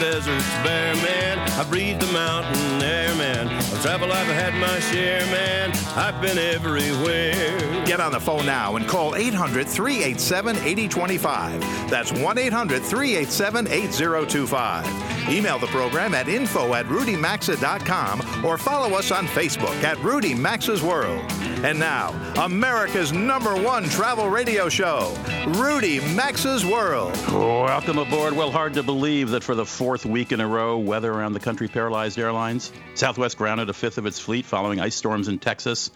Deserts 0.00 0.48
bare, 0.62 0.94
man. 0.96 1.38
I 1.58 1.64
breathed 1.64 2.00
the 2.00 2.12
mountain 2.12 2.82
air, 2.82 3.14
man. 3.16 3.46
Of 3.46 3.80
travel 3.82 4.12
I've 4.12 4.26
had 4.26 4.54
my 4.54 4.78
share, 4.80 5.20
man. 5.26 5.72
I've 5.96 6.20
been 6.20 6.38
everywhere. 6.38 7.84
Get 7.86 8.00
on 8.00 8.12
the 8.12 8.20
phone 8.20 8.46
now 8.46 8.76
and 8.76 8.86
call 8.86 9.14
800 9.14 9.66
387 9.66 10.56
8025. 10.56 11.90
That's 11.90 12.12
1 12.12 12.38
800 12.38 12.82
387 12.82 13.66
8025. 13.66 15.28
Email 15.30 15.58
the 15.58 15.66
program 15.68 16.14
at 16.14 16.28
info 16.28 16.74
at 16.74 16.86
rudymaxa.com 16.86 18.44
or 18.44 18.58
follow 18.58 18.96
us 18.96 19.10
on 19.10 19.26
Facebook 19.26 19.82
at 19.82 19.98
Rudy 19.98 20.34
Maxa's 20.34 20.82
World. 20.82 21.24
And 21.64 21.78
now, 21.78 22.10
America's 22.42 23.12
number 23.12 23.56
one 23.60 23.84
travel 23.84 24.28
radio 24.28 24.68
show, 24.68 25.16
Rudy 25.48 26.00
Maxa's 26.14 26.64
World. 26.64 27.12
Oh, 27.28 27.64
Welcome 27.64 27.98
aboard. 27.98 28.34
Well, 28.34 28.50
hard 28.50 28.74
to 28.74 28.82
believe 28.82 29.30
that 29.30 29.42
for 29.42 29.54
the 29.54 29.64
fourth 29.66 30.06
week 30.06 30.32
in 30.32 30.40
a 30.40 30.46
row, 30.46 30.78
weather 30.78 31.12
around 31.12 31.32
the 31.32 31.40
country 31.40 31.66
paralyzed 31.66 32.18
airlines. 32.18 32.72
Southwest 32.94 33.36
grounded 33.38 33.68
a 33.68 33.72
fifth 33.72 33.98
of 33.98 34.06
its 34.06 34.18
fleet 34.20 34.44
following 34.44 34.80
ice 34.80 34.94
storms 34.94 35.28
in 35.28 35.38
Texas. 35.38 35.90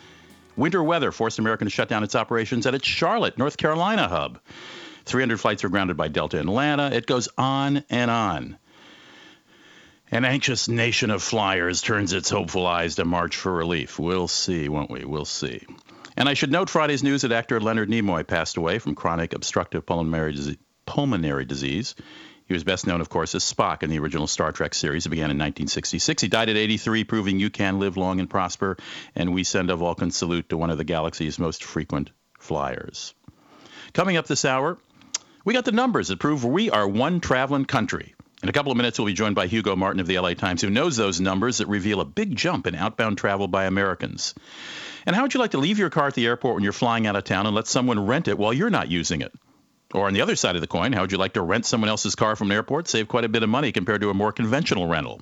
Winter 0.57 0.83
weather 0.83 1.13
forced 1.13 1.39
American 1.39 1.67
to 1.67 1.71
shut 1.71 1.89
down 1.89 2.03
its 2.03 2.15
operations 2.15 2.67
at 2.67 2.75
its 2.75 2.87
Charlotte, 2.87 3.39
North 3.39 3.57
Carolina 3.57 4.09
hub. 4.09 4.41
300 5.05 5.39
flights 5.41 5.63
were 5.63 5.69
grounded 5.69 5.97
by 5.97 6.09
Delta 6.09 6.39
in 6.39 6.49
Atlanta. 6.49 6.91
It 6.95 7.07
goes 7.07 7.29
on 7.39 7.85
and 7.89 8.11
on. 8.11 8.59
An 10.13 10.25
anxious 10.25 10.67
nation 10.67 11.11
of 11.11 11.23
flyers 11.23 11.83
turns 11.83 12.13
its 12.13 12.31
hopeful 12.31 12.67
eyes 12.67 12.97
to 12.97 13.05
March 13.05 13.37
for 13.37 13.53
relief. 13.53 13.97
We'll 13.97 14.27
see, 14.27 14.69
won't 14.69 14.91
we? 14.91 15.05
We'll 15.05 15.25
see. 15.25 15.65
And 16.17 16.29
I 16.29 16.35
should 16.35 16.51
note 16.51 16.69
Friday's 16.69 17.05
news 17.05 17.23
that 17.23 17.31
actor 17.31 17.61
Leonard 17.61 17.89
Nimoy 17.89 18.27
passed 18.27 18.57
away 18.57 18.81
from 18.81 18.97
chronic 18.97 19.35
obstructive 19.35 19.87
pulmonary 19.87 20.33
disease. 20.33 20.57
Pulmonary 20.85 21.45
disease. 21.45 21.95
He 22.47 22.55
was 22.55 22.65
best 22.65 22.85
known, 22.85 23.01
of 23.01 23.09
course, 23.09 23.37
as 23.37 23.45
Spock 23.45 23.85
in 23.85 23.91
the 23.91 24.01
original 24.01 24.27
Star 24.27 24.51
Trek 24.51 24.75
series. 24.75 25.07
It 25.07 25.11
began 25.11 25.31
in 25.31 25.39
1966. 25.39 26.23
He 26.23 26.29
died 26.29 26.49
at 26.49 26.57
83, 26.57 27.05
proving 27.05 27.39
you 27.39 27.49
can 27.49 27.79
live 27.79 27.97
long 27.97 28.19
and 28.19 28.29
prosper. 28.29 28.77
And 29.15 29.33
we 29.33 29.45
send 29.45 29.71
a 29.71 29.77
Vulcan 29.77 30.11
salute 30.11 30.49
to 30.49 30.57
one 30.57 30.71
of 30.71 30.79
the 30.79 30.83
galaxy's 30.83 31.39
most 31.39 31.63
frequent 31.63 32.11
flyers. 32.41 33.15
Coming 33.93 34.17
up 34.17 34.27
this 34.27 34.45
hour, 34.45 34.77
we 35.45 35.55
got 35.55 35.65
the 35.65 35.71
numbers 35.71 36.09
that 36.09 36.19
prove 36.19 36.45
we 36.45 36.71
are 36.71 36.89
one 36.89 37.21
traveling 37.21 37.67
country. 37.67 38.17
In 38.43 38.49
a 38.49 38.53
couple 38.53 38.73
of 38.73 38.79
minutes, 38.79 38.99
we'll 38.99 39.05
be 39.05 39.13
joined 39.13 39.35
by 39.35 39.49
Hugo 39.49 39.77
Martin 39.77 40.01
of 40.01 40.07
the 40.07 40.19
LA 40.19 40.33
Times, 40.33 40.63
who 40.63 40.71
knows 40.71 40.97
those 40.97 41.21
numbers 41.21 41.59
that 41.59 41.69
reveal 41.69 42.01
a 42.01 42.07
big 42.07 42.35
jump 42.35 42.67
in 42.67 42.75
outbound 42.75 43.19
travel 43.19 43.49
by 43.49 43.67
Americans. 43.67 44.35
And 45.05 45.15
how 45.15 45.23
would 45.23 45.35
you 45.35 45.41
like 45.41 45.51
to 45.51 45.59
leave 45.59 45.79
your 45.79 45.91
car 45.91 46.07
at 46.07 46.15
the 46.15 46.25
airport 46.25 46.55
when 46.55 46.65
you're 46.65 46.73
flying 46.73 47.07
out 47.07 47.17
of 47.17 47.25
town 47.25 47.45
and 47.45 47.55
let 47.55 47.67
someone 47.67 48.07
rent 48.07 48.29
it 48.29 48.39
while 48.39 48.55
you're 48.55 48.71
not 48.71 48.91
using 48.91 49.21
it? 49.21 49.33
Or 49.93 50.07
on 50.07 50.15
the 50.15 50.23
other 50.23 50.37
side 50.37 50.55
of 50.55 50.63
the 50.63 50.67
coin, 50.67 50.95
how 50.95 51.03
would 51.03 51.13
you 51.13 51.19
like 51.19 51.35
to 51.35 51.43
rent 51.43 51.67
someone 51.67 51.91
else's 51.91 52.15
car 52.15 52.35
from 52.35 52.51
an 52.51 52.57
airport, 52.57 52.89
save 52.89 53.09
quite 53.09 53.25
a 53.25 53.29
bit 53.29 53.43
of 53.43 53.51
money 53.51 53.73
compared 53.73 54.01
to 54.01 54.11
a 54.11 54.15
more 54.15 54.33
conventional 54.33 54.87
rental? 54.87 55.21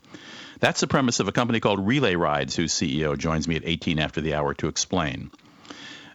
That's 0.60 0.80
the 0.80 0.86
premise 0.86 1.18
of 1.18 1.26
a 1.26 1.32
company 1.32 1.58
called 1.58 1.84
Relay 1.84 2.14
Rides, 2.14 2.54
whose 2.54 2.72
CEO 2.72 3.18
joins 3.18 3.48
me 3.48 3.56
at 3.56 3.62
18 3.64 3.98
after 3.98 4.20
the 4.20 4.34
hour 4.34 4.54
to 4.54 4.68
explain. 4.68 5.32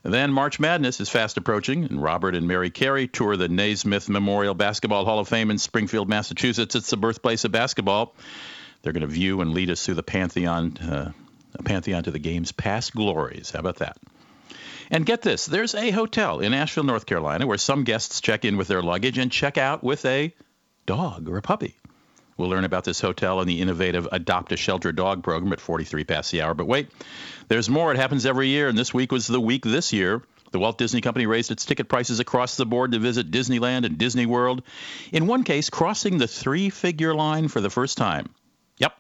Then 0.03 0.33
March 0.33 0.59
Madness 0.59 0.99
is 0.99 1.09
fast 1.09 1.37
approaching, 1.37 1.85
and 1.85 2.03
Robert 2.03 2.35
and 2.35 2.45
Mary 2.45 2.69
Carey 2.69 3.07
tour 3.07 3.37
the 3.37 3.47
Naismith 3.47 4.09
Memorial 4.09 4.53
Basketball 4.53 5.05
Hall 5.05 5.19
of 5.19 5.29
Fame 5.29 5.49
in 5.49 5.57
Springfield, 5.57 6.09
Massachusetts. 6.09 6.75
It's 6.75 6.89
the 6.89 6.97
birthplace 6.97 7.45
of 7.45 7.53
basketball. 7.53 8.13
They're 8.81 8.91
going 8.91 9.01
to 9.01 9.07
view 9.07 9.39
and 9.39 9.53
lead 9.53 9.69
us 9.69 9.85
through 9.85 9.95
the 9.95 10.03
pantheon, 10.03 10.77
uh, 10.77 11.11
pantheon 11.63 12.03
to 12.03 12.11
the 12.11 12.19
game's 12.19 12.51
past 12.51 12.93
glories. 12.93 13.51
How 13.51 13.59
about 13.59 13.77
that? 13.77 13.97
And 14.91 15.05
get 15.05 15.21
this 15.21 15.45
there's 15.45 15.73
a 15.73 15.91
hotel 15.91 16.41
in 16.41 16.53
Asheville, 16.53 16.83
North 16.83 17.05
Carolina, 17.05 17.47
where 17.47 17.57
some 17.57 17.85
guests 17.85 18.19
check 18.19 18.43
in 18.43 18.57
with 18.57 18.67
their 18.67 18.81
luggage 18.81 19.17
and 19.17 19.31
check 19.31 19.57
out 19.57 19.85
with 19.85 20.03
a 20.03 20.35
dog 20.85 21.29
or 21.29 21.37
a 21.37 21.41
puppy. 21.41 21.77
We'll 22.35 22.49
learn 22.49 22.65
about 22.65 22.83
this 22.83 22.99
hotel 22.99 23.39
and 23.39 23.47
the 23.47 23.61
innovative 23.61 24.07
Adopt 24.11 24.51
a 24.51 24.57
Shelter 24.57 24.91
Dog 24.91 25.23
program 25.23 25.53
at 25.53 25.61
43 25.61 26.03
past 26.03 26.31
the 26.31 26.41
hour. 26.41 26.53
But 26.53 26.67
wait, 26.67 26.89
there's 27.47 27.69
more. 27.69 27.91
It 27.91 27.97
happens 27.97 28.25
every 28.25 28.49
year, 28.49 28.67
and 28.67 28.77
this 28.77 28.93
week 28.93 29.11
was 29.11 29.27
the 29.27 29.39
week 29.39 29.63
this 29.63 29.93
year. 29.93 30.21
The 30.51 30.59
Walt 30.59 30.77
Disney 30.77 31.01
Company 31.01 31.25
raised 31.25 31.49
its 31.49 31.65
ticket 31.65 31.89
prices 31.89 32.19
across 32.19 32.57
the 32.57 32.65
board 32.65 32.91
to 32.91 32.99
visit 32.99 33.31
Disneyland 33.31 33.85
and 33.85 33.97
Disney 33.97 34.27
World. 34.27 34.61
In 35.11 35.25
one 35.25 35.43
case, 35.43 35.69
crossing 35.71 36.19
the 36.19 36.27
three 36.27 36.69
figure 36.69 37.15
line 37.15 37.47
for 37.47 37.59
the 37.59 37.71
first 37.71 37.97
time. 37.97 38.29
Yep. 38.77 38.93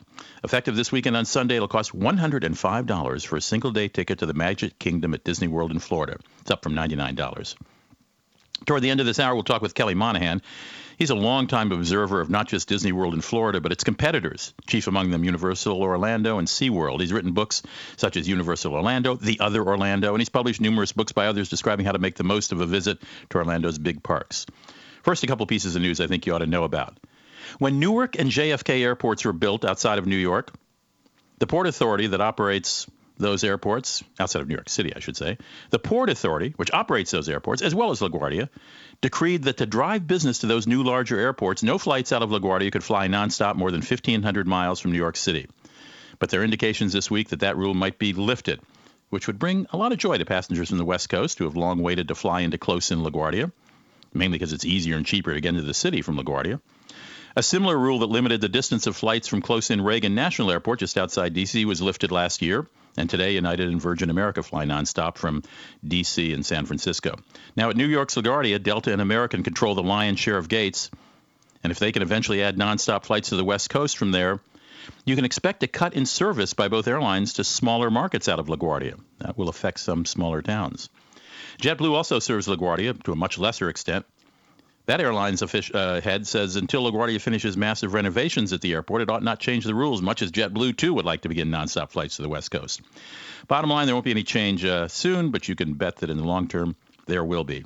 Effective 0.43 0.75
this 0.75 0.91
weekend 0.91 1.15
on 1.15 1.25
Sunday, 1.25 1.57
it'll 1.57 1.67
cost 1.67 1.97
$105 1.97 3.25
for 3.25 3.35
a 3.37 3.41
single 3.41 3.71
day 3.71 3.87
ticket 3.87 4.19
to 4.19 4.25
the 4.25 4.33
Magic 4.33 4.79
Kingdom 4.79 5.13
at 5.13 5.23
Disney 5.23 5.47
World 5.47 5.71
in 5.71 5.79
Florida. 5.79 6.17
It's 6.41 6.51
up 6.51 6.63
from 6.63 6.73
$99. 6.73 7.55
Toward 8.65 8.81
the 8.81 8.89
end 8.89 8.99
of 8.99 9.05
this 9.05 9.19
hour, 9.19 9.33
we'll 9.33 9.43
talk 9.43 9.61
with 9.61 9.75
Kelly 9.75 9.93
Monahan. 9.93 10.41
He's 10.97 11.09
a 11.09 11.15
longtime 11.15 11.71
observer 11.71 12.21
of 12.21 12.29
not 12.29 12.47
just 12.47 12.67
Disney 12.67 12.91
World 12.91 13.13
in 13.13 13.21
Florida, 13.21 13.59
but 13.59 13.71
its 13.71 13.83
competitors, 13.83 14.53
chief 14.67 14.87
among 14.87 15.11
them 15.11 15.23
Universal 15.23 15.81
Orlando 15.81 16.37
and 16.37 16.47
SeaWorld. 16.47 16.99
He's 16.99 17.13
written 17.13 17.33
books 17.33 17.63
such 17.97 18.17
as 18.17 18.27
Universal 18.27 18.73
Orlando, 18.73 19.15
The 19.15 19.39
Other 19.39 19.63
Orlando, 19.63 20.13
and 20.13 20.21
he's 20.21 20.29
published 20.29 20.61
numerous 20.61 20.91
books 20.91 21.11
by 21.11 21.27
others 21.27 21.49
describing 21.49 21.85
how 21.85 21.91
to 21.93 21.99
make 21.99 22.15
the 22.15 22.23
most 22.23 22.51
of 22.51 22.61
a 22.61 22.65
visit 22.65 23.01
to 23.29 23.37
Orlando's 23.37 23.79
big 23.79 24.03
parks. 24.03 24.45
First, 25.03 25.23
a 25.23 25.27
couple 25.27 25.45
pieces 25.45 25.75
of 25.75 25.81
news 25.81 25.99
I 25.99 26.07
think 26.07 26.25
you 26.25 26.33
ought 26.33 26.39
to 26.39 26.47
know 26.47 26.63
about. 26.63 26.97
When 27.59 27.79
Newark 27.79 28.17
and 28.17 28.29
JFK 28.29 28.81
airports 28.81 29.25
were 29.25 29.33
built 29.33 29.65
outside 29.65 29.99
of 29.99 30.05
New 30.05 30.17
York, 30.17 30.51
the 31.39 31.47
Port 31.47 31.67
Authority 31.67 32.07
that 32.07 32.21
operates 32.21 32.87
those 33.23 33.43
airports, 33.43 34.03
outside 34.19 34.41
of 34.41 34.47
New 34.47 34.53
York 34.53 34.69
City, 34.69 34.93
I 34.95 34.99
should 34.99 35.17
say, 35.17 35.37
the 35.71 35.79
Port 35.79 36.09
Authority, 36.09 36.53
which 36.57 36.71
operates 36.71 37.09
those 37.09 37.27
airports, 37.27 37.63
as 37.63 37.73
well 37.73 37.89
as 37.89 38.01
LaGuardia, 38.01 38.49
decreed 39.01 39.43
that 39.43 39.57
to 39.57 39.65
drive 39.65 40.05
business 40.05 40.39
to 40.39 40.47
those 40.47 40.67
new 40.67 40.83
larger 40.83 41.19
airports, 41.19 41.63
no 41.63 41.77
flights 41.77 42.11
out 42.11 42.21
of 42.21 42.29
LaGuardia 42.29 42.71
could 42.71 42.83
fly 42.83 43.07
nonstop 43.07 43.55
more 43.55 43.71
than 43.71 43.81
1,500 43.81 44.47
miles 44.47 44.79
from 44.79 44.91
New 44.91 44.97
York 44.97 45.17
City. 45.17 45.47
But 46.19 46.29
there 46.29 46.41
are 46.41 46.45
indications 46.45 46.93
this 46.93 47.09
week 47.09 47.29
that 47.29 47.39
that 47.39 47.57
rule 47.57 47.73
might 47.73 47.97
be 47.97 48.13
lifted, 48.13 48.59
which 49.09 49.27
would 49.27 49.39
bring 49.39 49.65
a 49.71 49.77
lot 49.77 49.91
of 49.91 49.97
joy 49.97 50.17
to 50.17 50.25
passengers 50.25 50.69
from 50.69 50.77
the 50.77 50.85
West 50.85 51.09
Coast 51.09 51.39
who 51.39 51.45
have 51.45 51.55
long 51.55 51.81
waited 51.81 52.09
to 52.09 52.15
fly 52.15 52.41
into 52.41 52.57
close 52.57 52.91
in 52.91 52.99
LaGuardia, 52.99 53.51
mainly 54.13 54.37
because 54.37 54.53
it's 54.53 54.65
easier 54.65 54.95
and 54.95 55.05
cheaper 55.05 55.33
to 55.33 55.41
get 55.41 55.49
into 55.49 55.63
the 55.63 55.73
city 55.73 56.01
from 56.01 56.17
LaGuardia. 56.17 56.59
A 57.35 57.41
similar 57.41 57.75
rule 57.75 57.99
that 57.99 58.09
limited 58.09 58.41
the 58.41 58.49
distance 58.49 58.85
of 58.85 58.95
flights 58.95 59.27
from 59.27 59.41
close 59.41 59.71
in 59.71 59.81
Reagan 59.81 60.13
National 60.13 60.51
Airport 60.51 60.79
just 60.79 60.99
outside 60.99 61.33
D.C. 61.33 61.65
was 61.65 61.81
lifted 61.81 62.11
last 62.11 62.43
year. 62.43 62.67
And 62.95 63.09
today, 63.09 63.33
United 63.33 63.69
and 63.69 63.81
Virgin 63.81 64.09
America 64.09 64.43
fly 64.43 64.65
nonstop 64.65 65.17
from 65.17 65.43
D.C. 65.85 66.31
and 66.33 66.45
San 66.45 66.65
Francisco. 66.65 67.17
Now, 67.55 67.69
at 67.69 67.75
New 67.75 67.87
York's 67.87 68.15
LaGuardia, 68.15 68.61
Delta 68.61 68.91
and 68.91 69.01
American 69.01 69.43
control 69.43 69.73
the 69.75 69.83
lion's 69.83 70.19
share 70.19 70.37
of 70.37 70.47
gates. 70.47 70.91
And 71.63 71.71
if 71.71 71.79
they 71.79 71.91
can 71.91 72.01
eventually 72.01 72.43
add 72.43 72.57
nonstop 72.57 73.05
flights 73.05 73.29
to 73.29 73.35
the 73.35 73.45
West 73.45 73.69
Coast 73.69 73.97
from 73.97 74.11
there, 74.11 74.39
you 75.05 75.15
can 75.15 75.25
expect 75.25 75.63
a 75.63 75.67
cut 75.67 75.93
in 75.93 76.05
service 76.05 76.53
by 76.53 76.67
both 76.67 76.87
airlines 76.87 77.33
to 77.33 77.43
smaller 77.43 77.89
markets 77.89 78.27
out 78.27 78.39
of 78.39 78.47
LaGuardia. 78.47 78.99
That 79.19 79.37
will 79.37 79.49
affect 79.49 79.79
some 79.79 80.05
smaller 80.05 80.41
towns. 80.41 80.89
JetBlue 81.61 81.93
also 81.93 82.19
serves 82.19 82.47
LaGuardia 82.47 83.01
to 83.03 83.11
a 83.11 83.15
much 83.15 83.37
lesser 83.37 83.69
extent. 83.69 84.05
That 84.85 84.99
airline's 84.99 85.41
uh, 85.41 86.01
head 86.03 86.27
says 86.27 86.57
until 86.57 86.91
LaGuardia 86.91 87.21
finishes 87.21 87.55
massive 87.55 87.93
renovations 87.93 88.51
at 88.51 88.59
the 88.59 88.73
airport, 88.73 89.01
it 89.01 89.09
ought 89.09 89.23
not 89.23 89.39
change 89.39 89.63
the 89.63 89.73
rules, 89.73 90.01
much 90.01 90.21
as 90.21 90.31
JetBlue, 90.31 90.75
too, 90.75 90.93
would 90.95 91.05
like 91.05 91.21
to 91.21 91.29
begin 91.29 91.49
nonstop 91.49 91.91
flights 91.91 92.17
to 92.17 92.21
the 92.21 92.29
West 92.29 92.51
Coast. 92.51 92.81
Bottom 93.47 93.69
line, 93.69 93.85
there 93.85 93.95
won't 93.95 94.03
be 94.03 94.11
any 94.11 94.23
change 94.23 94.65
uh, 94.65 94.89
soon, 94.89 95.31
but 95.31 95.47
you 95.47 95.55
can 95.55 95.75
bet 95.75 95.97
that 95.97 96.09
in 96.09 96.17
the 96.17 96.25
long 96.25 96.49
term, 96.49 96.75
there 97.05 97.23
will 97.23 97.45
be. 97.45 97.63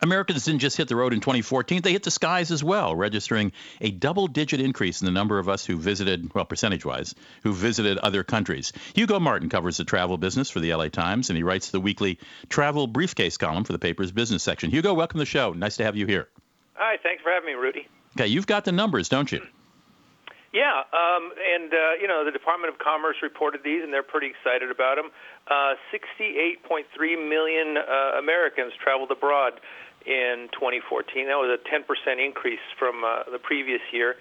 Americans 0.00 0.44
didn't 0.44 0.60
just 0.60 0.76
hit 0.76 0.88
the 0.88 0.96
road 0.96 1.12
in 1.12 1.20
2014, 1.20 1.82
they 1.82 1.92
hit 1.92 2.02
the 2.02 2.10
skies 2.10 2.50
as 2.50 2.62
well, 2.62 2.94
registering 2.94 3.52
a 3.80 3.90
double 3.90 4.26
digit 4.26 4.60
increase 4.60 5.00
in 5.00 5.06
the 5.06 5.12
number 5.12 5.38
of 5.38 5.48
us 5.48 5.64
who 5.64 5.76
visited, 5.76 6.32
well, 6.34 6.44
percentage 6.44 6.84
wise, 6.84 7.14
who 7.42 7.52
visited 7.52 7.98
other 7.98 8.22
countries. 8.22 8.72
Hugo 8.94 9.18
Martin 9.18 9.48
covers 9.48 9.76
the 9.76 9.84
travel 9.84 10.16
business 10.16 10.50
for 10.50 10.60
the 10.60 10.74
LA 10.74 10.88
Times, 10.88 11.30
and 11.30 11.36
he 11.36 11.42
writes 11.42 11.70
the 11.70 11.80
weekly 11.80 12.18
travel 12.48 12.86
briefcase 12.86 13.36
column 13.36 13.64
for 13.64 13.72
the 13.72 13.78
paper's 13.78 14.12
business 14.12 14.42
section. 14.42 14.70
Hugo, 14.70 14.94
welcome 14.94 15.18
to 15.18 15.22
the 15.22 15.26
show. 15.26 15.52
Nice 15.52 15.76
to 15.78 15.84
have 15.84 15.96
you 15.96 16.06
here. 16.06 16.28
Hi, 16.74 16.96
thanks 17.02 17.22
for 17.22 17.30
having 17.30 17.46
me, 17.46 17.54
Rudy. 17.54 17.88
Okay, 18.16 18.28
you've 18.28 18.46
got 18.46 18.64
the 18.64 18.72
numbers, 18.72 19.08
don't 19.08 19.30
you? 19.30 19.42
Yeah, 20.52 20.80
um, 20.96 21.30
and 21.36 21.72
uh, 21.74 22.00
you 22.00 22.08
know 22.08 22.24
the 22.24 22.30
Department 22.30 22.72
of 22.72 22.78
Commerce 22.78 23.16
reported 23.22 23.60
these, 23.62 23.82
and 23.84 23.92
they're 23.92 24.02
pretty 24.02 24.28
excited 24.28 24.70
about 24.70 24.96
them. 24.96 25.10
Uh, 25.46 25.74
68.3 25.92 27.28
million 27.28 27.76
uh, 27.76 28.18
Americans 28.18 28.72
traveled 28.82 29.10
abroad 29.10 29.60
in 30.08 30.48
2014. 30.52 31.28
That 31.28 31.36
was 31.36 31.52
a 31.52 31.60
10% 31.68 31.84
increase 32.16 32.64
from 32.78 33.04
uh, 33.04 33.28
the 33.30 33.38
previous 33.38 33.82
year, 33.92 34.16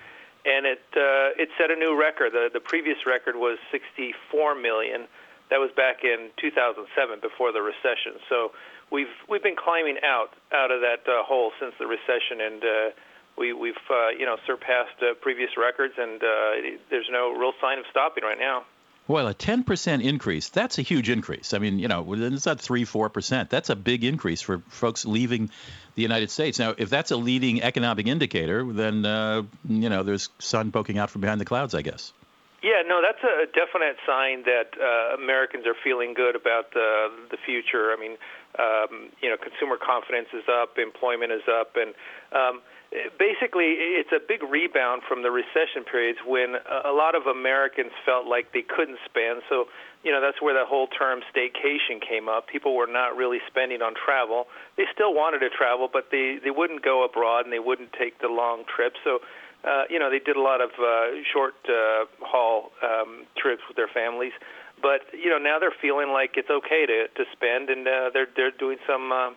and 0.46 0.66
it 0.68 0.84
uh, 0.92 1.42
it 1.42 1.50
set 1.58 1.72
a 1.72 1.76
new 1.76 1.96
record. 1.98 2.34
The 2.34 2.50
the 2.52 2.60
previous 2.60 3.08
record 3.08 3.36
was 3.38 3.58
64 3.72 4.56
million. 4.56 5.08
That 5.50 5.60
was 5.64 5.72
back 5.72 6.04
in 6.04 6.30
2007, 6.36 7.20
before 7.22 7.54
the 7.54 7.62
recession. 7.62 8.20
So 8.28 8.52
we've 8.92 9.16
we've 9.30 9.44
been 9.44 9.56
climbing 9.56 9.98
out 10.04 10.36
out 10.52 10.72
of 10.72 10.82
that 10.82 11.08
uh, 11.08 11.24
hole 11.24 11.52
since 11.60 11.74
the 11.80 11.88
recession, 11.88 12.42
and 12.44 12.64
uh, 12.64 12.90
we 13.38 13.54
we've 13.54 13.88
uh, 13.90 14.10
you 14.10 14.26
know 14.26 14.36
surpassed 14.46 15.00
uh, 15.02 15.14
previous 15.22 15.56
records, 15.56 15.94
and 15.98 16.22
uh, 16.22 16.78
there's 16.90 17.08
no 17.10 17.32
real 17.32 17.54
sign 17.62 17.80
of 17.80 17.86
stopping 17.90 18.26
right 18.26 18.40
now. 18.40 18.66
Well, 19.08 19.28
a 19.28 19.34
10% 19.34 20.04
increase, 20.04 20.50
that's 20.50 20.80
a 20.80 20.82
huge 20.82 21.10
increase. 21.10 21.54
I 21.54 21.60
mean, 21.60 21.80
you 21.80 21.88
know, 21.88 22.06
it's 22.14 22.46
not 22.46 22.60
3 22.60 22.84
4%. 22.84 23.48
That's 23.48 23.70
a 23.70 23.76
big 23.76 24.04
increase 24.04 24.42
for 24.42 24.60
folks 24.68 25.06
leaving 25.06 25.50
the 25.98 26.04
United 26.04 26.30
States. 26.30 26.60
Now, 26.60 26.76
if 26.78 26.92
that's 26.92 27.10
a 27.10 27.18
leading 27.18 27.64
economic 27.64 28.06
indicator, 28.06 28.64
then, 28.64 29.04
uh, 29.04 29.42
you 29.68 29.90
know, 29.90 30.04
there's 30.04 30.30
sun 30.38 30.72
poking 30.72 31.00
out 31.00 31.10
from 31.10 31.22
behind 31.22 31.42
the 31.42 31.46
clouds, 31.46 31.74
I 31.74 31.82
guess. 31.82 32.14
Yeah, 32.62 32.84
no, 32.86 33.02
that's 33.02 33.24
a 33.24 33.48
definite 33.48 33.98
sign 34.06 34.44
that 34.44 34.78
uh, 34.78 35.16
Americans 35.16 35.66
are 35.66 35.76
feeling 35.84 36.14
good 36.14 36.36
about 36.36 36.74
the 36.74 37.10
the 37.32 37.38
future. 37.38 37.92
I 37.92 37.98
mean, 38.00 38.18
um, 38.60 39.10
you 39.22 39.30
know, 39.30 39.38
consumer 39.38 39.78
confidence 39.78 40.30
is 40.34 40.44
up, 40.50 40.78
employment 40.78 41.32
is 41.32 41.46
up, 41.50 41.76
and 41.76 41.94
um, 42.32 42.62
basically 42.92 44.00
it's 44.00 44.12
a 44.12 44.20
big 44.20 44.44
rebound 44.44 45.02
from 45.08 45.22
the 45.22 45.32
recession 45.32 45.84
periods 45.84 46.20
when 46.26 46.56
a 46.56 46.92
lot 46.92 47.16
of 47.16 47.28
Americans 47.28 47.92
felt 48.06 48.26
like 48.26 48.54
they 48.54 48.64
couldn't 48.64 49.00
spend. 49.06 49.42
So, 49.50 49.66
you 50.04 50.12
know, 50.12 50.22
that's 50.22 50.42
where 50.42 50.54
the 50.54 50.66
whole 50.66 50.88
term 50.88 51.20
staycation 51.34 52.00
came 52.00 52.30
up. 52.30 52.48
People 52.48 52.76
were 52.76 52.88
not 52.88 53.18
really 53.18 53.40
spending 53.48 53.82
on 53.82 53.94
travel. 53.94 54.48
They 54.78 54.86
still 54.94 55.14
wanted 55.14 55.40
to 55.40 55.50
travel, 55.50 55.90
but 55.92 56.08
they 56.12 56.40
they 56.44 56.52
wouldn't 56.52 56.84
go 56.84 57.04
abroad 57.04 57.44
and 57.44 57.52
they 57.52 57.60
wouldn't 57.60 57.92
take 57.94 58.20
the 58.20 58.30
long 58.30 58.64
trips. 58.64 58.98
So, 59.04 59.20
uh, 59.68 59.84
you 59.90 60.00
know, 60.00 60.10
they 60.10 60.20
did 60.20 60.38
a 60.38 60.42
lot 60.42 60.62
of 60.62 60.72
uh, 60.80 61.20
short 61.34 61.56
uh, 61.68 62.06
haul 62.24 62.72
um, 62.82 63.26
trips 63.36 63.64
with 63.68 63.76
their 63.76 63.92
families. 63.92 64.34
But 64.82 65.02
you 65.12 65.30
know, 65.30 65.40
now 65.40 65.60
they're 65.60 65.76
feeling 65.82 66.10
like 66.10 66.38
it's 66.38 66.50
okay 66.50 66.86
to 66.86 67.08
to 67.08 67.24
spend, 67.34 67.70
and 67.70 67.88
uh, 67.88 68.10
they're 68.14 68.32
they're 68.36 68.52
doing 68.52 68.78
some. 68.88 69.12
Uh, 69.12 69.32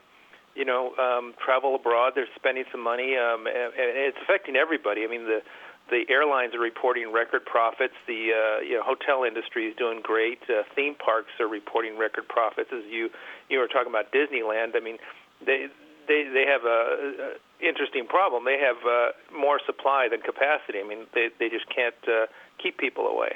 you 0.61 0.67
know, 0.67 0.93
um, 1.01 1.33
travel 1.43 1.75
abroad. 1.75 2.13
They're 2.15 2.29
spending 2.37 2.65
some 2.71 2.85
money, 2.85 3.17
um, 3.17 3.47
and, 3.47 3.73
and 3.73 3.97
it's 3.97 4.19
affecting 4.23 4.57
everybody. 4.57 5.05
I 5.05 5.09
mean, 5.09 5.25
the 5.25 5.41
the 5.89 6.05
airlines 6.13 6.55
are 6.55 6.61
reporting 6.61 7.11
record 7.13 7.47
profits. 7.47 7.95
The 8.07 8.31
uh, 8.37 8.61
you 8.61 8.77
know 8.77 8.83
hotel 8.85 9.25
industry 9.25 9.65
is 9.67 9.75
doing 9.77 10.01
great. 10.03 10.39
Uh, 10.45 10.63
theme 10.77 10.95
parks 10.95 11.33
are 11.41 11.49
reporting 11.49 11.97
record 11.97 12.29
profits. 12.29 12.69
As 12.77 12.85
you 12.91 13.09
you 13.49 13.59
were 13.59 13.69
talking 13.69 13.89
about 13.89 14.13
Disneyland, 14.13 14.77
I 14.77 14.81
mean, 14.81 14.99
they 15.45 15.69
they 16.07 16.29
they 16.29 16.45
have 16.45 16.65
a, 16.65 17.39
a 17.65 17.67
interesting 17.67 18.07
problem. 18.07 18.45
They 18.45 18.61
have 18.61 18.77
uh, 18.85 19.37
more 19.37 19.61
supply 19.65 20.09
than 20.11 20.21
capacity. 20.21 20.79
I 20.85 20.87
mean, 20.87 21.07
they 21.15 21.31
they 21.39 21.49
just 21.49 21.75
can't 21.75 21.97
uh, 22.07 22.27
keep 22.63 22.77
people 22.77 23.07
away. 23.07 23.33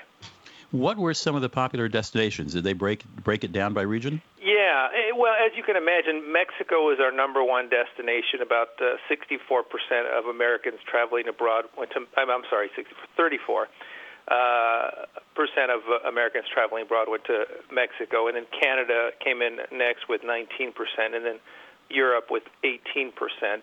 What 0.74 0.98
were 0.98 1.14
some 1.14 1.36
of 1.36 1.42
the 1.42 1.48
popular 1.48 1.88
destinations? 1.88 2.52
Did 2.52 2.64
they 2.64 2.72
break 2.74 3.04
break 3.22 3.44
it 3.44 3.52
down 3.52 3.72
by 3.72 3.82
region? 3.82 4.20
Yeah, 4.44 4.92
eh, 4.92 5.16
well, 5.16 5.32
as 5.32 5.56
you 5.56 5.64
can 5.64 5.72
imagine, 5.74 6.20
Mexico 6.28 6.92
is 6.92 7.00
our 7.00 7.10
number 7.10 7.40
one 7.40 7.72
destination. 7.72 8.44
About 8.44 8.76
uh, 8.76 9.00
64% 9.08 9.40
of 10.12 10.28
Americans 10.28 10.84
traveling 10.84 11.28
abroad 11.28 11.64
went 11.80 11.96
to. 11.96 12.04
I'm, 12.20 12.28
I'm 12.28 12.44
sorry, 12.52 12.68
34 13.16 13.40
uh, 14.28 15.08
percent 15.32 15.72
of 15.72 15.80
uh, 15.88 16.04
Americans 16.06 16.44
traveling 16.52 16.84
abroad 16.84 17.08
went 17.08 17.24
to 17.24 17.48
Mexico, 17.72 18.28
and 18.28 18.36
then 18.36 18.44
Canada 18.52 19.16
came 19.24 19.40
in 19.40 19.64
next 19.72 20.12
with 20.12 20.20
19 20.20 20.76
percent, 20.76 21.16
and 21.16 21.24
then 21.24 21.40
Europe 21.88 22.28
with 22.28 22.44
18%. 22.64 23.16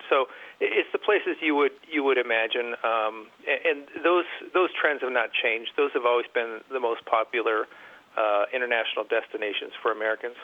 So 0.10 0.34
it's 0.60 0.90
the 0.92 0.98
places 0.98 1.38
you 1.46 1.54
would 1.62 1.78
you 1.86 2.02
would 2.04 2.18
imagine, 2.18 2.74
um, 2.82 3.30
and 3.46 3.86
those 4.02 4.26
those 4.58 4.74
trends 4.74 5.06
have 5.06 5.14
not 5.14 5.30
changed. 5.30 5.78
Those 5.78 5.94
have 5.94 6.10
always 6.10 6.26
been 6.34 6.66
the 6.74 6.82
most 6.82 7.06
popular 7.06 7.70
uh, 8.18 8.50
international 8.50 9.06
destinations 9.06 9.78
for 9.78 9.92
Americans. 9.92 10.42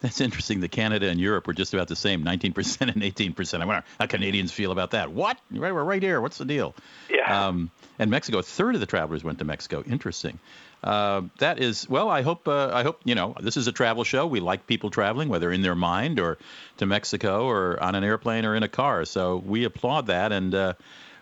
That's 0.00 0.20
interesting. 0.20 0.60
The 0.60 0.68
Canada 0.68 1.08
and 1.08 1.18
Europe 1.18 1.46
were 1.46 1.52
just 1.52 1.74
about 1.74 1.88
the 1.88 1.96
same, 1.96 2.24
19% 2.24 2.80
and 2.80 3.02
18%. 3.02 3.60
I 3.60 3.64
wonder 3.64 3.84
how 3.98 4.06
Canadians 4.06 4.52
feel 4.52 4.70
about 4.70 4.92
that. 4.92 5.10
What? 5.10 5.38
Right, 5.50 5.74
We're 5.74 5.82
right 5.82 6.02
here. 6.02 6.20
What's 6.20 6.38
the 6.38 6.44
deal? 6.44 6.74
Yeah. 7.10 7.48
Um, 7.48 7.70
and 7.98 8.10
Mexico, 8.10 8.38
a 8.38 8.42
third 8.42 8.74
of 8.74 8.80
the 8.80 8.86
travelers 8.86 9.24
went 9.24 9.38
to 9.40 9.44
Mexico. 9.44 9.82
Interesting. 9.84 10.38
Uh, 10.84 11.22
that 11.38 11.58
is 11.58 11.88
well. 11.88 12.08
I 12.08 12.22
hope. 12.22 12.46
Uh, 12.46 12.70
I 12.72 12.84
hope 12.84 13.00
you 13.04 13.16
know. 13.16 13.34
This 13.40 13.56
is 13.56 13.66
a 13.66 13.72
travel 13.72 14.04
show. 14.04 14.28
We 14.28 14.38
like 14.38 14.68
people 14.68 14.90
traveling, 14.90 15.28
whether 15.28 15.50
in 15.50 15.60
their 15.62 15.74
mind 15.74 16.20
or 16.20 16.38
to 16.76 16.86
Mexico 16.86 17.46
or 17.46 17.82
on 17.82 17.96
an 17.96 18.04
airplane 18.04 18.44
or 18.44 18.54
in 18.54 18.62
a 18.62 18.68
car. 18.68 19.04
So 19.04 19.42
we 19.44 19.64
applaud 19.64 20.06
that. 20.06 20.30
And 20.30 20.54
uh, 20.54 20.74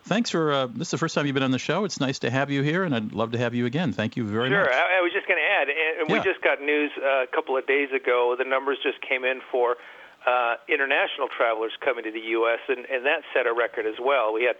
thanks 0.07 0.29
for. 0.29 0.51
Uh, 0.51 0.67
this 0.67 0.87
is 0.87 0.91
the 0.91 0.97
first 0.97 1.15
time 1.15 1.25
you've 1.25 1.33
been 1.33 1.43
on 1.43 1.51
the 1.51 1.59
show. 1.59 1.85
It's 1.85 1.99
nice 1.99 2.19
to 2.19 2.29
have 2.29 2.49
you 2.49 2.63
here, 2.63 2.83
and 2.83 2.95
I'd 2.95 3.13
love 3.13 3.31
to 3.31 3.37
have 3.37 3.53
you 3.53 3.65
again. 3.65 3.93
Thank 3.93 4.17
you 4.17 4.23
very 4.25 4.49
sure. 4.49 4.59
much. 4.59 4.69
Sure. 4.69 4.73
I, 4.73 4.99
I, 4.99 5.01
was 5.01 5.11
just 5.13 5.27
going 5.27 5.39
to 5.39 5.45
add, 5.45 5.67
and 5.99 6.09
we 6.09 6.19
just 6.19 6.41
got 6.41 6.61
news 6.61 6.91
uh, 6.97 7.23
a 7.23 7.27
couple 7.27 7.57
of 7.57 7.67
days 7.67 7.89
ago. 7.91 8.35
The 8.37 8.45
numbers 8.45 8.77
just 8.81 9.01
came 9.01 9.23
in 9.23 9.41
for. 9.51 9.77
Uh, 10.25 10.55
international 10.67 11.29
travelers 11.29 11.71
coming 11.79 12.03
to 12.03 12.11
the 12.11 12.35
U.S. 12.35 12.59
and, 12.67 12.83
and 12.91 13.05
that 13.05 13.23
set 13.33 13.47
a 13.47 13.53
record 13.53 13.85
as 13.85 13.95
well. 13.95 14.33
We 14.33 14.43
had 14.43 14.57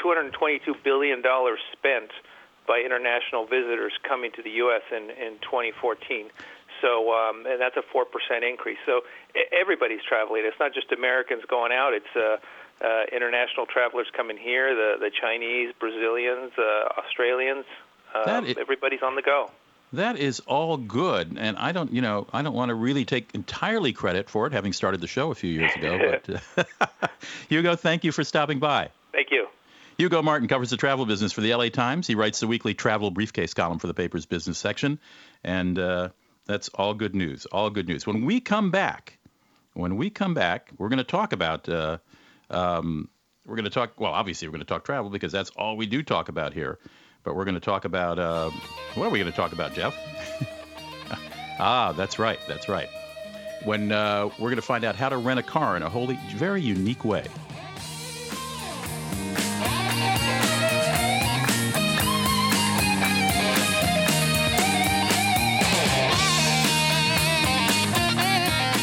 222 0.00 0.76
billion 0.84 1.22
dollars 1.22 1.58
spent 1.72 2.12
by 2.68 2.84
international 2.84 3.46
visitors 3.46 3.92
coming 4.06 4.30
to 4.36 4.42
the 4.42 4.62
U.S. 4.62 4.82
in, 4.92 5.10
in 5.10 5.40
2014. 5.42 6.30
So, 6.80 7.10
um, 7.10 7.46
and 7.46 7.60
that's 7.60 7.76
a 7.76 7.82
4% 7.82 8.04
increase. 8.48 8.78
So 8.86 9.00
everybody's 9.50 10.04
traveling. 10.06 10.42
It's 10.44 10.60
not 10.60 10.74
just 10.74 10.92
Americans 10.92 11.42
going 11.48 11.72
out. 11.72 11.94
It's 11.94 12.14
uh, 12.14 12.36
uh, 12.80 13.04
international 13.14 13.66
travelers 13.66 14.06
coming 14.16 14.36
here, 14.36 14.74
the, 14.74 14.96
the 15.00 15.10
Chinese, 15.10 15.72
Brazilians, 15.78 16.52
uh, 16.58 16.88
Australians. 16.98 17.64
Um, 18.14 18.46
is, 18.46 18.56
everybody's 18.58 19.02
on 19.02 19.14
the 19.14 19.22
go. 19.22 19.50
That 19.92 20.18
is 20.18 20.40
all 20.40 20.76
good, 20.76 21.36
and 21.38 21.56
I 21.56 21.72
don't, 21.72 21.92
you 21.92 22.02
know, 22.02 22.26
I 22.32 22.42
don't 22.42 22.54
want 22.54 22.68
to 22.68 22.74
really 22.74 23.06
take 23.06 23.30
entirely 23.34 23.92
credit 23.92 24.28
for 24.28 24.46
it, 24.46 24.52
having 24.52 24.74
started 24.74 25.00
the 25.00 25.06
show 25.06 25.30
a 25.30 25.34
few 25.34 25.50
years 25.50 25.74
ago. 25.74 26.18
but 26.56 26.66
uh, 26.80 27.08
Hugo, 27.48 27.74
thank 27.74 28.04
you 28.04 28.12
for 28.12 28.22
stopping 28.22 28.58
by. 28.58 28.90
Thank 29.12 29.30
you. 29.30 29.48
Hugo 29.96 30.22
Martin 30.22 30.46
covers 30.46 30.70
the 30.70 30.76
travel 30.76 31.06
business 31.06 31.32
for 31.32 31.40
the 31.40 31.54
LA 31.54 31.70
Times. 31.70 32.06
He 32.06 32.14
writes 32.14 32.38
the 32.38 32.46
weekly 32.46 32.74
travel 32.74 33.10
briefcase 33.10 33.54
column 33.54 33.78
for 33.78 33.86
the 33.86 33.94
paper's 33.94 34.26
business 34.26 34.58
section. 34.58 34.98
And 35.42 35.78
uh, 35.78 36.10
that's 36.44 36.68
all 36.68 36.94
good 36.94 37.14
news. 37.14 37.46
All 37.46 37.70
good 37.70 37.88
news. 37.88 38.06
When 38.06 38.24
we 38.24 38.40
come 38.40 38.70
back, 38.70 39.18
when 39.72 39.96
we 39.96 40.10
come 40.10 40.34
back, 40.34 40.70
we're 40.78 40.88
going 40.88 40.98
to 40.98 41.04
talk 41.04 41.32
about. 41.32 41.68
Uh, 41.68 41.98
um, 42.50 43.08
we're 43.46 43.56
going 43.56 43.64
to 43.64 43.70
talk. 43.70 43.98
Well, 43.98 44.12
obviously, 44.12 44.48
we're 44.48 44.52
going 44.52 44.64
to 44.64 44.66
talk 44.66 44.84
travel 44.84 45.10
because 45.10 45.32
that's 45.32 45.50
all 45.50 45.76
we 45.76 45.86
do 45.86 46.02
talk 46.02 46.28
about 46.28 46.52
here. 46.52 46.78
But 47.24 47.34
we're 47.34 47.44
going 47.44 47.54
to 47.54 47.60
talk 47.60 47.84
about. 47.84 48.18
Uh, 48.18 48.50
what 48.94 49.06
are 49.06 49.10
we 49.10 49.18
going 49.18 49.30
to 49.30 49.36
talk 49.36 49.52
about, 49.52 49.74
Jeff? 49.74 49.94
ah, 51.58 51.92
that's 51.92 52.18
right. 52.18 52.38
That's 52.46 52.68
right. 52.68 52.88
When 53.64 53.90
uh, 53.90 54.26
we're 54.38 54.50
going 54.50 54.56
to 54.56 54.62
find 54.62 54.84
out 54.84 54.94
how 54.94 55.08
to 55.08 55.16
rent 55.16 55.40
a 55.40 55.42
car 55.42 55.76
in 55.76 55.82
a 55.82 55.88
wholly 55.88 56.18
very 56.36 56.62
unique 56.62 57.04
way. 57.04 57.26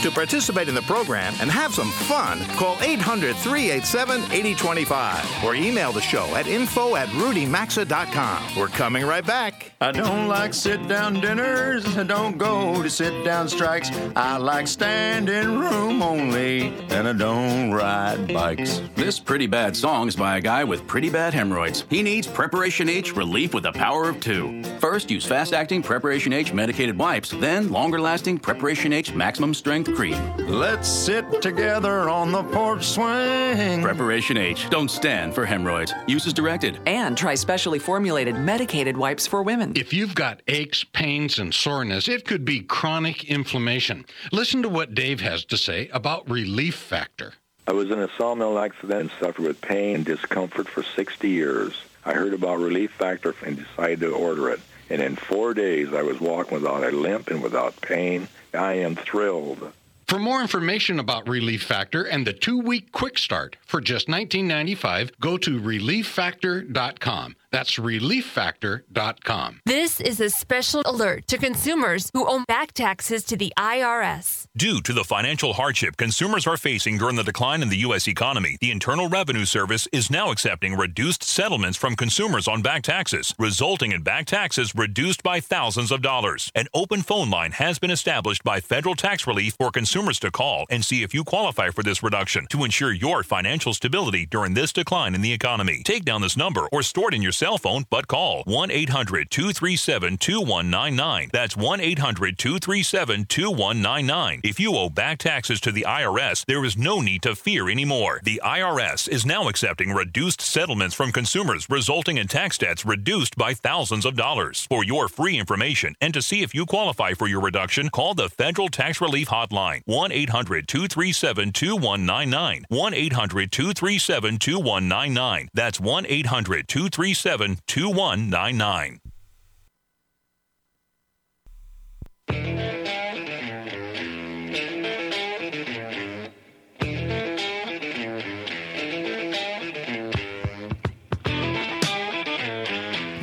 To 0.06 0.12
participate 0.12 0.70
in 0.70 0.76
the 0.76 0.84
program 0.84 1.34
and 1.42 1.50
have 1.50 1.74
some 1.74 1.90
fun, 1.90 2.40
call 2.58 2.78
800 2.80 3.36
387 3.38 4.22
8025 4.32 5.44
or 5.44 5.56
email 5.56 5.92
the 5.92 6.00
show 6.00 6.28
at 6.36 6.46
info 6.46 6.96
at 6.96 7.08
rudymaxa.com. 7.08 8.56
We're 8.56 8.68
coming 8.68 9.04
right 9.04 9.26
back. 9.26 9.72
I 9.82 9.92
don't 9.92 10.28
like 10.28 10.54
sit 10.54 10.88
down 10.88 11.22
dinners. 11.22 11.98
I 11.98 12.04
don't 12.04 12.38
go 12.38 12.84
to 12.84 12.90
sit 12.90 13.26
down 13.26 13.50
strikes. 13.50 13.90
I 14.16 14.38
like 14.38 14.68
standing 14.68 15.58
room 15.58 16.04
only, 16.04 16.68
and 16.90 17.08
I 17.08 17.14
don't 17.14 17.72
ride 17.72 18.32
bikes. 18.32 18.84
This 18.94 19.20
pretty 19.20 19.48
bad 19.48 19.76
song 19.76 20.08
is 20.08 20.16
by 20.16 20.38
a 20.38 20.42
guy 20.42 20.64
with 20.64 20.86
pretty 20.86 21.10
bad 21.10 21.34
hemorrhoids. 21.34 21.84
He 21.90 22.04
needs 22.04 22.28
Preparation 22.28 22.90
H 22.90 23.16
relief 23.16 23.56
with 23.56 23.64
the 23.64 23.72
power 23.72 24.08
of 24.08 24.20
two. 24.20 24.62
First, 24.80 25.10
use 25.10 25.26
fast 25.26 25.52
acting 25.52 25.82
Preparation 25.82 26.32
H 26.32 26.54
medicated 26.54 26.96
wipes, 26.96 27.32
then 27.32 27.72
longer 27.72 28.00
lasting 28.00 28.38
Preparation 28.38 28.94
H 28.94 29.12
maximum 29.16 29.56
strength 29.56 29.95
cream. 29.96 30.36
Let's 30.38 30.88
sit 30.88 31.42
together 31.42 32.10
on 32.10 32.32
the 32.32 32.44
porch 32.44 32.86
swing. 32.86 33.82
Preparation 33.82 34.38
H. 34.38 34.70
Don't 34.70 34.92
stand 34.92 35.34
for 35.34 35.46
hemorrhoids. 35.46 35.94
Use 36.06 36.28
as 36.28 36.34
directed. 36.34 36.80
And 36.86 37.18
try 37.18 37.36
specially 37.36 37.80
formulated 37.80 38.36
medicated 38.36 38.98
wipes 38.98 39.26
for 39.26 39.42
women. 39.42 39.72
If 39.76 39.94
you've 39.94 40.14
got 40.14 40.42
aches, 40.48 40.84
pains, 40.84 41.40
and 41.40 41.54
soreness, 41.54 42.10
it 42.10 42.26
could 42.26 42.44
be 42.44 42.60
chronic 42.60 43.24
inflammation. 43.24 44.06
Listen 44.32 44.62
to 44.64 44.70
what 44.70 44.94
Dave 44.94 45.22
has 45.22 45.46
to 45.46 45.58
say 45.58 45.88
about 45.94 46.30
Relief 46.30 46.76
Factor. 46.76 47.34
I 47.68 47.72
was 47.72 47.90
in 47.90 48.00
a 48.00 48.10
sawmill 48.18 48.60
accident 48.60 49.00
and 49.00 49.12
suffered 49.20 49.46
with 49.46 49.62
pain 49.62 49.96
and 49.96 50.06
discomfort 50.06 50.68
for 50.68 50.84
60 50.84 51.30
years. 51.30 51.74
I 52.04 52.14
heard 52.14 52.34
about 52.34 52.60
Relief 52.60 52.92
Factor 52.92 53.34
and 53.44 53.58
decided 53.58 54.02
to 54.02 54.12
order 54.14 54.50
it. 54.50 54.60
And 54.90 55.02
in 55.02 55.16
four 55.16 55.54
days, 55.56 55.94
I 55.94 56.04
was 56.04 56.20
walking 56.20 56.62
without 56.62 56.84
a 56.84 56.92
limp 56.92 57.32
and 57.32 57.42
without 57.42 57.82
pain. 57.82 58.28
I 58.54 58.74
am 58.74 58.96
thrilled. 58.96 59.72
For 60.08 60.20
more 60.20 60.42
information 60.42 61.00
about 61.00 61.28
Relief 61.28 61.64
Factor 61.64 62.04
and 62.04 62.28
the 62.28 62.34
two 62.34 62.60
week 62.60 62.92
quick 62.92 63.18
start 63.18 63.58
for 63.66 63.82
just 63.82 64.08
$19.95, 64.08 65.12
go 65.20 65.36
to 65.40 65.60
relieffactor.com. 65.60 67.36
That's 67.56 67.78
relieffactor.com. 67.78 69.62
This 69.66 70.02
is 70.02 70.20
a 70.20 70.30
special 70.30 70.82
alert 70.86 71.26
to 71.28 71.38
consumers 71.38 72.10
who 72.14 72.28
owe 72.28 72.44
back 72.50 72.74
taxes 72.74 73.24
to 73.24 73.38
the 73.38 73.54
IRS. 73.58 74.48
Due 74.58 74.82
to 74.82 74.92
the 74.92 75.06
financial 75.06 75.54
hardship 75.54 75.96
consumers 75.96 76.46
are 76.48 76.58
facing 76.58 76.98
during 76.98 77.16
the 77.16 77.24
decline 77.24 77.62
in 77.62 77.70
the 77.70 77.78
U.S. 77.78 78.10
economy, 78.10 78.58
the 78.60 78.72
Internal 78.72 79.08
Revenue 79.08 79.46
Service 79.46 79.88
is 79.94 80.12
now 80.12 80.32
accepting 80.32 80.76
reduced 80.76 81.24
settlements 81.24 81.78
from 81.78 81.96
consumers 81.96 82.50
on 82.50 82.62
back 82.62 82.84
taxes, 82.84 83.34
resulting 83.40 83.94
in 83.94 84.02
back 84.02 84.26
taxes 84.26 84.76
reduced 84.76 85.24
by 85.24 85.40
thousands 85.40 85.94
of 85.94 86.02
dollars. 86.02 86.52
An 86.56 86.68
open 86.74 87.04
phone 87.04 87.30
line 87.30 87.54
has 87.54 87.80
been 87.80 87.92
established 87.92 88.44
by 88.44 88.60
federal 88.60 88.96
tax 88.96 89.26
relief 89.26 89.56
for 89.58 89.72
consumers 89.72 90.20
to 90.20 90.30
call 90.30 90.66
and 90.70 90.84
see 90.84 91.04
if 91.04 91.14
you 91.14 91.24
qualify 91.24 91.70
for 91.70 91.84
this 91.84 92.04
reduction 92.04 92.48
to 92.48 92.66
ensure 92.66 92.92
your 92.92 93.24
financial 93.24 93.74
stability 93.74 94.26
during 94.26 94.56
this 94.56 94.74
decline 94.74 95.16
in 95.16 95.22
the 95.22 95.32
economy. 95.32 95.84
Take 95.86 96.04
down 96.04 96.22
this 96.22 96.36
number 96.36 96.68
or 96.74 96.84
store 96.84 97.08
it 97.08 97.16
in 97.16 97.22
your 97.22 97.32
cell 97.46 97.58
phone, 97.60 97.86
but 97.92 98.08
call 98.08 98.42
1 98.46 98.72
800 98.72 99.30
237 99.30 100.18
2199. 100.18 101.30
That's 101.32 101.56
1 101.56 101.80
800 101.80 102.40
237 102.40 103.26
2199. 103.26 104.42
If 104.44 104.60
you 104.60 104.76
owe 104.76 104.90
back 104.90 105.20
taxes 105.20 105.62
to 105.62 105.72
the 105.72 105.86
IRS, 105.88 106.44
there 106.48 106.66
is 106.66 106.76
no 106.76 107.02
need 107.02 107.22
to 107.22 107.36
fear 107.36 107.70
anymore. 107.70 108.20
The 108.24 108.42
IRS 108.44 109.08
is 109.08 109.28
now 109.28 109.48
accepting 109.48 109.92
reduced 109.92 110.42
settlements 110.42 110.96
from 110.96 111.12
consumers, 111.12 111.70
resulting 111.70 112.18
in 112.18 112.28
tax 112.28 112.58
debts 112.58 112.84
reduced 112.84 113.38
by 113.38 113.54
thousands 113.54 114.08
of 114.08 114.16
dollars. 114.16 114.66
For 114.68 114.84
your 114.84 115.08
free 115.08 115.38
information 115.38 115.94
and 116.02 116.16
to 116.16 116.24
see 116.24 116.42
if 116.42 116.56
you 116.56 116.66
qualify 116.66 117.14
for 117.14 117.28
your 117.28 117.42
reduction, 117.42 117.92
call 117.92 118.16
the 118.16 118.30
Federal 118.30 118.70
Tax 118.70 119.00
Relief 119.00 119.28
Hotline 119.30 119.84
1 119.86 120.12
800 120.12 120.68
237 120.68 121.52
2199. 121.52 122.66
1 122.70 122.94
800 122.96 123.52
237 123.52 124.40
2199. 124.40 125.50
That's 125.54 125.80
1 125.80 126.06
800 126.08 126.68
237 126.68 127.35
2199. 127.38 129.00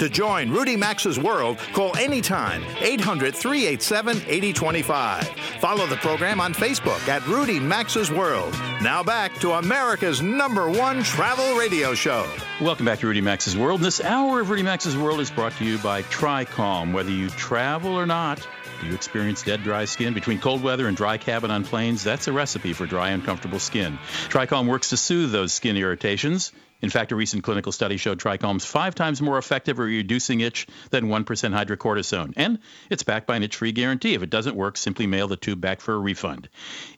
To 0.02 0.08
join 0.08 0.50
Rudy 0.50 0.76
Maxa's 0.76 1.16
World, 1.16 1.58
call 1.74 1.96
anytime 1.96 2.64
800 2.80 3.36
387 3.36 4.16
8025. 4.26 5.28
Follow 5.60 5.86
the 5.86 5.94
program 5.94 6.40
on 6.40 6.52
Facebook 6.52 7.06
at 7.06 7.24
Rudy 7.28 7.60
Maxa's 7.60 8.10
World. 8.10 8.52
Now 8.82 9.04
back 9.04 9.32
to 9.36 9.52
America's 9.52 10.20
number 10.20 10.68
one 10.68 11.04
travel 11.04 11.54
radio 11.54 11.94
show. 11.94 12.28
Welcome 12.60 12.84
back 12.84 12.98
to 12.98 13.06
Rudy 13.06 13.20
Maxa's 13.20 13.56
World. 13.56 13.80
This 13.80 14.00
hour 14.00 14.40
of 14.40 14.50
Rudy 14.50 14.64
Maxa's 14.64 14.96
World 14.96 15.20
is 15.20 15.30
brought 15.30 15.52
to 15.58 15.64
you 15.64 15.78
by 15.78 16.02
TriCalm. 16.02 16.92
Whether 16.92 17.12
you 17.12 17.30
travel 17.30 17.92
or 17.92 18.04
not, 18.04 18.44
do 18.80 18.88
you 18.88 18.94
experience 18.94 19.44
dead, 19.44 19.62
dry 19.62 19.84
skin? 19.84 20.14
Between 20.14 20.40
cold 20.40 20.64
weather 20.64 20.88
and 20.88 20.96
dry 20.96 21.16
cabin 21.16 21.52
on 21.52 21.62
planes, 21.62 22.02
that's 22.02 22.26
a 22.26 22.32
recipe 22.32 22.72
for 22.72 22.86
dry, 22.86 23.10
uncomfortable 23.10 23.60
skin. 23.60 24.00
TriCalm 24.30 24.66
works 24.66 24.88
to 24.88 24.96
soothe 24.96 25.30
those 25.30 25.52
skin 25.52 25.76
irritations. 25.76 26.50
In 26.82 26.90
fact, 26.90 27.12
a 27.12 27.16
recent 27.16 27.44
clinical 27.44 27.70
study 27.70 27.96
showed 27.96 28.18
TriCalm's 28.18 28.64
five 28.64 28.94
times 28.94 29.22
more 29.22 29.38
effective 29.38 29.78
at 29.78 29.84
reducing 29.84 30.40
itch 30.40 30.66
than 30.90 31.06
1% 31.06 31.24
hydrocortisone. 31.24 32.34
And 32.36 32.58
it's 32.90 33.04
backed 33.04 33.28
by 33.28 33.36
an 33.36 33.44
itch 33.44 33.56
free 33.56 33.72
guarantee. 33.72 34.14
If 34.14 34.22
it 34.22 34.30
doesn't 34.30 34.56
work, 34.56 34.76
simply 34.76 35.06
mail 35.06 35.28
the 35.28 35.36
tube 35.36 35.60
back 35.60 35.80
for 35.80 35.94
a 35.94 35.98
refund. 35.98 36.48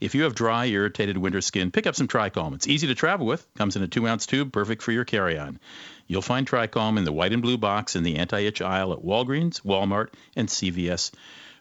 If 0.00 0.14
you 0.14 0.22
have 0.22 0.34
dry, 0.34 0.66
irritated 0.66 1.18
winter 1.18 1.42
skin, 1.42 1.70
pick 1.70 1.86
up 1.86 1.94
some 1.94 2.08
TriCalm. 2.08 2.54
It's 2.54 2.66
easy 2.66 2.86
to 2.86 2.94
travel 2.94 3.26
with, 3.26 3.46
comes 3.54 3.76
in 3.76 3.82
a 3.82 3.88
two 3.88 4.08
ounce 4.08 4.26
tube, 4.26 4.52
perfect 4.52 4.82
for 4.82 4.92
your 4.92 5.04
carry 5.04 5.38
on. 5.38 5.60
You'll 6.06 6.22
find 6.22 6.46
TriCalm 6.46 6.96
in 6.96 7.04
the 7.04 7.12
white 7.12 7.32
and 7.32 7.42
blue 7.42 7.58
box 7.58 7.94
in 7.94 8.02
the 8.02 8.16
anti 8.16 8.40
itch 8.40 8.62
aisle 8.62 8.92
at 8.94 9.04
Walgreens, 9.04 9.60
Walmart, 9.62 10.08
and 10.34 10.48
CVS 10.48 11.12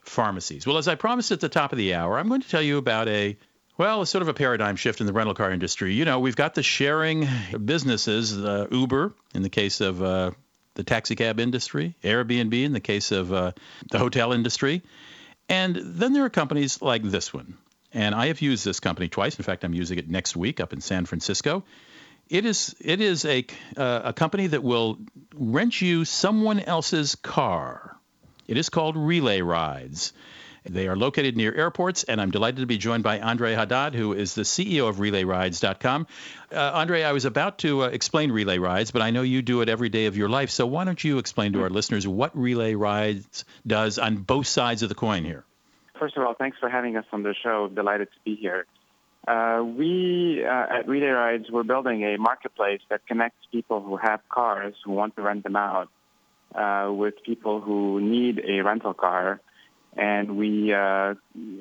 pharmacies. 0.02 0.66
Well, 0.66 0.78
as 0.78 0.88
I 0.88 0.94
promised 0.94 1.32
at 1.32 1.40
the 1.40 1.48
top 1.48 1.72
of 1.72 1.78
the 1.78 1.94
hour, 1.94 2.18
I'm 2.18 2.28
going 2.28 2.42
to 2.42 2.48
tell 2.48 2.62
you 2.62 2.78
about 2.78 3.08
a 3.08 3.36
well, 3.76 4.02
it's 4.02 4.10
sort 4.10 4.22
of 4.22 4.28
a 4.28 4.34
paradigm 4.34 4.76
shift 4.76 5.00
in 5.00 5.06
the 5.06 5.12
rental 5.12 5.34
car 5.34 5.50
industry. 5.50 5.94
You 5.94 6.04
know, 6.04 6.20
we've 6.20 6.36
got 6.36 6.54
the 6.54 6.62
sharing 6.62 7.28
businesses, 7.64 8.36
uh, 8.36 8.66
Uber 8.70 9.12
in 9.34 9.42
the 9.42 9.48
case 9.48 9.80
of 9.80 10.02
uh, 10.02 10.30
the 10.74 10.84
taxi 10.84 11.16
cab 11.16 11.40
industry, 11.40 11.94
Airbnb 12.02 12.64
in 12.64 12.72
the 12.72 12.80
case 12.80 13.10
of 13.12 13.32
uh, 13.32 13.52
the 13.90 13.98
hotel 13.98 14.32
industry. 14.32 14.82
And 15.48 15.76
then 15.76 16.12
there 16.12 16.24
are 16.24 16.30
companies 16.30 16.80
like 16.80 17.02
this 17.02 17.32
one. 17.32 17.56
And 17.92 18.14
I 18.14 18.26
have 18.26 18.40
used 18.40 18.64
this 18.64 18.80
company 18.80 19.08
twice. 19.08 19.38
In 19.38 19.44
fact, 19.44 19.64
I'm 19.64 19.74
using 19.74 19.98
it 19.98 20.08
next 20.08 20.36
week 20.36 20.60
up 20.60 20.72
in 20.72 20.80
San 20.80 21.06
Francisco. 21.06 21.64
It 22.28 22.46
is 22.46 22.74
it 22.80 23.00
is 23.00 23.24
a 23.24 23.44
uh, 23.76 24.00
a 24.04 24.12
company 24.12 24.46
that 24.48 24.62
will 24.62 24.98
rent 25.34 25.80
you 25.80 26.04
someone 26.04 26.58
else's 26.58 27.14
car. 27.16 27.96
It 28.48 28.56
is 28.56 28.68
called 28.68 28.96
Relay 28.96 29.42
Rides. 29.42 30.12
They 30.64 30.88
are 30.88 30.96
located 30.96 31.36
near 31.36 31.52
airports, 31.52 32.04
and 32.04 32.18
I'm 32.18 32.30
delighted 32.30 32.60
to 32.60 32.66
be 32.66 32.78
joined 32.78 33.02
by 33.02 33.20
Andre 33.20 33.52
Haddad, 33.52 33.94
who 33.94 34.14
is 34.14 34.34
the 34.34 34.42
CEO 34.42 34.88
of 34.88 34.96
RelayRides.com. 34.96 36.06
Uh, 36.50 36.70
Andre, 36.72 37.02
I 37.02 37.12
was 37.12 37.26
about 37.26 37.58
to 37.58 37.82
uh, 37.82 37.86
explain 37.88 38.32
Relay 38.32 38.58
Rides, 38.58 38.90
but 38.90 39.02
I 39.02 39.10
know 39.10 39.20
you 39.20 39.42
do 39.42 39.60
it 39.60 39.68
every 39.68 39.90
day 39.90 40.06
of 40.06 40.16
your 40.16 40.30
life. 40.30 40.48
So 40.48 40.64
why 40.64 40.84
don't 40.84 41.02
you 41.02 41.18
explain 41.18 41.52
to 41.52 41.62
our 41.62 41.68
listeners 41.68 42.08
what 42.08 42.34
Relay 42.34 42.74
Rides 42.74 43.44
does 43.66 43.98
on 43.98 44.16
both 44.16 44.46
sides 44.46 44.82
of 44.82 44.88
the 44.88 44.94
coin 44.94 45.24
here? 45.24 45.44
First 45.98 46.16
of 46.16 46.24
all, 46.24 46.32
thanks 46.32 46.56
for 46.58 46.70
having 46.70 46.96
us 46.96 47.04
on 47.12 47.22
the 47.22 47.34
show. 47.42 47.68
Delighted 47.68 48.08
to 48.08 48.18
be 48.24 48.34
here. 48.34 48.64
Uh, 49.28 49.62
we 49.64 50.44
uh, 50.46 50.78
at 50.78 50.88
Relay 50.88 51.08
Rides, 51.08 51.50
we're 51.50 51.62
building 51.62 52.04
a 52.04 52.16
marketplace 52.16 52.80
that 52.88 53.06
connects 53.06 53.38
people 53.52 53.82
who 53.82 53.96
have 53.96 54.20
cars 54.30 54.74
who 54.84 54.92
want 54.92 55.14
to 55.16 55.22
rent 55.22 55.44
them 55.44 55.56
out 55.56 55.90
uh, 56.54 56.90
with 56.90 57.22
people 57.22 57.60
who 57.60 58.00
need 58.00 58.40
a 58.46 58.62
rental 58.62 58.94
car 58.94 59.40
and 59.96 60.36
we 60.36 60.72
uh, 60.72 61.14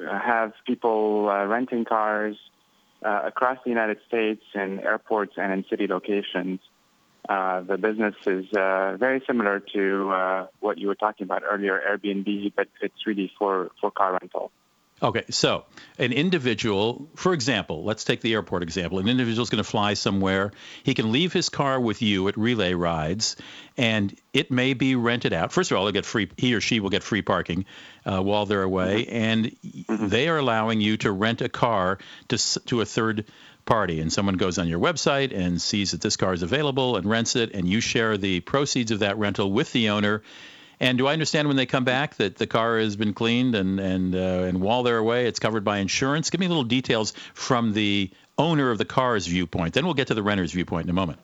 have 0.09 0.53
people 0.65 1.29
uh, 1.29 1.45
renting 1.45 1.85
cars 1.85 2.37
uh, 3.03 3.21
across 3.25 3.57
the 3.63 3.69
United 3.69 3.99
States 4.07 4.43
in 4.53 4.79
airports 4.79 5.33
and 5.37 5.51
in 5.53 5.65
city 5.69 5.87
locations. 5.87 6.59
Uh, 7.27 7.61
the 7.61 7.77
business 7.77 8.15
is 8.25 8.45
uh, 8.53 8.97
very 8.97 9.23
similar 9.25 9.59
to 9.59 10.09
uh, 10.11 10.47
what 10.59 10.77
you 10.77 10.87
were 10.87 10.95
talking 10.95 11.23
about 11.23 11.43
earlier, 11.49 11.81
Airbnb, 11.87 12.53
but 12.55 12.67
it's 12.81 13.07
really 13.07 13.31
for, 13.37 13.71
for 13.79 13.91
car 13.91 14.17
rental. 14.19 14.51
Okay, 15.03 15.25
so 15.31 15.65
an 15.99 16.13
individual, 16.13 17.09
for 17.15 17.33
example, 17.33 17.83
let's 17.83 18.05
take 18.05 18.21
the 18.21 18.31
airport 18.33 18.63
example. 18.63 18.99
An 18.99 19.09
individual 19.09 19.43
is 19.43 19.49
going 19.49 19.61
to 19.61 19.69
fly 19.69 19.95
somewhere. 19.95 20.53
He 20.83 20.93
can 20.93 21.11
leave 21.11 21.33
his 21.33 21.49
car 21.49 21.77
with 21.77 22.01
you 22.01 22.29
at 22.29 22.37
Relay 22.37 22.73
Rides, 22.73 23.35
and 23.75 24.15
it 24.31 24.49
may 24.49 24.73
be 24.73 24.95
rented 24.95 25.33
out. 25.33 25.51
First 25.51 25.71
of 25.71 25.77
all, 25.77 25.91
get 25.91 26.05
free. 26.05 26.29
He 26.37 26.53
or 26.53 26.61
she 26.61 26.79
will 26.79 26.89
get 26.89 27.03
free 27.03 27.21
parking 27.21 27.65
uh, 28.05 28.21
while 28.21 28.45
they're 28.45 28.63
away, 28.63 29.05
and 29.07 29.53
they 29.89 30.29
are 30.29 30.37
allowing 30.37 30.79
you 30.79 30.95
to 30.97 31.11
rent 31.11 31.41
a 31.41 31.49
car 31.49 31.97
to 32.29 32.37
to 32.67 32.79
a 32.79 32.85
third 32.85 33.25
party. 33.65 33.99
And 33.99 34.11
someone 34.11 34.35
goes 34.35 34.57
on 34.57 34.69
your 34.69 34.79
website 34.79 35.37
and 35.37 35.61
sees 35.61 35.91
that 35.91 35.99
this 35.99 36.15
car 36.15 36.33
is 36.33 36.43
available 36.43 36.95
and 36.95 37.05
rents 37.05 37.35
it, 37.35 37.53
and 37.53 37.67
you 37.67 37.81
share 37.81 38.17
the 38.17 38.39
proceeds 38.39 38.91
of 38.91 38.99
that 38.99 39.17
rental 39.17 39.51
with 39.51 39.73
the 39.73 39.89
owner 39.89 40.23
and 40.83 40.97
do 40.97 41.07
I 41.07 41.13
understand 41.13 41.47
when 41.47 41.55
they 41.55 41.65
come 41.65 41.85
back 41.85 42.15
that 42.15 42.35
the 42.35 42.45
car 42.45 42.77
has 42.77 42.97
been 42.97 43.13
cleaned 43.13 43.55
and 43.55 43.79
and 43.79 44.13
uh, 44.13 44.47
and 44.47 44.59
while 44.59 44.83
they're 44.83 44.97
away, 44.97 45.27
it's 45.27 45.39
covered 45.39 45.63
by 45.63 45.77
insurance? 45.77 46.29
Give 46.29 46.41
me 46.41 46.49
little 46.49 46.65
details 46.65 47.13
from 47.33 47.71
the 47.71 48.11
owner 48.37 48.69
of 48.69 48.77
the 48.77 48.85
car's 48.85 49.25
viewpoint. 49.25 49.73
Then 49.75 49.85
we'll 49.85 49.93
get 49.93 50.07
to 50.07 50.13
the 50.13 50.23
renter's 50.23 50.51
viewpoint 50.51 50.85
in 50.85 50.89
a 50.89 50.93
moment. 50.93 51.19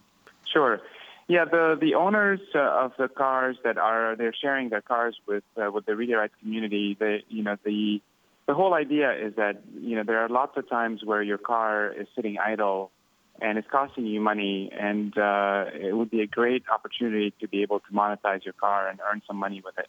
Sure. 0.52 0.80
Yeah, 1.28 1.44
the 1.44 1.78
the 1.80 1.96
owners 1.96 2.40
uh, 2.56 2.60
of 2.60 2.94
the 2.98 3.10
cars 3.10 3.58
that 3.66 3.78
are 3.78 4.16
they're 4.16 4.34
sharing 4.34 4.70
their 4.70 4.82
cars 4.82 5.20
with 5.28 5.44
uh, 5.62 5.70
with 5.72 5.86
the 5.86 5.96
Relay 5.96 6.14
Rides 6.14 6.34
community. 6.40 6.96
They 6.98 7.24
you 7.28 7.44
know 7.44 7.58
the 7.66 8.02
the 8.48 8.54
whole 8.54 8.74
idea 8.74 9.12
is 9.12 9.36
that 9.36 9.62
you 9.78 9.98
know 9.98 10.04
there 10.04 10.20
are 10.20 10.30
lots 10.30 10.56
of 10.56 10.70
times 10.70 11.04
where 11.04 11.22
your 11.22 11.38
car 11.38 11.92
is 11.92 12.08
sitting 12.16 12.38
idle 12.40 12.92
and 13.42 13.58
it's 13.58 13.68
costing 13.70 14.06
you 14.06 14.22
money. 14.22 14.72
And 14.78 15.18
uh, 15.18 15.66
it 15.74 15.96
would 15.96 16.12
be 16.12 16.22
a 16.22 16.28
great 16.28 16.64
opportunity 16.74 17.34
to 17.40 17.48
be 17.48 17.62
able 17.62 17.80
to 17.80 17.92
monetize 17.94 18.44
your 18.46 18.54
car 18.54 18.88
and 18.90 19.00
earn 19.12 19.22
some 19.28 19.38
money 19.38 19.62
with 19.64 19.78
it. 19.78 19.88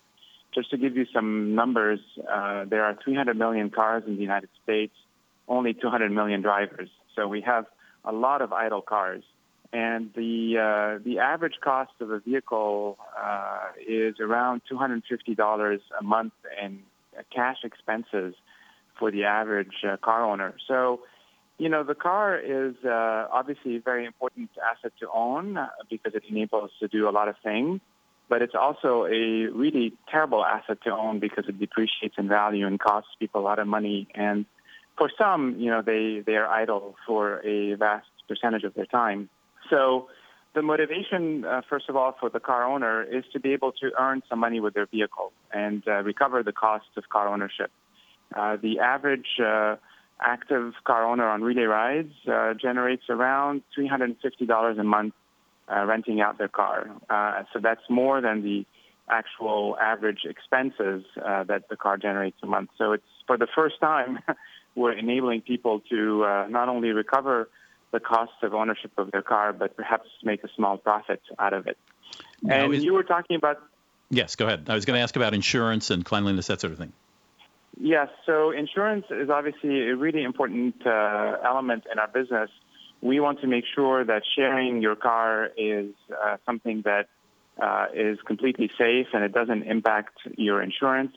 Just 0.55 0.71
to 0.71 0.77
give 0.77 0.97
you 0.97 1.07
some 1.15 1.55
numbers, 1.55 2.01
uh, 2.31 2.65
there 2.65 2.85
are 2.85 2.97
300 3.05 3.37
million 3.37 3.71
cars 3.71 4.03
in 4.07 4.17
the 4.17 4.23
United 4.23 4.51
States, 4.65 4.95
only 5.47 5.75
200 5.75 6.11
million 6.11 6.43
drivers. 6.43 6.89
So 7.15 7.29
we 7.29 7.41
have 7.43 7.67
a 8.05 8.13
lot 8.13 8.43
of 8.43 8.53
idle 8.53 8.83
cars. 8.83 9.23
And 9.73 10.11
the 10.17 10.57
uh, 10.59 11.03
the 11.05 11.21
average 11.21 11.55
cost 11.63 11.93
of 12.01 12.11
a 12.11 12.19
vehicle 12.19 12.99
uh, 13.17 13.69
is 13.87 14.17
around 14.19 14.63
$250 14.71 15.79
a 15.99 16.03
month 16.03 16.33
in 16.61 16.81
cash 17.33 17.59
expenses 17.63 18.35
for 18.99 19.13
the 19.13 19.25
average 19.25 19.85
uh, 19.89 19.97
car 19.97 20.25
owner. 20.25 20.55
So 20.67 21.01
you 21.61 21.69
know, 21.69 21.85
the 21.85 21.95
car 21.95 22.39
is 22.39 22.75
uh, 22.87 23.27
obviously 23.31 23.77
a 23.77 23.81
very 23.81 24.07
important 24.07 24.49
asset 24.73 24.93
to 24.99 25.07
own 25.13 25.59
uh, 25.59 25.69
because 25.91 26.15
it 26.15 26.23
enables 26.27 26.65
us 26.65 26.71
to 26.81 26.89
do 26.89 27.07
a 27.07 27.13
lot 27.13 27.29
of 27.29 27.37
things. 27.45 27.81
But 28.31 28.41
it's 28.41 28.55
also 28.55 29.05
a 29.05 29.49
really 29.53 29.93
terrible 30.11 30.43
asset 30.43 30.79
to 30.85 30.91
own 30.91 31.21
because 31.21 31.45
it 31.49 31.59
depreciates 31.61 32.15
in 32.17 32.29
value 32.29 32.67
and 32.67 32.81
costs 32.81 33.11
people 33.19 33.43
a 33.43 33.47
lot 33.51 33.59
of 33.59 33.67
money. 33.67 34.09
And 34.15 34.47
for 34.97 35.11
some, 35.19 35.57
you 35.59 35.71
know, 35.71 35.83
they, 35.83 36.23
they 36.25 36.37
are 36.37 36.47
idle 36.47 36.97
for 37.07 37.41
a 37.45 37.75
vast 37.75 38.09
percentage 38.27 38.65
of 38.65 38.73
their 38.73 38.87
time. 38.87 39.29
So 39.69 40.09
the 40.55 40.63
motivation, 40.63 41.45
uh, 41.45 41.61
first 41.69 41.91
of 41.91 41.97
all, 41.97 42.17
for 42.19 42.31
the 42.31 42.41
car 42.41 42.65
owner 42.65 43.03
is 43.03 43.25
to 43.35 43.41
be 43.41 43.53
able 43.53 43.73
to 43.73 43.91
earn 43.99 44.23
some 44.31 44.39
money 44.39 44.61
with 44.61 44.73
their 44.73 44.87
vehicle 44.87 45.33
and 45.53 45.87
uh, 45.87 46.03
recover 46.05 46.43
the 46.43 46.53
cost 46.53 46.87
of 46.97 47.07
car 47.11 47.29
ownership. 47.29 47.71
Uh, 48.35 48.57
the 48.57 48.79
average 48.79 49.41
uh, 49.45 49.77
active 50.21 50.75
car 50.85 51.05
owner 51.05 51.29
on 51.29 51.43
relay 51.43 51.63
rides 51.63 52.13
uh, 52.31 52.55
generates 52.55 53.05
around 53.09 53.63
$350 53.79 54.81
a 54.81 54.85
month 54.85 55.15
uh, 55.71 55.85
renting 55.85 56.21
out 56.21 56.39
their 56.39 56.49
car. 56.49 56.91
so 57.53 57.61
that's 57.61 57.83
more 57.89 58.21
than 58.21 58.43
the 58.43 58.67
actual 59.09 59.77
average 59.81 60.21
expenses 60.25 61.05
that 61.17 61.69
the 61.69 61.77
car 61.77 61.97
generates 61.97 62.37
a 62.43 62.47
month. 62.47 62.71
So 62.77 62.93
it's 62.93 63.05
for 63.27 63.37
the 63.37 63.49
first 63.55 63.81
time 63.81 64.19
we're 64.75 64.93
enabling 64.93 65.43
people 65.43 65.81
to 65.91 66.47
not 66.49 66.69
only 66.69 66.91
recover 66.91 67.49
the 67.93 68.01
cost 68.01 68.33
of 68.43 68.55
ownership 68.55 68.93
of 68.99 69.11
their 69.11 69.23
car, 69.23 69.53
but 69.53 69.77
perhaps 69.77 70.09
make 70.23 70.45
a 70.45 70.49
small 70.57 70.77
profit 70.77 71.21
out 71.39 71.53
of 71.53 71.67
it. 71.67 71.77
And 72.49 72.75
is, 72.75 72.85
you 72.85 72.95
were 72.95 73.03
talking 73.03 73.37
about. 73.37 73.59
Yes, 74.11 74.37
go 74.37 74.47
ahead. 74.47 74.67
I 74.69 74.75
was 74.75 74.85
going 74.85 74.97
to 74.97 75.03
ask 75.03 75.17
about 75.17 75.35
insurance 75.35 75.91
and 75.91 76.05
cleanliness, 76.05 76.47
that 76.49 76.61
sort 76.61 76.73
of 76.73 76.79
thing. 76.79 76.93
Yes, 77.79 78.09
so 78.27 78.51
insurance 78.51 79.07
is 79.11 79.31
obviously 79.31 79.89
a 79.89 79.97
really 79.97 80.23
important 80.23 80.75
uh, 80.87 81.37
element 81.45 81.85
in 81.91 81.99
our 81.99 82.09
business. 82.09 82.51
We 83.01 83.21
want 83.21 83.41
to 83.41 83.47
make 83.47 83.65
sure 83.75 84.05
that 84.05 84.23
sharing 84.37 84.83
your 84.83 84.97
car 84.97 85.51
is 85.57 85.95
uh, 86.11 86.37
something 86.45 86.83
that 86.85 87.09
uh, 87.61 87.87
is 87.95 88.19
completely 88.27 88.71
safe 88.77 89.09
and 89.13 89.25
it 89.25 89.33
doesn't 89.33 89.63
impact 89.63 90.19
your 90.37 90.63
insurance. 90.63 91.17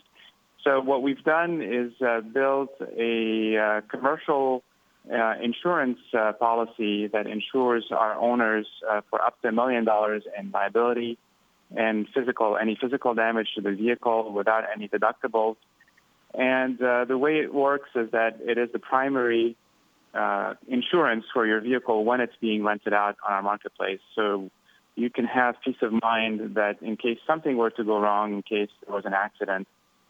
So 0.63 0.79
what 0.79 1.01
we've 1.01 1.23
done 1.23 1.61
is 1.61 1.91
uh, 2.01 2.21
built 2.21 2.71
a 2.97 3.57
uh, 3.57 3.81
commercial 3.89 4.63
uh, 5.11 5.33
insurance 5.41 5.99
policy 6.39 7.07
that 7.07 7.27
insures 7.27 7.85
our 7.91 8.15
owners 8.15 8.65
for 9.09 9.21
up 9.21 9.41
to 9.41 9.49
a 9.49 9.51
million 9.51 9.83
dollars 9.83 10.23
in 10.39 10.51
liability 10.51 11.17
and 11.75 12.07
physical 12.13 12.57
any 12.57 12.77
physical 12.79 13.13
damage 13.13 13.49
to 13.55 13.61
the 13.61 13.71
vehicle 13.71 14.31
without 14.31 14.63
any 14.73 14.87
deductibles. 14.87 15.57
And 16.33 16.81
uh, 16.81 17.05
the 17.05 17.17
way 17.17 17.39
it 17.39 17.53
works 17.53 17.89
is 17.95 18.11
that 18.11 18.39
it 18.41 18.57
is 18.57 18.69
the 18.71 18.79
primary 18.79 19.55
uh, 20.13 20.53
insurance 20.67 21.25
for 21.33 21.45
your 21.45 21.61
vehicle 21.61 22.05
when 22.05 22.21
it's 22.21 22.35
being 22.39 22.63
rented 22.63 22.93
out 22.93 23.17
on 23.27 23.33
our 23.33 23.41
marketplace. 23.41 23.99
So 24.15 24.49
you 24.95 25.09
can 25.09 25.25
have 25.25 25.55
peace 25.63 25.77
of 25.81 25.91
mind 25.91 26.55
that 26.55 26.81
in 26.81 26.97
case 26.97 27.17
something 27.25 27.57
were 27.57 27.71
to 27.71 27.83
go 27.83 27.99
wrong, 27.99 28.33
in 28.33 28.41
case 28.41 28.69
there 28.85 28.95
was 28.95 29.05
an 29.05 29.13
accident, 29.13 29.67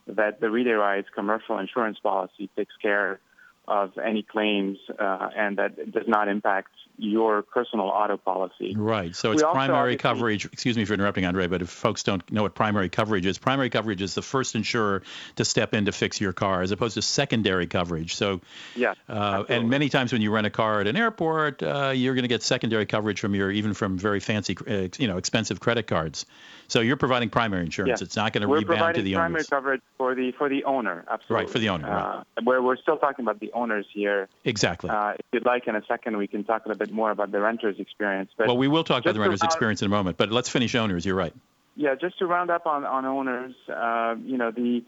that 0.07 0.41
the 0.41 0.49
Relay 0.49 0.71
Rides 0.71 1.07
commercial 1.13 1.57
insurance 1.57 1.97
policy 1.99 2.49
takes 2.55 2.75
care 2.81 3.19
of 3.67 3.97
any 3.97 4.23
claims 4.23 4.77
uh, 4.99 5.29
and 5.35 5.57
that 5.57 5.91
does 5.91 6.07
not 6.07 6.27
impact 6.27 6.71
your 6.97 7.41
personal 7.41 7.87
auto 7.87 8.17
policy. 8.17 8.75
Right. 8.75 9.15
So 9.15 9.31
it's 9.31 9.41
primary 9.41 9.97
coverage. 9.97 10.45
Excuse 10.45 10.77
me 10.77 10.85
for 10.85 10.93
interrupting, 10.93 11.25
Andre, 11.25 11.47
but 11.47 11.61
if 11.61 11.69
folks 11.69 12.03
don't 12.03 12.29
know 12.31 12.43
what 12.43 12.55
primary 12.55 12.89
coverage 12.89 13.25
is, 13.25 13.37
primary 13.37 13.69
coverage 13.69 14.01
is 14.01 14.13
the 14.15 14.21
first 14.21 14.55
insurer 14.55 15.03
to 15.35 15.45
step 15.45 15.73
in 15.73 15.85
to 15.85 15.91
fix 15.91 16.21
your 16.21 16.33
car, 16.33 16.61
as 16.61 16.71
opposed 16.71 16.93
to 16.95 17.01
secondary 17.01 17.67
coverage. 17.67 18.15
So, 18.15 18.41
yeah. 18.75 18.93
Uh, 19.09 19.43
and 19.49 19.69
many 19.69 19.89
times 19.89 20.13
when 20.13 20.21
you 20.21 20.31
rent 20.31 20.47
a 20.47 20.51
car 20.51 20.81
at 20.81 20.87
an 20.87 20.95
airport, 20.95 21.63
uh, 21.63 21.91
you're 21.95 22.13
going 22.13 22.23
to 22.23 22.29
get 22.29 22.43
secondary 22.43 22.85
coverage 22.85 23.19
from 23.19 23.33
your 23.35 23.51
even 23.51 23.73
from 23.73 23.97
very 23.97 24.19
fancy, 24.19 24.55
uh, 24.67 24.87
you 24.97 25.07
know, 25.07 25.17
expensive 25.17 25.59
credit 25.59 25.87
cards. 25.87 26.25
So 26.67 26.79
you're 26.79 26.97
providing 26.97 27.29
primary 27.29 27.65
insurance. 27.65 28.01
It's 28.01 28.15
not 28.15 28.33
going 28.33 28.41
to 28.41 28.47
rebound 28.47 28.95
to 28.95 29.01
the 29.01 29.15
owner. 29.15 29.23
Primary 29.25 29.43
coverage 29.45 29.81
for 29.97 30.15
the 30.15 30.31
for 30.31 30.49
the 30.49 30.63
owner. 30.63 31.05
Absolutely. 31.09 31.35
Right 31.35 31.49
for 31.49 31.59
the 31.59 31.69
owner. 31.69 31.87
Right. 31.87 32.23
Uh, 32.37 32.41
where 32.43 32.61
we're 32.61 32.77
still 32.77 32.97
talking 32.97 33.23
about 33.23 33.39
the 33.39 33.51
owners 33.53 33.85
here. 33.93 34.27
Exactly. 34.43 34.89
Uh, 34.89 35.11
if 35.11 35.25
you'd 35.33 35.45
like, 35.45 35.67
in 35.67 35.75
a 35.75 35.83
second, 35.85 36.17
we 36.17 36.27
can 36.27 36.43
talk 36.43 36.65
a 36.65 36.69
little 36.69 36.79
bit 36.79 36.82
more 36.91 37.11
about 37.11 37.31
the 37.31 37.39
renter's 37.39 37.79
experience. 37.79 38.31
But 38.37 38.47
well, 38.47 38.57
we 38.57 38.67
will 38.67 38.83
talk 38.83 39.03
about 39.03 39.13
the 39.13 39.19
renter's 39.19 39.43
experience 39.43 39.81
in 39.81 39.87
a 39.87 39.89
moment. 39.89 40.17
But 40.17 40.31
let's 40.31 40.49
finish 40.49 40.75
owners. 40.75 41.05
You're 41.05 41.15
right. 41.15 41.33
Yeah, 41.75 41.95
just 41.95 42.19
to 42.19 42.27
round 42.27 42.51
up 42.51 42.65
on 42.65 42.85
on 42.85 43.05
owners, 43.05 43.55
uh, 43.69 44.15
you 44.23 44.37
know 44.37 44.51
the. 44.51 44.83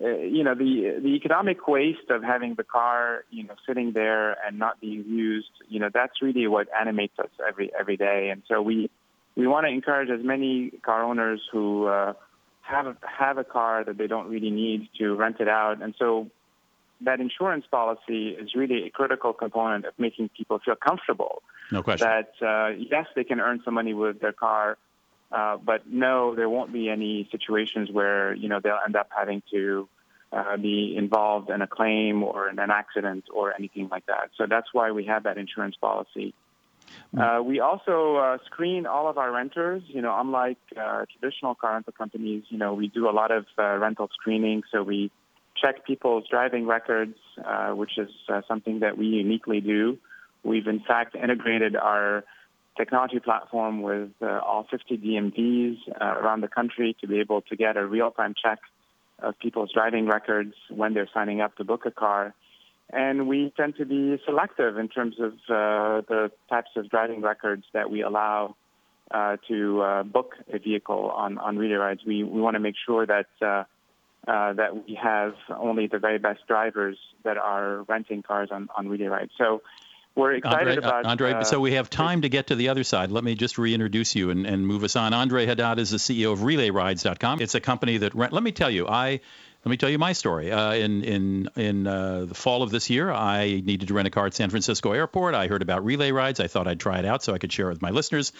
Uh, 0.00 0.16
you 0.16 0.44
know 0.44 0.54
the 0.54 0.98
the 1.02 1.08
economic 1.08 1.66
waste 1.66 2.08
of 2.10 2.22
having 2.22 2.54
the 2.54 2.62
car 2.62 3.24
you 3.28 3.42
know 3.42 3.54
sitting 3.66 3.92
there 3.92 4.36
and 4.46 4.58
not 4.58 4.80
being 4.80 5.04
used 5.06 5.50
you 5.68 5.80
know 5.80 5.90
that's 5.92 6.22
really 6.22 6.46
what 6.46 6.68
animates 6.80 7.18
us 7.18 7.28
every 7.46 7.70
every 7.78 7.96
day 7.98 8.30
and 8.30 8.40
so 8.48 8.62
we 8.62 8.88
we 9.36 9.46
want 9.46 9.66
to 9.66 9.72
encourage 9.72 10.10
as 10.10 10.24
many 10.24 10.70
car 10.82 11.02
owners 11.02 11.40
who 11.52 11.86
uh, 11.86 12.12
have 12.60 12.86
a, 12.86 12.96
have 13.02 13.38
a 13.38 13.44
car 13.44 13.84
that 13.84 13.98
they 13.98 14.06
don't 14.06 14.28
really 14.28 14.50
need 14.50 14.88
to 14.98 15.14
rent 15.14 15.36
it 15.40 15.48
out, 15.48 15.82
and 15.82 15.94
so 15.98 16.28
that 17.02 17.20
insurance 17.20 17.64
policy 17.70 18.28
is 18.30 18.54
really 18.54 18.86
a 18.86 18.90
critical 18.90 19.32
component 19.32 19.84
of 19.86 19.94
making 19.98 20.30
people 20.36 20.58
feel 20.64 20.76
comfortable. 20.76 21.42
No 21.70 21.82
question. 21.82 22.08
That 22.08 22.46
uh, 22.46 22.68
yes, 22.76 23.06
they 23.14 23.24
can 23.24 23.40
earn 23.40 23.62
some 23.64 23.74
money 23.74 23.94
with 23.94 24.20
their 24.20 24.32
car, 24.32 24.76
uh, 25.32 25.56
but 25.56 25.86
no, 25.86 26.34
there 26.34 26.48
won't 26.48 26.72
be 26.72 26.88
any 26.88 27.28
situations 27.30 27.90
where 27.90 28.34
you 28.34 28.48
know 28.48 28.60
they'll 28.60 28.80
end 28.84 28.96
up 28.96 29.08
having 29.16 29.42
to 29.50 29.88
uh, 30.32 30.56
be 30.56 30.94
involved 30.96 31.50
in 31.50 31.62
a 31.62 31.66
claim 31.66 32.22
or 32.22 32.48
in 32.48 32.58
an 32.58 32.70
accident 32.70 33.24
or 33.32 33.54
anything 33.54 33.88
like 33.90 34.06
that. 34.06 34.30
So 34.36 34.46
that's 34.48 34.68
why 34.72 34.90
we 34.90 35.06
have 35.06 35.24
that 35.24 35.38
insurance 35.38 35.76
policy. 35.80 36.34
Uh, 37.16 37.40
we 37.44 37.60
also 37.60 38.16
uh, 38.16 38.38
screen 38.46 38.86
all 38.86 39.08
of 39.08 39.18
our 39.18 39.30
renters. 39.32 39.82
You 39.86 40.02
know, 40.02 40.16
unlike 40.18 40.58
uh, 40.76 41.04
traditional 41.10 41.54
car 41.54 41.74
rental 41.74 41.92
companies, 41.92 42.44
you 42.48 42.58
know, 42.58 42.74
we 42.74 42.88
do 42.88 43.08
a 43.08 43.12
lot 43.12 43.30
of 43.30 43.46
uh, 43.58 43.76
rental 43.76 44.08
screening. 44.12 44.62
So 44.72 44.82
we 44.82 45.10
check 45.60 45.84
people's 45.86 46.24
driving 46.28 46.66
records, 46.66 47.16
uh, 47.44 47.70
which 47.70 47.98
is 47.98 48.10
uh, 48.28 48.42
something 48.48 48.80
that 48.80 48.96
we 48.96 49.06
uniquely 49.06 49.60
do. 49.60 49.98
We've 50.42 50.66
in 50.66 50.80
fact 50.80 51.14
integrated 51.14 51.76
our 51.76 52.24
technology 52.76 53.20
platform 53.20 53.82
with 53.82 54.10
all 54.22 54.66
50 54.70 54.96
DMVs 54.96 55.76
around 56.00 56.40
the 56.40 56.48
country 56.48 56.96
to 57.00 57.06
be 57.06 57.20
able 57.20 57.42
to 57.42 57.56
get 57.56 57.76
a 57.76 57.84
real-time 57.84 58.34
check 58.42 58.60
of 59.18 59.38
people's 59.38 59.70
driving 59.72 60.06
records 60.06 60.54
when 60.70 60.94
they're 60.94 61.10
signing 61.12 61.42
up 61.42 61.54
to 61.56 61.64
book 61.64 61.84
a 61.84 61.90
car 61.90 62.34
and 62.92 63.28
we 63.28 63.52
tend 63.56 63.76
to 63.76 63.84
be 63.84 64.20
selective 64.24 64.76
in 64.76 64.88
terms 64.88 65.16
of 65.20 65.32
uh, 65.48 66.02
the 66.08 66.30
types 66.48 66.70
of 66.76 66.90
driving 66.90 67.20
records 67.20 67.64
that 67.72 67.90
we 67.90 68.02
allow 68.02 68.56
uh, 69.10 69.36
to 69.48 69.82
uh, 69.82 70.02
book 70.02 70.34
a 70.52 70.58
vehicle 70.58 71.10
on, 71.10 71.38
on 71.38 71.56
relay 71.56 71.74
rides. 71.74 72.00
We, 72.04 72.24
we 72.24 72.40
want 72.40 72.54
to 72.54 72.60
make 72.60 72.74
sure 72.86 73.06
that 73.06 73.66
uh, 74.26 74.40
uh, 74.50 74.52
that 74.54 74.86
we 74.86 74.94
have 74.94 75.34
only 75.54 75.86
the 75.86 75.98
very 75.98 76.18
best 76.18 76.46
drivers 76.46 76.96
that 77.24 77.36
are 77.36 77.82
renting 77.82 78.22
cars 78.22 78.48
on, 78.50 78.68
on 78.76 78.88
relay 78.88 79.06
rides. 79.06 79.32
So 79.36 79.62
we're 80.14 80.34
excited 80.34 80.68
Andre, 80.68 80.76
about. 80.76 81.06
Andre, 81.06 81.32
uh, 81.32 81.44
so 81.44 81.60
we 81.60 81.72
have 81.72 81.90
time 81.90 82.22
to 82.22 82.28
get 82.28 82.48
to 82.48 82.56
the 82.56 82.68
other 82.68 82.84
side. 82.84 83.10
Let 83.10 83.22
me 83.22 83.34
just 83.34 83.58
reintroduce 83.58 84.14
you 84.14 84.30
and, 84.30 84.46
and 84.46 84.66
move 84.66 84.84
us 84.84 84.96
on. 84.96 85.14
Andre 85.14 85.46
Haddad 85.46 85.78
is 85.78 85.90
the 85.90 85.98
CEO 85.98 86.32
of 86.32 86.40
RelayRides.com. 86.40 87.40
It's 87.40 87.54
a 87.54 87.60
company 87.60 87.98
that 87.98 88.14
rent. 88.14 88.32
Let 88.32 88.42
me 88.42 88.52
tell 88.52 88.70
you, 88.70 88.88
I 88.88 89.20
let 89.64 89.70
me 89.70 89.76
tell 89.76 89.90
you 89.90 89.98
my 89.98 90.14
story. 90.14 90.50
Uh, 90.50 90.72
in 90.72 91.04
in 91.04 91.50
in 91.54 91.86
uh, 91.86 92.24
the 92.24 92.34
fall 92.34 92.62
of 92.62 92.70
this 92.70 92.88
year, 92.88 93.10
I 93.10 93.60
needed 93.64 93.88
to 93.88 93.94
rent 93.94 94.08
a 94.08 94.10
car 94.10 94.26
at 94.26 94.34
San 94.34 94.48
Francisco 94.48 94.92
Airport. 94.92 95.34
I 95.34 95.48
heard 95.48 95.60
about 95.60 95.84
relay 95.84 96.12
rides. 96.12 96.40
I 96.40 96.46
thought 96.46 96.66
I'd 96.66 96.80
try 96.80 96.98
it 96.98 97.04
out 97.04 97.22
so 97.22 97.34
I 97.34 97.38
could 97.38 97.52
share 97.52 97.66
it 97.66 97.72
with 97.72 97.82
my 97.82 97.90
listeners. 97.90 98.32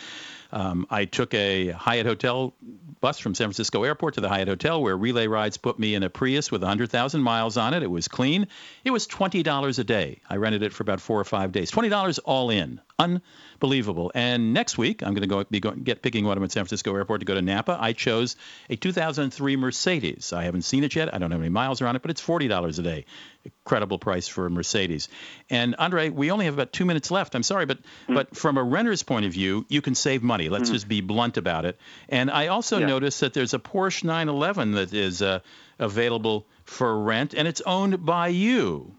Um, 0.51 0.87
I 0.91 1.05
took 1.05 1.35
a 1.35 1.71
Hyatt 1.71 2.07
Hotel 2.07 2.55
bus 3.01 3.19
from 3.19 3.35
San 3.35 3.49
Francisco 3.49 3.85
Airport 3.85 4.15
to 4.15 4.21
the 4.21 4.29
Hyatt 4.29 4.49
Hotel, 4.49 4.83
where 4.83 4.97
Relay 4.97 5.27
Rides 5.27 5.59
put 5.59 5.79
me 5.79 5.95
in 5.95 6.03
a 6.03 6.11
Prius 6.11 6.51
with 6.51 6.63
100,000 6.63 7.23
miles 7.23 7.57
on 7.57 7.75
it. 7.75 7.83
It 7.83 7.91
was 7.91 8.09
clean. 8.09 8.49
It 8.85 8.91
was 8.91 9.07
$20 9.07 9.79
a 9.79 9.85
day. 9.85 10.21
I 10.29 10.37
rented 10.37 10.63
it 10.63 10.73
for 10.73 10.83
about 10.83 11.01
four 11.01 11.21
or 11.21 11.25
five 11.25 11.53
days. 11.53 11.71
$20 11.71 12.19
all 12.25 12.51
in. 12.51 12.81
Unbelievable. 13.01 14.13
And 14.15 14.53
next 14.53 14.79
week, 14.79 15.03
I'm 15.03 15.15
going 15.15 15.23
to 15.23 15.29
go 15.29 15.45
be 15.45 15.61
going, 15.61 15.83
get 15.83 16.03
picking 16.03 16.25
one 16.25 16.39
up 16.39 16.45
at 16.45 16.53
San 16.53 16.63
Francisco 16.65 16.95
Airport 16.95 17.21
to 17.21 17.27
go 17.27 17.35
to 17.35 17.43
Napa. 17.43 17.77
I 17.81 17.93
chose 17.93 18.37
a 18.69 18.77
2003 18.77 19.57
Mercedes. 19.57 20.33
I 20.33 20.45
haven't 20.45 20.63
seen 20.63 20.85
it 20.85 20.95
yet. 20.95 21.13
I 21.15 21.19
don't 21.19 21.31
know 21.31 21.37
how 21.37 21.41
many 21.41 21.51
miles 21.51 21.83
around 21.83 21.97
it, 21.97 22.03
but 22.03 22.11
it's 22.11 22.25
$40 22.25 22.79
a 22.79 22.83
day 22.83 23.05
incredible 23.45 23.99
price 23.99 24.29
for 24.29 24.47
a 24.47 24.51
Mercedes. 24.51 25.09
And 25.49 25.75
Andre, 25.79 26.11
we 26.11 26.31
only 26.31 26.45
have 26.45 26.55
about 26.55 26.73
two 26.73 26.85
minutes 26.85 27.11
left. 27.11 27.35
I'm 27.35 27.43
sorry, 27.43 27.67
but 27.67 27.79
mm. 28.09 28.15
but 28.15 28.37
from 28.37 28.59
a 28.59 28.63
renter's 28.63 29.03
point 29.03 29.27
of 29.27 29.33
view, 29.33 29.65
you 29.69 29.81
can 29.81 29.95
save 29.95 30.23
money. 30.23 30.49
Let's 30.49 30.69
mm. 30.69 30.75
just 30.75 30.89
be 30.89 31.01
blunt 31.01 31.37
about 31.37 31.65
it. 31.65 31.79
And 32.09 32.31
I 32.31 32.49
also 32.49 32.79
yeah. 32.79 32.87
noticed 32.87 33.21
that 33.21 33.33
there's 33.33 33.55
a 33.55 33.59
Porsche 33.59 34.05
911 34.05 34.73
that 34.73 34.93
is 34.93 35.23
uh, 35.23 35.41
available 35.79 36.47
for 36.65 37.03
rent, 37.03 37.35
and 37.35 37.49
it's 37.49 37.61
owned 37.63 38.05
by 38.05 38.29
you 38.29 38.95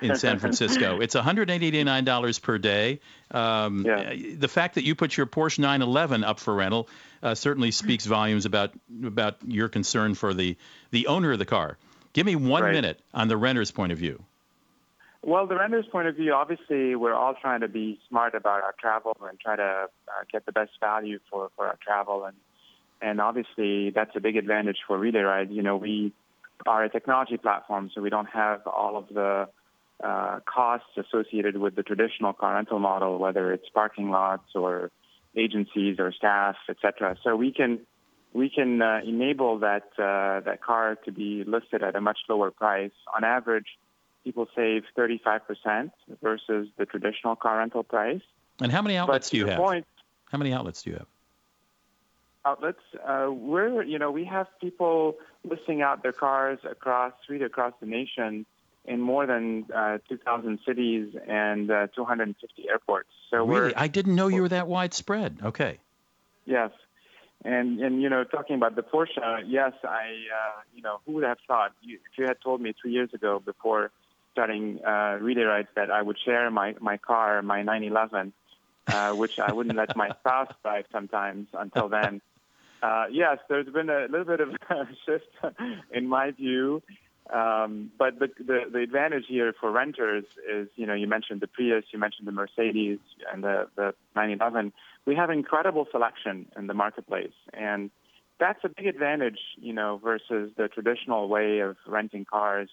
in 0.00 0.16
San 0.16 0.38
Francisco. 0.38 1.00
it's 1.00 1.14
$189 1.14 2.42
per 2.42 2.58
day. 2.58 3.00
Um, 3.30 3.84
yeah. 3.84 4.14
The 4.36 4.48
fact 4.48 4.74
that 4.74 4.84
you 4.84 4.94
put 4.94 5.16
your 5.16 5.26
Porsche 5.26 5.58
911 5.58 6.24
up 6.24 6.40
for 6.40 6.54
rental 6.54 6.88
uh, 7.22 7.34
certainly 7.34 7.70
speaks 7.70 8.06
volumes 8.06 8.44
about 8.44 8.72
about 9.04 9.36
your 9.46 9.68
concern 9.68 10.14
for 10.14 10.34
the 10.34 10.56
the 10.90 11.06
owner 11.06 11.32
of 11.32 11.38
the 11.38 11.46
car. 11.46 11.78
Give 12.12 12.24
me 12.26 12.36
one 12.36 12.62
right. 12.62 12.72
minute 12.72 13.00
on 13.12 13.28
the 13.28 13.36
renter's 13.36 13.70
point 13.70 13.92
of 13.92 13.98
view. 13.98 14.22
Well, 15.22 15.48
the 15.48 15.56
renter's 15.56 15.86
point 15.86 16.06
of 16.06 16.14
view, 16.14 16.32
obviously, 16.32 16.94
we're 16.94 17.12
all 17.12 17.34
trying 17.34 17.60
to 17.60 17.68
be 17.68 17.98
smart 18.08 18.36
about 18.36 18.62
our 18.62 18.74
travel 18.78 19.16
and 19.28 19.40
try 19.40 19.56
to 19.56 19.62
uh, 19.62 20.24
get 20.30 20.46
the 20.46 20.52
best 20.52 20.70
value 20.78 21.18
for, 21.28 21.50
for 21.56 21.66
our 21.66 21.76
travel. 21.84 22.24
And, 22.24 22.36
and 23.02 23.20
obviously, 23.20 23.90
that's 23.90 24.12
a 24.14 24.20
big 24.20 24.36
advantage 24.36 24.78
for 24.86 24.96
Relay 24.96 25.20
Ride. 25.20 25.50
You 25.50 25.62
know, 25.62 25.76
we 25.76 26.12
are 26.64 26.84
a 26.84 26.88
technology 26.88 27.38
platform, 27.38 27.90
so 27.92 28.00
we 28.00 28.08
don't 28.08 28.28
have 28.28 28.66
all 28.68 28.96
of 28.96 29.08
the 29.12 29.48
uh, 30.02 30.40
costs 30.44 30.88
associated 30.96 31.56
with 31.56 31.74
the 31.74 31.82
traditional 31.82 32.32
car 32.32 32.54
rental 32.54 32.78
model, 32.78 33.18
whether 33.18 33.52
it's 33.52 33.68
parking 33.70 34.10
lots 34.10 34.54
or 34.54 34.90
agencies 35.36 35.98
or 35.98 36.12
staff, 36.12 36.56
etc. 36.68 37.16
So 37.22 37.36
we 37.36 37.52
can 37.52 37.80
we 38.32 38.50
can 38.50 38.82
uh, 38.82 39.00
enable 39.06 39.60
that 39.60 39.88
uh, 39.98 40.40
that 40.40 40.60
car 40.62 40.96
to 41.04 41.12
be 41.12 41.44
listed 41.44 41.82
at 41.82 41.96
a 41.96 42.00
much 42.00 42.18
lower 42.28 42.50
price. 42.50 42.92
On 43.16 43.24
average, 43.24 43.78
people 44.24 44.46
save 44.54 44.82
35% 44.96 45.90
versus 46.22 46.68
the 46.76 46.84
traditional 46.84 47.36
car 47.36 47.58
rental 47.58 47.82
price. 47.82 48.22
And 48.60 48.70
how 48.70 48.82
many 48.82 48.96
outlets 48.96 49.30
do 49.30 49.38
you 49.38 49.46
have? 49.46 49.58
Point, 49.58 49.86
how 50.30 50.38
many 50.38 50.52
outlets 50.52 50.82
do 50.82 50.90
you 50.90 50.96
have? 50.96 51.06
Outlets, 52.44 52.80
uh, 53.04 53.28
we're 53.30 53.82
you 53.82 53.98
know 53.98 54.10
we 54.10 54.24
have 54.24 54.46
people 54.60 55.16
listing 55.42 55.80
out 55.80 56.02
their 56.02 56.12
cars 56.12 56.58
across 56.68 57.12
really 57.28 57.44
across 57.44 57.72
the 57.80 57.86
nation 57.86 58.46
in 58.86 59.00
more 59.00 59.26
than 59.26 59.66
uh, 59.74 59.98
2,000 60.08 60.60
cities 60.66 61.14
and 61.28 61.70
uh, 61.70 61.86
250 61.94 62.68
airports. 62.68 63.08
So 63.30 63.44
really, 63.44 63.74
I 63.74 63.88
didn't 63.88 64.14
know 64.14 64.28
you 64.28 64.42
were 64.42 64.48
that 64.48 64.68
widespread. 64.68 65.38
Okay. 65.42 65.78
Yes, 66.44 66.70
and 67.44 67.80
and 67.80 68.00
you 68.00 68.08
know 68.08 68.24
talking 68.24 68.56
about 68.56 68.76
the 68.76 68.82
Porsche, 68.82 69.42
yes, 69.46 69.72
I 69.82 69.86
uh, 69.86 70.60
you 70.74 70.82
know 70.82 71.00
who 71.04 71.12
would 71.14 71.24
have 71.24 71.38
thought 71.46 71.72
you, 71.82 71.96
if 71.96 72.18
you 72.18 72.24
had 72.26 72.40
told 72.40 72.60
me 72.60 72.72
three 72.80 72.92
years 72.92 73.12
ago 73.12 73.40
before 73.44 73.90
starting 74.32 74.78
uh, 74.84 75.16
relay 75.20 75.42
rides 75.42 75.68
that 75.74 75.90
I 75.90 76.02
would 76.02 76.18
share 76.24 76.50
my 76.50 76.74
my 76.80 76.98
car, 76.98 77.42
my 77.42 77.62
911, 77.62 78.32
uh, 78.86 79.10
which 79.20 79.38
I 79.38 79.52
wouldn't 79.52 79.76
let 79.76 79.96
my 79.96 80.10
spouse 80.20 80.52
drive 80.62 80.84
sometimes 80.92 81.48
until 81.52 81.88
then. 81.88 82.20
Uh, 82.82 83.06
yes, 83.10 83.38
there's 83.48 83.66
been 83.70 83.88
a 83.88 84.06
little 84.10 84.26
bit 84.26 84.38
of 84.38 84.50
a 84.70 84.86
shift 85.06 85.56
in 85.90 86.06
my 86.06 86.30
view. 86.30 86.82
Um, 87.32 87.90
but 87.98 88.18
the, 88.18 88.28
the, 88.38 88.60
the 88.72 88.78
advantage 88.80 89.24
here 89.28 89.52
for 89.60 89.70
renters 89.70 90.24
is, 90.48 90.68
you 90.76 90.86
know, 90.86 90.94
you 90.94 91.06
mentioned 91.06 91.40
the 91.40 91.48
Prius, 91.48 91.84
you 91.92 91.98
mentioned 91.98 92.26
the 92.26 92.32
Mercedes 92.32 92.98
and 93.32 93.42
the, 93.42 93.68
the 93.76 93.94
911. 94.14 94.72
We 95.06 95.16
have 95.16 95.30
incredible 95.30 95.86
selection 95.90 96.46
in 96.56 96.66
the 96.66 96.74
marketplace. 96.74 97.32
And 97.52 97.90
that's 98.38 98.60
a 98.64 98.68
big 98.68 98.86
advantage, 98.86 99.38
you 99.56 99.72
know, 99.72 100.00
versus 100.02 100.52
the 100.56 100.68
traditional 100.68 101.28
way 101.28 101.60
of 101.60 101.76
renting 101.86 102.24
cars. 102.24 102.68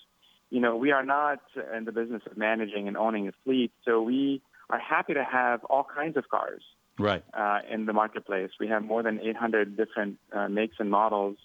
You 0.49 0.59
know, 0.59 0.75
we 0.75 0.91
are 0.91 1.03
not 1.03 1.39
in 1.75 1.85
the 1.85 1.91
business 1.91 2.21
of 2.29 2.37
managing 2.37 2.87
and 2.87 2.95
owning 2.95 3.27
a 3.27 3.31
fleet, 3.43 3.71
so 3.85 4.01
we 4.01 4.41
are 4.69 4.79
happy 4.79 5.13
to 5.13 5.23
have 5.23 5.63
all 5.65 5.85
kinds 5.95 6.17
of 6.17 6.29
cars 6.29 6.61
right 6.99 7.23
uh, 7.33 7.59
in 7.71 7.85
the 7.85 7.93
marketplace. 7.93 8.51
We 8.59 8.67
have 8.67 8.83
more 8.83 9.01
than 9.01 9.19
800 9.19 9.75
different 9.75 10.19
uh, 10.31 10.47
makes 10.47 10.75
and 10.79 10.91
models, 10.91 11.37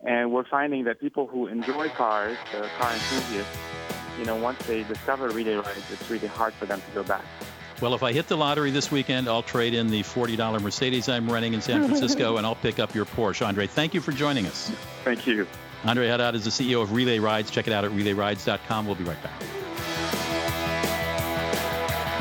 and 0.00 0.32
we're 0.32 0.44
finding 0.44 0.84
that 0.84 1.00
people 1.00 1.26
who 1.26 1.46
enjoy 1.46 1.88
cars, 1.90 2.36
the 2.52 2.68
car 2.78 2.92
enthusiasts, 2.92 3.58
you 4.18 4.24
know, 4.24 4.36
once 4.36 4.64
they 4.66 4.82
discover 4.84 5.28
relay 5.28 5.54
rides, 5.54 5.90
it's 5.90 6.10
really 6.10 6.28
hard 6.28 6.52
for 6.54 6.66
them 6.66 6.80
to 6.80 6.94
go 6.94 7.02
back. 7.02 7.24
Well, 7.80 7.94
if 7.94 8.02
I 8.02 8.12
hit 8.12 8.28
the 8.28 8.36
lottery 8.36 8.70
this 8.70 8.90
weekend, 8.90 9.28
I'll 9.28 9.42
trade 9.42 9.74
in 9.74 9.88
the 9.90 10.02
$40 10.02 10.62
Mercedes 10.62 11.08
I'm 11.08 11.30
renting 11.30 11.54
in 11.54 11.60
San 11.60 11.86
Francisco, 11.86 12.36
and 12.38 12.46
I'll 12.46 12.54
pick 12.54 12.78
up 12.78 12.94
your 12.94 13.04
Porsche. 13.04 13.46
Andre, 13.46 13.66
thank 13.66 13.94
you 13.94 14.00
for 14.00 14.12
joining 14.12 14.46
us. 14.46 14.70
Thank 15.02 15.26
you. 15.26 15.46
Andre 15.84 16.06
Haddad 16.06 16.34
is 16.34 16.44
the 16.44 16.50
CEO 16.50 16.82
of 16.82 16.92
Relay 16.92 17.18
Rides. 17.18 17.50
Check 17.50 17.66
it 17.66 17.72
out 17.72 17.84
at 17.84 17.90
relayrides.com. 17.90 18.86
We'll 18.86 18.94
be 18.94 19.04
right 19.04 19.22
back. 19.22 19.42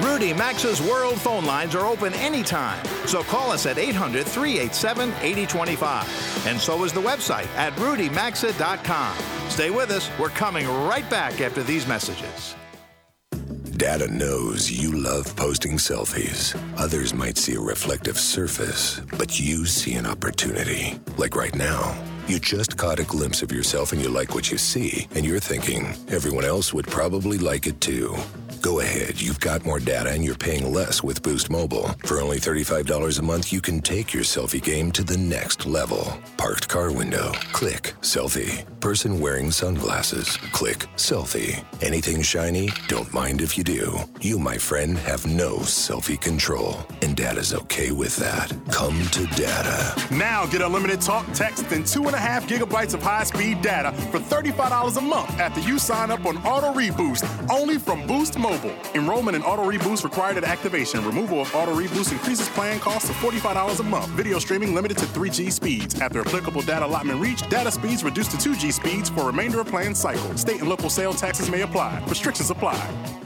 Rudy 0.03 0.33
Maxa's 0.33 0.81
World 0.81 1.21
phone 1.21 1.45
lines 1.45 1.75
are 1.75 1.85
open 1.85 2.13
anytime, 2.15 2.83
so 3.05 3.23
call 3.23 3.51
us 3.51 3.65
at 3.65 3.77
800 3.77 4.25
387 4.25 5.09
8025. 5.21 6.47
And 6.47 6.59
so 6.59 6.83
is 6.83 6.93
the 6.93 7.01
website 7.01 7.47
at 7.55 7.73
rudymaxa.com. 7.73 9.17
Stay 9.49 9.69
with 9.69 9.91
us. 9.91 10.09
We're 10.19 10.29
coming 10.29 10.67
right 10.67 11.09
back 11.09 11.41
after 11.41 11.63
these 11.63 11.87
messages. 11.87 12.55
Data 13.77 14.07
knows 14.07 14.71
you 14.71 14.91
love 14.91 15.35
posting 15.35 15.73
selfies. 15.73 16.55
Others 16.77 17.13
might 17.13 17.37
see 17.37 17.55
a 17.55 17.59
reflective 17.59 18.17
surface, 18.17 19.01
but 19.17 19.39
you 19.39 19.65
see 19.65 19.95
an 19.95 20.05
opportunity. 20.05 20.99
Like 21.17 21.35
right 21.35 21.55
now. 21.55 21.97
You 22.25 22.39
just 22.39 22.77
caught 22.77 22.99
a 22.99 23.03
glimpse 23.03 23.41
of 23.41 23.51
yourself 23.51 23.91
and 23.91 24.01
you 24.01 24.07
like 24.07 24.33
what 24.33 24.49
you 24.49 24.57
see, 24.57 25.07
and 25.13 25.25
you're 25.25 25.41
thinking 25.41 25.87
everyone 26.07 26.45
else 26.45 26.73
would 26.73 26.87
probably 26.87 27.37
like 27.37 27.67
it 27.67 27.81
too. 27.81 28.15
Go 28.63 28.79
ahead, 28.79 29.21
you've 29.21 29.41
got 29.41 29.65
more 29.65 29.77
data 29.77 30.11
and 30.11 30.23
you're 30.23 30.35
paying 30.35 30.71
less 30.71 31.03
with 31.03 31.21
Boost 31.21 31.49
Mobile. 31.49 31.89
For 32.05 32.21
only 32.21 32.37
$35 32.37 33.19
a 33.19 33.21
month, 33.21 33.51
you 33.51 33.59
can 33.59 33.81
take 33.81 34.13
your 34.13 34.23
selfie 34.23 34.63
game 34.63 34.89
to 34.93 35.03
the 35.03 35.17
next 35.17 35.65
level. 35.65 36.17
Parked 36.37 36.69
car 36.69 36.89
window, 36.89 37.33
click, 37.51 37.93
selfie. 37.99 38.63
Person 38.79 39.19
wearing 39.19 39.51
sunglasses, 39.51 40.37
click, 40.53 40.87
selfie. 40.95 41.61
Anything 41.81 42.21
shiny, 42.21 42.69
don't 42.87 43.13
mind 43.13 43.41
if 43.41 43.57
you 43.57 43.65
do. 43.65 43.97
You, 44.21 44.39
my 44.39 44.57
friend, 44.57 44.97
have 44.97 45.25
no 45.25 45.57
selfie 45.57 46.19
control, 46.19 46.77
and 47.01 47.17
data's 47.17 47.53
okay 47.53 47.91
with 47.91 48.15
that. 48.15 48.55
Come 48.71 48.97
to 49.09 49.25
data. 49.35 50.07
Now 50.09 50.45
get 50.45 50.61
unlimited 50.61 51.01
talk, 51.01 51.29
text, 51.33 51.69
and 51.73 51.85
two 51.85 52.05
and 52.05 52.15
a 52.15 52.19
half 52.19 52.47
gigabytes 52.47 52.93
of 52.93 53.01
high 53.01 53.25
speed 53.25 53.61
data 53.61 53.91
for 54.09 54.19
$35 54.19 54.97
a 54.97 55.01
month 55.01 55.31
after 55.37 55.59
you 55.59 55.77
sign 55.77 56.11
up 56.11 56.25
on 56.25 56.37
Auto 56.37 56.73
Reboost, 56.73 57.25
only 57.49 57.77
from 57.77 58.07
Boost 58.07 58.39
Mobile. 58.39 58.52
Enrollment 58.93 59.35
in 59.35 59.43
Auto 59.43 59.63
Reboost 59.69 60.03
required 60.03 60.37
at 60.37 60.43
activation. 60.43 61.03
Removal 61.05 61.41
of 61.41 61.55
Auto 61.55 61.73
Reboost 61.73 62.11
increases 62.11 62.49
plan 62.49 62.79
costs 62.79 63.07
to 63.07 63.13
$45 63.15 63.79
a 63.79 63.83
month. 63.83 64.07
Video 64.09 64.39
streaming 64.39 64.75
limited 64.75 64.97
to 64.99 65.05
3G 65.05 65.51
speeds. 65.51 65.99
After 65.99 66.21
applicable 66.21 66.61
data 66.61 66.85
allotment 66.85 67.19
reached, 67.19 67.49
data 67.49 67.71
speeds 67.71 68.03
reduced 68.03 68.31
to 68.31 68.37
2G 68.37 68.71
speeds 68.73 69.09
for 69.09 69.25
remainder 69.25 69.59
of 69.59 69.67
plan 69.67 69.95
cycle. 69.95 70.37
State 70.37 70.59
and 70.59 70.69
local 70.69 70.89
sale 70.89 71.13
taxes 71.13 71.49
may 71.49 71.61
apply. 71.61 72.03
Restrictions 72.07 72.49
apply. 72.49 73.22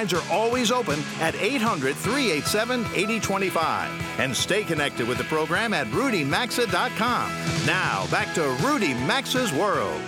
Lines 0.00 0.14
are 0.14 0.32
always 0.32 0.70
open 0.70 0.98
at 1.20 1.34
800 1.34 1.94
387 1.94 2.80
8025. 2.94 3.90
And 4.18 4.34
stay 4.34 4.64
connected 4.64 5.06
with 5.06 5.18
the 5.18 5.24
program 5.24 5.74
at 5.74 5.86
rudymaxa.com. 5.88 7.66
Now, 7.66 8.06
back 8.10 8.34
to 8.34 8.48
Rudy 8.62 8.94
Maxa's 8.94 9.52
World. 9.52 10.00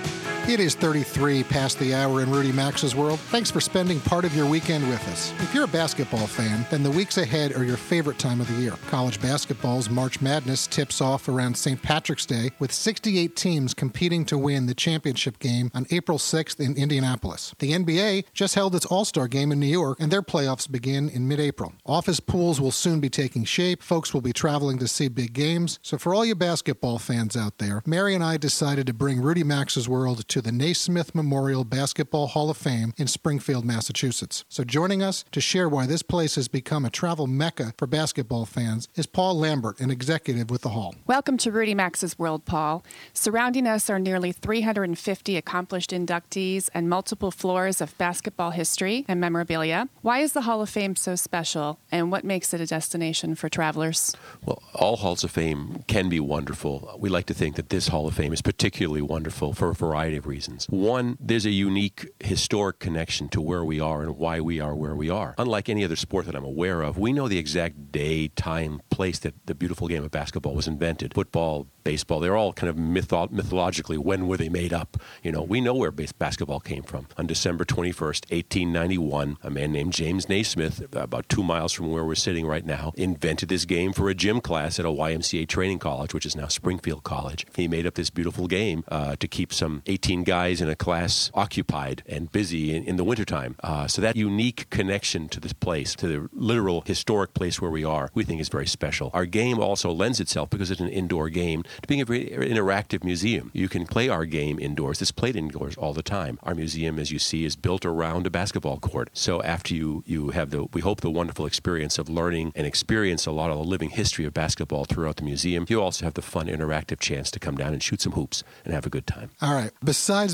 It 0.48 0.58
is 0.58 0.74
33 0.74 1.44
past 1.44 1.78
the 1.78 1.94
hour 1.94 2.20
in 2.20 2.28
Rudy 2.28 2.50
Maxa's 2.50 2.96
world. 2.96 3.20
Thanks 3.20 3.48
for 3.48 3.60
spending 3.60 4.00
part 4.00 4.24
of 4.24 4.34
your 4.34 4.44
weekend 4.44 4.86
with 4.88 5.00
us. 5.08 5.32
If 5.38 5.54
you're 5.54 5.64
a 5.64 5.68
basketball 5.68 6.26
fan, 6.26 6.66
then 6.68 6.82
the 6.82 6.90
weeks 6.90 7.16
ahead 7.16 7.52
are 7.56 7.62
your 7.62 7.76
favorite 7.76 8.18
time 8.18 8.40
of 8.40 8.48
the 8.48 8.60
year. 8.60 8.74
College 8.88 9.22
basketball's 9.22 9.88
March 9.88 10.20
Madness 10.20 10.66
tips 10.66 11.00
off 11.00 11.28
around 11.28 11.56
St. 11.56 11.80
Patrick's 11.80 12.26
Day 12.26 12.50
with 12.58 12.72
68 12.72 13.36
teams 13.36 13.72
competing 13.72 14.24
to 14.24 14.36
win 14.36 14.66
the 14.66 14.74
championship 14.74 15.38
game 15.38 15.70
on 15.74 15.86
April 15.90 16.18
6th 16.18 16.58
in 16.58 16.76
Indianapolis. 16.76 17.54
The 17.60 17.72
NBA 17.72 18.24
just 18.34 18.56
held 18.56 18.74
its 18.74 18.86
All 18.86 19.04
Star 19.04 19.28
game 19.28 19.52
in 19.52 19.60
New 19.60 19.66
York, 19.66 19.98
and 20.00 20.10
their 20.10 20.22
playoffs 20.22 20.70
begin 20.70 21.08
in 21.08 21.28
mid 21.28 21.38
April. 21.38 21.72
Office 21.86 22.18
pools 22.18 22.60
will 22.60 22.72
soon 22.72 22.98
be 22.98 23.08
taking 23.08 23.44
shape. 23.44 23.80
Folks 23.80 24.12
will 24.12 24.20
be 24.20 24.32
traveling 24.32 24.78
to 24.78 24.88
see 24.88 25.06
big 25.06 25.34
games. 25.34 25.78
So, 25.82 25.98
for 25.98 26.12
all 26.12 26.24
you 26.24 26.34
basketball 26.34 26.98
fans 26.98 27.36
out 27.36 27.58
there, 27.58 27.80
Mary 27.86 28.16
and 28.16 28.24
I 28.24 28.38
decided 28.38 28.88
to 28.88 28.92
bring 28.92 29.22
Rudy 29.22 29.44
Maxa's 29.44 29.88
world 29.88 30.18
to 30.32 30.40
the 30.40 30.50
Naismith 30.50 31.14
Memorial 31.14 31.62
Basketball 31.62 32.26
Hall 32.28 32.48
of 32.48 32.56
Fame 32.56 32.94
in 32.96 33.06
Springfield, 33.06 33.66
Massachusetts. 33.66 34.46
So 34.48 34.64
joining 34.64 35.02
us 35.02 35.26
to 35.30 35.42
share 35.42 35.68
why 35.68 35.84
this 35.84 36.02
place 36.02 36.36
has 36.36 36.48
become 36.48 36.86
a 36.86 36.90
travel 36.90 37.26
mecca 37.26 37.74
for 37.76 37.86
basketball 37.86 38.46
fans 38.46 38.88
is 38.94 39.04
Paul 39.04 39.38
Lambert, 39.38 39.78
an 39.78 39.90
executive 39.90 40.48
with 40.48 40.62
the 40.62 40.70
Hall. 40.70 40.94
Welcome 41.06 41.36
to 41.36 41.52
Rudy 41.52 41.74
Maxa's 41.74 42.18
World, 42.18 42.46
Paul. 42.46 42.82
Surrounding 43.12 43.66
us 43.66 43.90
are 43.90 43.98
nearly 43.98 44.32
350 44.32 45.36
accomplished 45.36 45.90
inductees 45.90 46.70
and 46.72 46.88
multiple 46.88 47.30
floors 47.30 47.82
of 47.82 47.98
basketball 47.98 48.52
history 48.52 49.04
and 49.08 49.20
memorabilia. 49.20 49.90
Why 50.00 50.20
is 50.20 50.32
the 50.32 50.40
Hall 50.40 50.62
of 50.62 50.70
Fame 50.70 50.96
so 50.96 51.14
special, 51.14 51.78
and 51.90 52.10
what 52.10 52.24
makes 52.24 52.54
it 52.54 52.60
a 52.62 52.66
destination 52.66 53.34
for 53.34 53.50
travelers? 53.50 54.16
Well, 54.46 54.62
all 54.74 54.96
Halls 54.96 55.24
of 55.24 55.30
Fame 55.30 55.84
can 55.88 56.08
be 56.08 56.20
wonderful. 56.20 56.96
We 56.98 57.10
like 57.10 57.26
to 57.26 57.34
think 57.34 57.56
that 57.56 57.68
this 57.68 57.88
Hall 57.88 58.08
of 58.08 58.14
Fame 58.14 58.32
is 58.32 58.40
particularly 58.40 59.02
wonderful 59.02 59.52
for 59.52 59.68
a 59.68 59.74
variety 59.74 60.16
of 60.16 60.21
of 60.22 60.26
reasons. 60.26 60.66
One, 60.70 61.16
there's 61.20 61.46
a 61.46 61.50
unique 61.50 62.08
historic 62.20 62.78
connection 62.78 63.28
to 63.30 63.40
where 63.40 63.64
we 63.64 63.80
are 63.80 64.02
and 64.02 64.16
why 64.16 64.40
we 64.40 64.60
are 64.60 64.74
where 64.74 64.94
we 64.94 65.10
are. 65.10 65.34
Unlike 65.38 65.68
any 65.68 65.84
other 65.84 65.96
sport 65.96 66.26
that 66.26 66.34
I'm 66.34 66.44
aware 66.44 66.82
of, 66.82 66.98
we 66.98 67.12
know 67.12 67.28
the 67.28 67.38
exact 67.38 67.92
day, 67.92 68.28
time, 68.28 68.80
place 68.90 69.18
that 69.20 69.34
the 69.46 69.54
beautiful 69.54 69.88
game 69.88 70.04
of 70.04 70.10
basketball 70.10 70.54
was 70.54 70.68
invented. 70.68 71.14
Football, 71.14 71.66
baseball, 71.84 72.20
they're 72.20 72.36
all 72.36 72.52
kind 72.52 72.70
of 72.70 72.76
mytho- 72.76 73.30
mythologically 73.30 73.98
when 73.98 74.28
were 74.28 74.36
they 74.36 74.48
made 74.48 74.72
up? 74.72 74.96
You 75.22 75.32
know, 75.32 75.42
we 75.42 75.60
know 75.60 75.74
where 75.74 75.90
base- 75.90 76.12
basketball 76.12 76.60
came 76.60 76.82
from. 76.82 77.08
On 77.16 77.26
December 77.26 77.64
21st, 77.64 78.30
1891, 78.30 79.38
a 79.42 79.50
man 79.50 79.72
named 79.72 79.92
James 79.92 80.28
Naismith, 80.28 80.94
about 80.94 81.28
two 81.28 81.42
miles 81.42 81.72
from 81.72 81.90
where 81.90 82.04
we're 82.04 82.14
sitting 82.14 82.46
right 82.46 82.64
now, 82.64 82.92
invented 82.96 83.48
this 83.48 83.64
game 83.64 83.92
for 83.92 84.08
a 84.08 84.14
gym 84.14 84.40
class 84.40 84.78
at 84.78 84.84
a 84.84 84.90
YMCA 84.90 85.48
training 85.48 85.78
college, 85.78 86.14
which 86.14 86.26
is 86.26 86.36
now 86.36 86.46
Springfield 86.46 87.02
College. 87.02 87.46
He 87.56 87.66
made 87.66 87.86
up 87.86 87.94
this 87.94 88.10
beautiful 88.10 88.46
game 88.46 88.84
uh, 88.88 89.16
to 89.16 89.26
keep 89.26 89.52
some 89.52 89.82
18 89.86 90.11
guys 90.20 90.60
in 90.60 90.68
a 90.68 90.76
class 90.76 91.30
occupied 91.34 92.02
and 92.06 92.30
busy 92.30 92.74
in, 92.74 92.84
in 92.84 92.96
the 92.96 93.04
wintertime. 93.04 93.56
Uh, 93.62 93.86
so 93.86 94.02
that 94.02 94.16
unique 94.16 94.68
connection 94.70 95.28
to 95.28 95.40
this 95.40 95.52
place, 95.52 95.94
to 95.96 96.06
the 96.06 96.28
literal 96.32 96.82
historic 96.82 97.34
place 97.34 97.60
where 97.60 97.70
we 97.70 97.84
are, 97.84 98.10
we 98.14 98.24
think 98.24 98.40
is 98.40 98.48
very 98.48 98.66
special. 98.66 99.10
Our 99.14 99.26
game 99.26 99.58
also 99.58 99.90
lends 99.90 100.20
itself, 100.20 100.50
because 100.50 100.70
it's 100.70 100.80
an 100.80 100.88
indoor 100.88 101.30
game, 101.30 101.62
to 101.62 101.88
being 101.88 102.00
a 102.00 102.04
very 102.04 102.26
interactive 102.26 103.02
museum. 103.02 103.50
You 103.54 103.68
can 103.68 103.86
play 103.86 104.08
our 104.08 104.26
game 104.26 104.58
indoors. 104.58 105.00
It's 105.00 105.10
played 105.10 105.36
indoors 105.36 105.76
all 105.76 105.94
the 105.94 106.02
time. 106.02 106.38
Our 106.42 106.54
museum, 106.54 106.98
as 106.98 107.10
you 107.10 107.18
see, 107.18 107.44
is 107.44 107.56
built 107.56 107.86
around 107.86 108.26
a 108.26 108.30
basketball 108.30 108.78
court. 108.78 109.08
So 109.14 109.42
after 109.42 109.74
you, 109.74 110.04
you 110.06 110.30
have 110.30 110.50
the, 110.50 110.64
we 110.72 110.82
hope, 110.82 111.00
the 111.00 111.10
wonderful 111.10 111.46
experience 111.46 111.98
of 111.98 112.08
learning 112.08 112.52
and 112.54 112.66
experience 112.66 113.26
a 113.26 113.32
lot 113.32 113.50
of 113.50 113.56
the 113.56 113.64
living 113.64 113.90
history 113.90 114.24
of 114.24 114.34
basketball 114.34 114.84
throughout 114.84 115.16
the 115.16 115.24
museum, 115.24 115.64
you 115.68 115.80
also 115.80 116.04
have 116.04 116.14
the 116.14 116.22
fun, 116.22 116.48
interactive 116.48 117.00
chance 117.00 117.30
to 117.30 117.38
come 117.38 117.56
down 117.56 117.72
and 117.72 117.82
shoot 117.82 118.00
some 118.00 118.12
hoops 118.12 118.44
and 118.64 118.74
have 118.74 118.84
a 118.84 118.90
good 118.90 119.06
time. 119.06 119.30
All 119.40 119.54
right. 119.54 119.70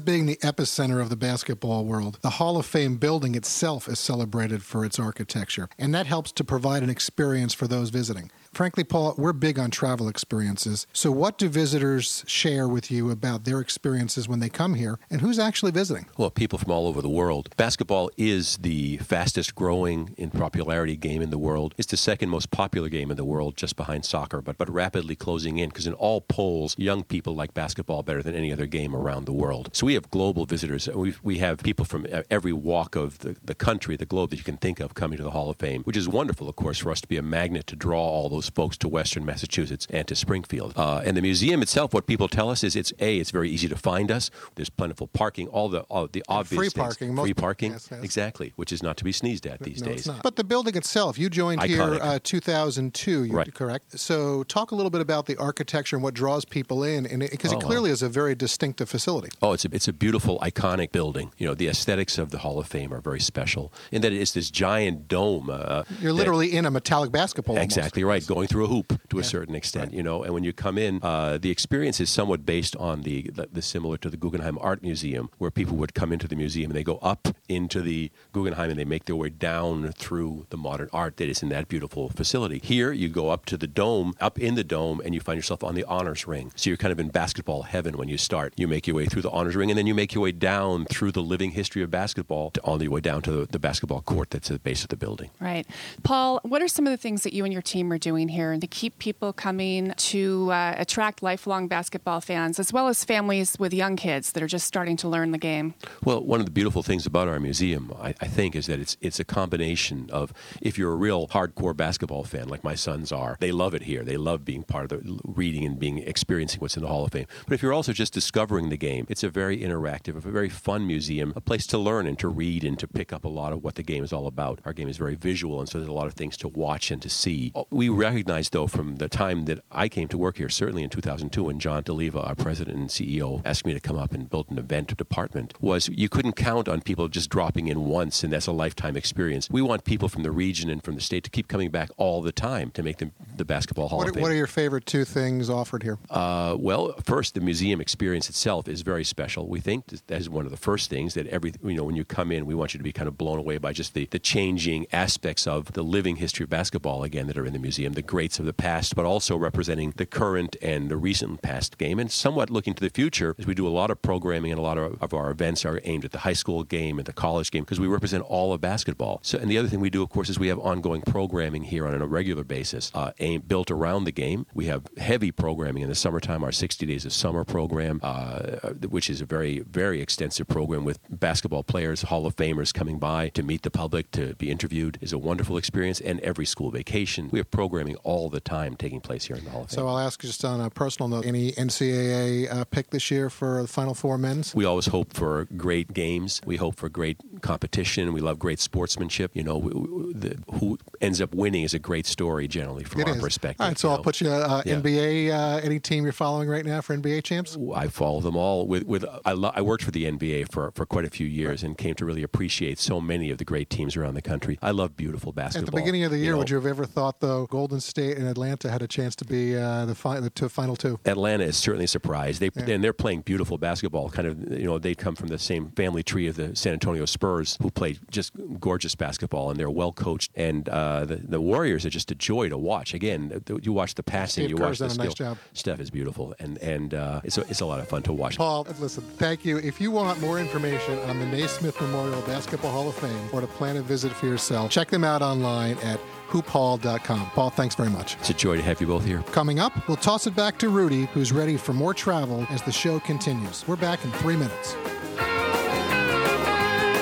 Being 0.00 0.24
the 0.24 0.36
epicenter 0.36 0.98
of 0.98 1.10
the 1.10 1.16
basketball 1.16 1.84
world, 1.84 2.18
the 2.22 2.30
Hall 2.30 2.56
of 2.56 2.64
Fame 2.64 2.96
building 2.96 3.34
itself 3.34 3.86
is 3.86 3.98
celebrated 3.98 4.62
for 4.62 4.82
its 4.82 4.98
architecture, 4.98 5.68
and 5.78 5.94
that 5.94 6.06
helps 6.06 6.32
to 6.32 6.42
provide 6.42 6.82
an 6.82 6.88
experience 6.88 7.52
for 7.52 7.68
those 7.68 7.90
visiting. 7.90 8.30
Frankly, 8.58 8.82
Paul, 8.82 9.14
we're 9.16 9.32
big 9.32 9.56
on 9.56 9.70
travel 9.70 10.08
experiences. 10.08 10.88
So, 10.92 11.12
what 11.12 11.38
do 11.38 11.48
visitors 11.48 12.24
share 12.26 12.66
with 12.66 12.90
you 12.90 13.08
about 13.12 13.44
their 13.44 13.60
experiences 13.60 14.28
when 14.28 14.40
they 14.40 14.48
come 14.48 14.74
here, 14.74 14.98
and 15.10 15.20
who's 15.20 15.38
actually 15.38 15.70
visiting? 15.70 16.06
Well, 16.16 16.28
people 16.32 16.58
from 16.58 16.72
all 16.72 16.88
over 16.88 17.00
the 17.00 17.08
world. 17.08 17.54
Basketball 17.56 18.10
is 18.16 18.56
the 18.56 18.96
fastest 18.96 19.54
growing 19.54 20.12
in 20.18 20.32
popularity 20.32 20.96
game 20.96 21.22
in 21.22 21.30
the 21.30 21.38
world. 21.38 21.72
It's 21.78 21.86
the 21.86 21.96
second 21.96 22.30
most 22.30 22.50
popular 22.50 22.88
game 22.88 23.12
in 23.12 23.16
the 23.16 23.24
world, 23.24 23.56
just 23.56 23.76
behind 23.76 24.04
soccer, 24.04 24.42
but, 24.42 24.58
but 24.58 24.68
rapidly 24.68 25.14
closing 25.14 25.58
in 25.58 25.68
because 25.68 25.86
in 25.86 25.92
all 25.92 26.20
polls, 26.20 26.74
young 26.76 27.04
people 27.04 27.36
like 27.36 27.54
basketball 27.54 28.02
better 28.02 28.24
than 28.24 28.34
any 28.34 28.52
other 28.52 28.66
game 28.66 28.92
around 28.92 29.26
the 29.26 29.32
world. 29.32 29.70
So, 29.72 29.86
we 29.86 29.94
have 29.94 30.10
global 30.10 30.46
visitors. 30.46 30.88
we 30.88 31.14
we 31.22 31.38
have 31.38 31.58
people 31.58 31.84
from 31.84 32.08
every 32.28 32.52
walk 32.52 32.96
of 32.96 33.20
the, 33.20 33.36
the 33.40 33.54
country, 33.54 33.94
the 33.94 34.04
globe 34.04 34.30
that 34.30 34.36
you 34.38 34.42
can 34.42 34.56
think 34.56 34.80
of 34.80 34.94
coming 34.94 35.16
to 35.16 35.22
the 35.22 35.30
Hall 35.30 35.48
of 35.48 35.58
Fame, 35.58 35.84
which 35.84 35.96
is 35.96 36.08
wonderful, 36.08 36.48
of 36.48 36.56
course, 36.56 36.78
for 36.78 36.90
us 36.90 37.00
to 37.02 37.06
be 37.06 37.18
a 37.18 37.22
magnet 37.22 37.68
to 37.68 37.76
draw 37.76 38.02
all 38.02 38.28
those 38.28 38.47
folks 38.54 38.76
to 38.78 38.88
Western 38.88 39.24
Massachusetts 39.24 39.86
and 39.90 40.06
to 40.08 40.14
Springfield. 40.14 40.72
Uh, 40.76 41.02
and 41.04 41.16
the 41.16 41.22
museum 41.22 41.62
itself, 41.62 41.92
what 41.94 42.06
people 42.06 42.28
tell 42.28 42.50
us 42.50 42.62
is 42.64 42.76
it's 42.76 42.92
a 43.00 43.18
it's 43.18 43.30
very 43.30 43.50
easy 43.50 43.68
to 43.68 43.76
find 43.76 44.10
us. 44.10 44.30
There's 44.54 44.70
plentiful 44.70 45.06
parking, 45.08 45.48
all 45.48 45.68
the 45.68 45.80
all 45.82 46.06
the 46.06 46.22
obvious 46.28 46.58
free 46.72 46.82
parking, 46.82 47.16
free 47.16 47.34
parking, 47.34 47.72
yes, 47.72 47.88
yes. 47.90 48.02
exactly, 48.02 48.52
which 48.56 48.72
is 48.72 48.82
not 48.82 48.96
to 48.98 49.04
be 49.04 49.12
sneezed 49.12 49.46
at 49.46 49.60
these 49.60 49.82
No, 49.82 49.88
days. 49.92 50.08
But 50.22 50.36
the 50.36 50.44
building 50.44 50.76
itself, 50.76 51.18
you 51.18 51.28
joined 51.30 51.62
here 51.62 51.82
uh, 52.00 52.18
2002, 52.22 53.24
you 53.24 53.32
Right. 53.32 53.52
correct? 53.54 53.98
So, 53.98 54.42
talk 54.44 54.70
a 54.70 54.74
little 54.74 54.90
bit 54.90 55.00
about 55.00 55.26
the 55.26 55.36
architecture 55.36 55.96
and 55.96 56.02
what 56.02 56.14
draws 56.14 56.44
people 56.44 56.82
in, 56.84 57.06
and 57.06 57.20
because 57.30 57.52
it, 57.52 57.56
Oh, 57.56 57.60
clearly 57.60 57.90
is 57.90 58.02
a 58.02 58.08
very 58.08 58.34
distinctive 58.34 58.88
facility. 58.88 59.28
Oh, 59.42 59.52
it's 59.52 59.64
a, 59.64 59.68
it's 59.72 59.88
a 59.88 59.92
beautiful, 59.92 60.38
iconic 60.40 60.92
building. 60.92 61.32
You 61.38 61.46
know, 61.48 61.54
the 61.54 61.66
aesthetics 61.68 62.18
of 62.18 62.30
the 62.30 62.38
Hall 62.38 62.58
of 62.60 62.66
Fame 62.68 62.92
are 62.94 63.00
very 63.00 63.20
special 63.20 63.72
in 63.90 64.02
that 64.02 64.12
it's 64.12 64.32
this 64.32 64.50
giant 64.50 65.08
dome. 65.08 65.50
Uh, 65.50 65.82
You're 66.00 66.12
that- 66.12 66.18
literally 66.18 66.54
in 66.56 66.64
a 66.66 66.70
metallic 66.70 67.10
basketball. 67.10 67.56
almost. 67.56 67.76
Exactly 67.76 68.04
right, 68.04 68.24
going 68.26 68.37
through 68.46 68.64
a 68.64 68.68
hoop 68.68 69.00
to 69.10 69.18
a 69.18 69.24
certain 69.24 69.54
extent, 69.54 69.92
you 69.92 70.02
know. 70.02 70.22
And 70.22 70.34
when 70.34 70.44
you 70.44 70.52
come 70.52 70.78
in, 70.78 71.00
uh, 71.02 71.38
the 71.38 71.50
experience 71.50 72.00
is 72.00 72.10
somewhat 72.10 72.44
based 72.46 72.76
on 72.76 73.02
the, 73.02 73.30
the, 73.34 73.48
the 73.50 73.62
similar 73.62 73.96
to 73.98 74.10
the 74.10 74.16
Guggenheim 74.16 74.58
Art 74.60 74.82
Museum, 74.82 75.30
where 75.38 75.50
people 75.50 75.76
would 75.76 75.94
come 75.94 76.12
into 76.12 76.28
the 76.28 76.36
museum 76.36 76.70
and 76.70 76.76
they 76.76 76.84
go 76.84 76.98
up 76.98 77.28
into 77.48 77.80
the 77.80 78.10
Guggenheim 78.32 78.70
and 78.70 78.78
they 78.78 78.84
make 78.84 79.06
their 79.06 79.16
way 79.16 79.28
down 79.28 79.92
through 79.92 80.46
the 80.50 80.56
modern 80.56 80.88
art 80.92 81.16
that 81.16 81.28
is 81.28 81.42
in 81.42 81.48
that 81.50 81.68
beautiful 81.68 82.08
facility. 82.10 82.60
Here, 82.62 82.92
you 82.92 83.08
go 83.08 83.30
up 83.30 83.46
to 83.46 83.56
the 83.56 83.66
dome, 83.66 84.14
up 84.20 84.38
in 84.38 84.54
the 84.54 84.64
dome, 84.64 85.00
and 85.04 85.14
you 85.14 85.20
find 85.20 85.36
yourself 85.36 85.64
on 85.64 85.74
the 85.74 85.84
honors 85.84 86.26
ring. 86.26 86.52
So 86.56 86.70
you're 86.70 86.76
kind 86.76 86.92
of 86.92 87.00
in 87.00 87.08
basketball 87.08 87.62
heaven 87.62 87.96
when 87.96 88.08
you 88.08 88.18
start. 88.18 88.54
You 88.56 88.68
make 88.68 88.86
your 88.86 88.96
way 88.96 89.06
through 89.06 89.22
the 89.22 89.30
honors 89.30 89.56
ring, 89.56 89.70
and 89.70 89.78
then 89.78 89.86
you 89.86 89.94
make 89.94 90.14
your 90.14 90.22
way 90.22 90.32
down 90.32 90.84
through 90.86 91.12
the 91.12 91.22
living 91.22 91.52
history 91.52 91.82
of 91.82 91.90
basketball 91.90 92.50
to, 92.50 92.62
on 92.64 92.80
your 92.80 92.90
way 92.90 93.00
down 93.00 93.22
to 93.22 93.32
the, 93.32 93.46
the 93.46 93.58
basketball 93.58 94.02
court 94.02 94.30
that's 94.30 94.50
at 94.50 94.54
the 94.54 94.60
base 94.60 94.82
of 94.82 94.88
the 94.88 94.96
building. 94.96 95.30
Right. 95.40 95.66
Paul, 96.02 96.40
what 96.42 96.62
are 96.62 96.68
some 96.68 96.86
of 96.86 96.90
the 96.90 96.96
things 96.96 97.22
that 97.22 97.32
you 97.32 97.44
and 97.44 97.52
your 97.52 97.62
team 97.62 97.92
are 97.92 97.98
doing 97.98 98.17
here 98.26 98.50
and 98.50 98.60
to 98.60 98.66
keep 98.66 98.98
people 98.98 99.32
coming 99.32 99.94
to 99.96 100.50
uh, 100.50 100.74
attract 100.76 101.22
lifelong 101.22 101.68
basketball 101.68 102.20
fans, 102.20 102.58
as 102.58 102.72
well 102.72 102.88
as 102.88 103.04
families 103.04 103.56
with 103.60 103.72
young 103.72 103.94
kids 103.94 104.32
that 104.32 104.42
are 104.42 104.48
just 104.48 104.66
starting 104.66 104.96
to 104.96 105.08
learn 105.08 105.30
the 105.30 105.38
game? 105.38 105.74
Well, 106.02 106.24
one 106.24 106.40
of 106.40 106.46
the 106.46 106.52
beautiful 106.52 106.82
things 106.82 107.06
about 107.06 107.28
our 107.28 107.38
museum, 107.38 107.94
I, 108.00 108.14
I 108.20 108.26
think, 108.26 108.56
is 108.56 108.66
that 108.66 108.80
it's 108.80 108.96
it's 109.00 109.20
a 109.20 109.24
combination 109.24 110.10
of 110.10 110.32
if 110.60 110.76
you're 110.76 110.92
a 110.92 110.96
real 110.96 111.28
hardcore 111.28 111.76
basketball 111.76 112.24
fan, 112.24 112.48
like 112.48 112.64
my 112.64 112.74
sons 112.74 113.12
are, 113.12 113.36
they 113.38 113.52
love 113.52 113.74
it 113.74 113.82
here. 113.82 114.02
They 114.02 114.16
love 114.16 114.44
being 114.44 114.64
part 114.64 114.90
of 114.90 115.04
the 115.04 115.20
reading 115.24 115.64
and 115.64 115.78
being 115.78 115.98
experiencing 115.98 116.60
what's 116.60 116.76
in 116.76 116.82
the 116.82 116.88
Hall 116.88 117.04
of 117.04 117.12
Fame. 117.12 117.26
But 117.46 117.54
if 117.54 117.62
you're 117.62 117.74
also 117.74 117.92
just 117.92 118.12
discovering 118.14 118.70
the 118.70 118.76
game, 118.76 119.06
it's 119.08 119.22
a 119.22 119.28
very 119.28 119.58
interactive, 119.58 120.16
a 120.16 120.20
very 120.20 120.48
fun 120.48 120.86
museum, 120.86 121.32
a 121.36 121.40
place 121.40 121.66
to 121.68 121.78
learn 121.78 122.06
and 122.06 122.18
to 122.18 122.28
read 122.28 122.64
and 122.64 122.78
to 122.78 122.88
pick 122.88 123.12
up 123.12 123.24
a 123.24 123.28
lot 123.28 123.52
of 123.52 123.62
what 123.62 123.74
the 123.74 123.82
game 123.82 124.02
is 124.02 124.12
all 124.12 124.26
about. 124.26 124.60
Our 124.64 124.72
game 124.72 124.88
is 124.88 124.96
very 124.96 125.14
visual, 125.14 125.60
and 125.60 125.68
so 125.68 125.78
there's 125.78 125.88
a 125.88 125.92
lot 125.92 126.06
of 126.06 126.14
things 126.14 126.36
to 126.38 126.48
watch 126.48 126.90
and 126.90 127.02
to 127.02 127.10
see. 127.10 127.52
We 127.70 127.88
recognize, 128.08 128.50
though, 128.50 128.66
from 128.66 128.96
the 128.96 129.08
time 129.08 129.44
that 129.46 129.60
I 129.70 129.88
came 129.88 130.08
to 130.08 130.18
work 130.18 130.38
here, 130.38 130.48
certainly 130.48 130.82
in 130.82 130.90
2002, 130.90 131.44
when 131.44 131.58
John 131.58 131.82
Doleva, 131.82 132.26
our 132.26 132.34
president 132.34 132.76
and 132.78 132.88
CEO, 132.88 133.42
asked 133.44 133.66
me 133.66 133.72
to 133.72 133.80
come 133.80 133.96
up 133.96 134.12
and 134.12 134.28
build 134.28 134.50
an 134.50 134.58
event 134.58 134.96
department, 134.96 135.54
was 135.60 135.88
you 135.88 136.08
couldn't 136.08 136.34
count 136.34 136.68
on 136.68 136.80
people 136.80 137.08
just 137.08 137.30
dropping 137.30 137.68
in 137.68 137.84
once, 137.84 138.22
and 138.24 138.32
that's 138.32 138.46
a 138.46 138.52
lifetime 138.52 138.96
experience. 138.96 139.48
We 139.50 139.62
want 139.62 139.84
people 139.84 140.08
from 140.08 140.22
the 140.22 140.30
region 140.30 140.70
and 140.70 140.82
from 140.82 140.94
the 140.94 141.00
state 141.00 141.24
to 141.24 141.30
keep 141.30 141.48
coming 141.48 141.70
back 141.70 141.90
all 141.96 142.22
the 142.22 142.32
time 142.32 142.70
to 142.72 142.82
make 142.82 142.98
the, 142.98 143.10
the 143.36 143.44
basketball 143.44 143.88
Hall 143.88 143.98
What, 143.98 144.08
of 144.08 144.14
Fame. 144.14 144.22
what 144.22 144.32
are 144.32 144.36
your 144.36 144.46
favorite 144.46 144.86
two 144.86 145.04
things 145.04 145.50
offered 145.50 145.82
here? 145.82 145.98
Uh, 146.10 146.56
well, 146.58 146.94
first, 147.04 147.34
the 147.34 147.40
museum 147.40 147.80
experience 147.80 148.28
itself 148.28 148.68
is 148.68 148.82
very 148.82 149.04
special. 149.04 149.48
We 149.48 149.60
think 149.60 149.86
that 149.86 150.20
is 150.20 150.28
one 150.28 150.44
of 150.44 150.50
the 150.50 150.56
first 150.56 150.90
things 150.90 151.14
that 151.14 151.26
every 151.28 151.52
you 151.64 151.74
know 151.74 151.84
when 151.84 151.96
you 151.96 152.04
come 152.04 152.32
in, 152.32 152.46
we 152.46 152.54
want 152.54 152.74
you 152.74 152.78
to 152.78 152.84
be 152.84 152.92
kind 152.92 153.08
of 153.08 153.16
blown 153.16 153.38
away 153.38 153.58
by 153.58 153.72
just 153.72 153.94
the, 153.94 154.06
the 154.06 154.18
changing 154.18 154.86
aspects 154.92 155.46
of 155.46 155.72
the 155.72 155.82
living 155.82 156.16
history 156.16 156.44
of 156.44 156.50
basketball 156.50 157.02
again 157.04 157.26
that 157.26 157.38
are 157.38 157.46
in 157.46 157.52
the 157.52 157.58
museum, 157.58 157.92
the 157.98 158.02
greats 158.02 158.38
of 158.38 158.46
the 158.46 158.52
past, 158.52 158.94
but 158.94 159.04
also 159.04 159.36
representing 159.36 159.92
the 159.96 160.06
current 160.06 160.54
and 160.62 160.88
the 160.88 160.96
recent 160.96 161.42
past 161.42 161.78
game, 161.78 161.98
and 161.98 162.12
somewhat 162.12 162.48
looking 162.48 162.72
to 162.72 162.80
the 162.80 162.90
future 162.90 163.34
as 163.40 163.44
we 163.44 163.56
do 163.56 163.66
a 163.66 163.74
lot 163.80 163.90
of 163.90 164.00
programming 164.00 164.52
and 164.52 164.58
a 164.60 164.62
lot 164.62 164.78
of, 164.78 165.02
of 165.02 165.12
our 165.12 165.32
events 165.32 165.64
are 165.64 165.80
aimed 165.82 166.04
at 166.04 166.12
the 166.12 166.20
high 166.20 166.32
school 166.32 166.62
game 166.62 166.96
and 166.98 167.06
the 167.06 167.12
college 167.12 167.50
game 167.50 167.64
because 167.64 167.80
we 167.80 167.88
represent 167.88 168.22
all 168.22 168.52
of 168.52 168.60
basketball. 168.60 169.18
So, 169.24 169.36
and 169.36 169.50
the 169.50 169.58
other 169.58 169.66
thing 169.66 169.80
we 169.80 169.90
do, 169.90 170.00
of 170.00 170.10
course, 170.10 170.28
is 170.28 170.38
we 170.38 170.46
have 170.46 170.60
ongoing 170.60 171.02
programming 171.02 171.64
here 171.64 171.88
on 171.88 172.00
a 172.00 172.06
regular 172.06 172.44
basis, 172.44 172.92
uh, 172.94 173.10
aimed, 173.18 173.48
built 173.48 173.68
around 173.68 174.04
the 174.04 174.12
game. 174.12 174.46
We 174.54 174.66
have 174.66 174.86
heavy 174.96 175.32
programming 175.32 175.82
in 175.82 175.88
the 175.88 175.96
summertime, 175.96 176.44
our 176.44 176.52
60 176.52 176.86
Days 176.86 177.04
of 177.04 177.12
Summer 177.12 177.42
program, 177.42 177.98
uh, 178.04 178.70
which 178.88 179.10
is 179.10 179.20
a 179.20 179.24
very, 179.24 179.58
very 179.58 180.00
extensive 180.00 180.46
program 180.46 180.84
with 180.84 181.00
basketball 181.10 181.64
players, 181.64 182.02
Hall 182.02 182.26
of 182.26 182.36
Famers 182.36 182.72
coming 182.72 183.00
by 183.00 183.30
to 183.30 183.42
meet 183.42 183.62
the 183.62 183.72
public, 183.72 184.12
to 184.12 184.36
be 184.36 184.52
interviewed, 184.52 184.98
is 185.00 185.12
a 185.12 185.18
wonderful 185.18 185.56
experience. 185.56 186.00
And 186.00 186.20
every 186.20 186.46
school 186.46 186.70
vacation, 186.70 187.28
we 187.32 187.40
have 187.40 187.50
programming 187.50 187.87
all 187.96 188.28
the 188.28 188.40
time 188.40 188.76
taking 188.76 189.00
place 189.00 189.24
here 189.24 189.36
in 189.36 189.44
the 189.44 189.50
Hall 189.50 189.62
of 189.62 189.70
Fame. 189.70 189.76
So 189.76 189.88
I'll 189.88 189.98
ask 189.98 190.20
just 190.20 190.44
on 190.44 190.60
a 190.60 190.70
personal 190.70 191.08
note, 191.08 191.26
any 191.26 191.52
NCAA 191.52 192.52
uh, 192.52 192.64
pick 192.64 192.90
this 192.90 193.10
year 193.10 193.30
for 193.30 193.62
the 193.62 193.68
Final 193.68 193.94
Four 193.94 194.18
men's? 194.18 194.54
We 194.54 194.64
always 194.64 194.86
hope 194.86 195.12
for 195.12 195.46
great 195.56 195.94
games. 195.94 196.40
We 196.44 196.56
hope 196.56 196.76
for 196.76 196.88
great 196.88 197.37
competition. 197.42 198.12
We 198.12 198.20
love 198.20 198.38
great 198.38 198.60
sportsmanship. 198.60 199.34
You 199.34 199.42
know, 199.44 199.58
we, 199.58 199.72
we, 199.72 200.12
the, 200.14 200.38
who 200.58 200.78
ends 201.00 201.20
up 201.20 201.34
winning 201.34 201.62
is 201.64 201.74
a 201.74 201.78
great 201.78 202.06
story 202.06 202.48
generally 202.48 202.84
from 202.84 203.00
It 203.02 203.08
our 203.08 203.14
is. 203.16 203.20
perspective. 203.22 203.60
All 203.60 203.68
right, 203.68 203.78
so 203.78 203.88
you 203.88 203.92
I'll 203.92 203.98
know. 203.98 204.02
put 204.02 204.20
you 204.20 204.30
uh, 204.30 204.62
Yeah. 204.64 204.76
NBA. 204.76 205.30
Uh, 205.30 205.60
any 205.62 205.78
team 205.80 206.04
you're 206.04 206.12
following 206.12 206.48
right 206.48 206.64
now 206.64 206.80
for 206.80 206.96
NBA 206.96 207.22
champs? 207.24 207.56
I 207.74 207.88
follow 207.88 208.20
them 208.20 208.36
all. 208.36 208.66
With 208.66 208.84
with 208.84 209.04
I, 209.24 209.32
lo- 209.32 209.52
I 209.54 209.62
worked 209.62 209.84
for 209.84 209.90
the 209.90 210.04
NBA 210.04 210.50
for, 210.52 210.70
for 210.72 210.86
quite 210.86 211.04
a 211.04 211.10
few 211.10 211.26
years 211.26 211.62
and 211.62 211.76
came 211.76 211.94
to 211.96 212.04
really 212.04 212.22
appreciate 212.22 212.78
so 212.78 213.00
many 213.00 213.30
of 213.30 213.38
the 213.38 213.44
great 213.44 213.70
teams 213.70 213.96
around 213.96 214.14
the 214.14 214.22
country. 214.22 214.58
I 214.62 214.70
love 214.70 214.96
beautiful 214.96 215.32
basketball. 215.32 215.68
At 215.68 215.72
the 215.74 215.80
beginning 215.80 216.04
of 216.04 216.10
the 216.10 216.18
year, 216.18 216.32
know. 216.32 216.38
would 216.38 216.50
you 216.50 216.56
have 216.56 216.66
ever 216.66 216.84
thought, 216.84 217.20
though, 217.20 217.46
Golden 217.46 217.80
State 217.80 218.16
and 218.18 218.26
Atlanta 218.26 218.70
had 218.70 218.82
a 218.82 218.88
chance 218.88 219.14
to 219.16 219.24
be 219.24 219.56
uh, 219.56 219.84
the, 219.86 219.94
fi- 219.94 220.20
the 220.20 220.30
two, 220.30 220.48
final 220.48 220.76
two? 220.76 220.98
Atlanta 221.04 221.44
is 221.44 221.56
certainly 221.56 221.84
a 221.84 221.88
surprise. 221.88 222.38
They 222.38 222.50
Yeah. 222.54 222.74
and 222.74 222.82
they're 222.84 222.92
playing 222.92 223.20
beautiful 223.22 223.58
basketball. 223.58 224.08
Kind 224.10 224.28
of, 224.28 224.52
you 224.58 224.64
know, 224.66 224.78
they 224.78 224.94
come 224.94 225.14
from 225.14 225.28
the 225.28 225.38
same 225.38 225.70
family 225.70 226.02
tree 226.02 226.26
of 226.26 226.36
the 226.36 226.54
San 226.56 226.72
Antonio 226.72 227.04
Spurs, 227.04 227.27
who 227.60 227.70
play 227.70 227.98
just 228.10 228.32
gorgeous 228.60 228.94
basketball, 228.94 229.50
and 229.50 229.58
they're 229.58 229.70
well 229.70 229.92
coached. 229.92 230.30
And 230.34 230.68
uh, 230.68 231.04
the 231.04 231.16
the 231.16 231.40
Warriors 231.40 231.84
are 231.86 231.90
just 231.90 232.10
a 232.10 232.14
joy 232.14 232.48
to 232.48 232.56
watch. 232.58 232.94
Again, 232.94 233.42
you 233.62 233.72
watch 233.72 233.94
the 233.94 234.02
passing, 234.02 234.42
Steve 234.44 234.50
you 234.50 234.56
Kerr's 234.56 234.80
watch 234.80 234.88
the 234.88 234.90
skill. 234.90 235.04
nice 235.04 235.14
job. 235.14 235.38
Steph 235.52 235.80
is 235.80 235.90
beautiful, 235.90 236.34
and 236.38 236.58
and 236.58 236.94
uh, 236.94 237.20
it's 237.24 237.38
a, 237.38 237.42
it's 237.42 237.60
a 237.60 237.66
lot 237.66 237.80
of 237.80 237.88
fun 237.88 238.02
to 238.02 238.12
watch. 238.12 238.36
Paul, 238.36 238.66
listen, 238.80 239.02
thank 239.16 239.44
you. 239.44 239.58
If 239.58 239.80
you 239.80 239.90
want 239.90 240.20
more 240.20 240.38
information 240.38 240.98
on 241.00 241.18
the 241.18 241.26
Naismith 241.26 241.80
Memorial 241.80 242.20
Basketball 242.22 242.70
Hall 242.72 242.88
of 242.88 242.94
Fame 242.94 243.28
or 243.32 243.40
to 243.40 243.46
plan 243.46 243.76
a 243.76 243.82
visit 243.82 244.12
for 244.12 244.26
yourself, 244.26 244.70
check 244.70 244.88
them 244.88 245.04
out 245.04 245.22
online 245.22 245.76
at 245.78 246.00
hoophall.com. 246.28 247.30
Paul, 247.30 247.50
thanks 247.50 247.74
very 247.74 247.90
much. 247.90 248.14
It's 248.16 248.30
a 248.30 248.34
joy 248.34 248.56
to 248.56 248.62
have 248.62 248.80
you 248.80 248.86
both 248.86 249.04
here. 249.04 249.22
Coming 249.32 249.58
up, 249.58 249.72
we'll 249.88 249.96
toss 249.96 250.26
it 250.26 250.34
back 250.36 250.58
to 250.58 250.68
Rudy, 250.68 251.06
who's 251.14 251.32
ready 251.32 251.56
for 251.56 251.72
more 251.72 251.94
travel 251.94 252.46
as 252.50 252.62
the 252.62 252.72
show 252.72 253.00
continues. 253.00 253.66
We're 253.66 253.76
back 253.76 254.04
in 254.04 254.10
three 254.12 254.36
minutes. 254.36 254.76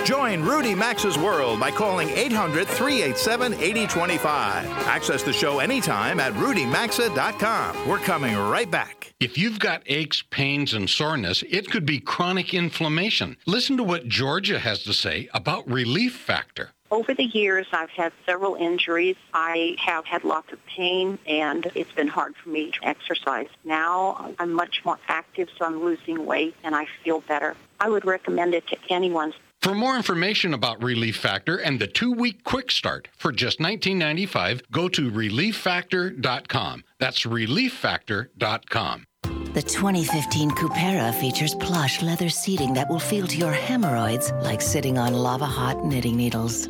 Join 0.07 0.45
Rudy 0.45 0.73
Maxa's 0.73 1.19
World 1.19 1.59
by 1.59 1.73
calling 1.73 2.09
800 2.11 2.69
387 2.69 3.55
8025. 3.55 4.65
Access 4.87 5.25
the 5.25 5.33
show 5.33 5.59
anytime 5.59 6.21
at 6.21 6.33
rudymaxa.com. 6.35 7.89
We're 7.89 7.99
coming 7.99 8.37
right 8.37 8.71
back. 8.71 9.15
If 9.19 9.37
you've 9.37 9.59
got 9.59 9.83
aches, 9.87 10.23
pains, 10.31 10.75
and 10.75 10.89
soreness, 10.89 11.43
it 11.51 11.73
could 11.73 11.85
be 11.85 11.99
chronic 11.99 12.55
inflammation. 12.55 13.37
Listen 13.47 13.77
to 13.79 13.83
what 13.83 14.07
Georgia 14.07 14.61
has 14.61 14.85
to 14.85 14.93
say 14.93 15.29
about 15.35 15.69
Relief 15.69 16.15
Factor. 16.15 16.71
Over 16.93 17.13
the 17.13 17.25
years, 17.25 17.67
I've 17.73 17.91
had 17.91 18.13
several 18.25 18.55
injuries. 18.55 19.17
I 19.35 19.75
have 19.81 20.05
had 20.05 20.23
lots 20.23 20.53
of 20.53 20.65
pain, 20.67 21.19
and 21.27 21.69
it's 21.75 21.91
been 21.91 22.07
hard 22.07 22.37
for 22.37 22.51
me 22.51 22.71
to 22.71 22.87
exercise. 22.87 23.49
Now 23.65 24.35
I'm 24.39 24.53
much 24.53 24.83
more 24.85 25.01
active, 25.09 25.49
so 25.59 25.65
I'm 25.65 25.83
losing 25.83 26.27
weight, 26.27 26.55
and 26.63 26.77
I 26.77 26.87
feel 27.03 27.23
better. 27.23 27.57
I 27.81 27.89
would 27.89 28.05
recommend 28.05 28.55
it 28.55 28.69
to 28.69 28.77
anyone. 28.89 29.35
For 29.67 29.75
more 29.75 29.97
information 29.97 30.55
about 30.55 30.81
Relief 30.81 31.17
Factor 31.17 31.57
and 31.57 31.81
the 31.81 31.89
two-week 31.89 32.45
quick 32.45 32.71
start 32.71 33.09
for 33.17 33.33
just 33.33 33.59
$19.95, 33.59 34.63
go 34.71 34.89
to 34.89 35.11
relieffactor.com. 35.11 36.85
That's 37.01 37.25
relieffactor.com. 37.25 39.07
The 39.25 39.63
2015 39.63 40.51
Cupera 40.53 41.13
features 41.13 41.57
plush 41.57 42.01
leather 42.01 42.29
seating 42.29 42.75
that 42.75 42.89
will 42.89 43.01
feel 43.01 43.27
to 43.27 43.37
your 43.37 43.51
hemorrhoids 43.51 44.31
like 44.35 44.63
sitting 44.63 44.99
on 44.99 45.15
lava 45.15 45.47
hot 45.47 45.85
knitting 45.85 46.17
needles. 46.17 46.69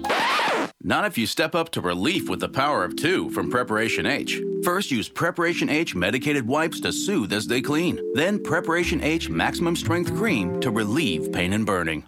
Not 0.82 1.04
if 1.04 1.18
you 1.18 1.26
step 1.26 1.54
up 1.54 1.68
to 1.72 1.82
relief 1.82 2.30
with 2.30 2.40
the 2.40 2.48
power 2.48 2.82
of 2.82 2.96
two 2.96 3.28
from 3.32 3.50
Preparation 3.50 4.06
H. 4.06 4.40
First, 4.64 4.90
use 4.90 5.10
Preparation 5.10 5.68
H 5.68 5.94
medicated 5.94 6.46
wipes 6.46 6.80
to 6.80 6.94
soothe 6.94 7.34
as 7.34 7.46
they 7.46 7.60
clean. 7.60 8.00
Then, 8.14 8.42
Preparation 8.42 9.02
H 9.02 9.28
maximum 9.28 9.76
strength 9.76 10.14
cream 10.14 10.58
to 10.60 10.70
relieve 10.70 11.30
pain 11.30 11.52
and 11.52 11.66
burning. 11.66 12.02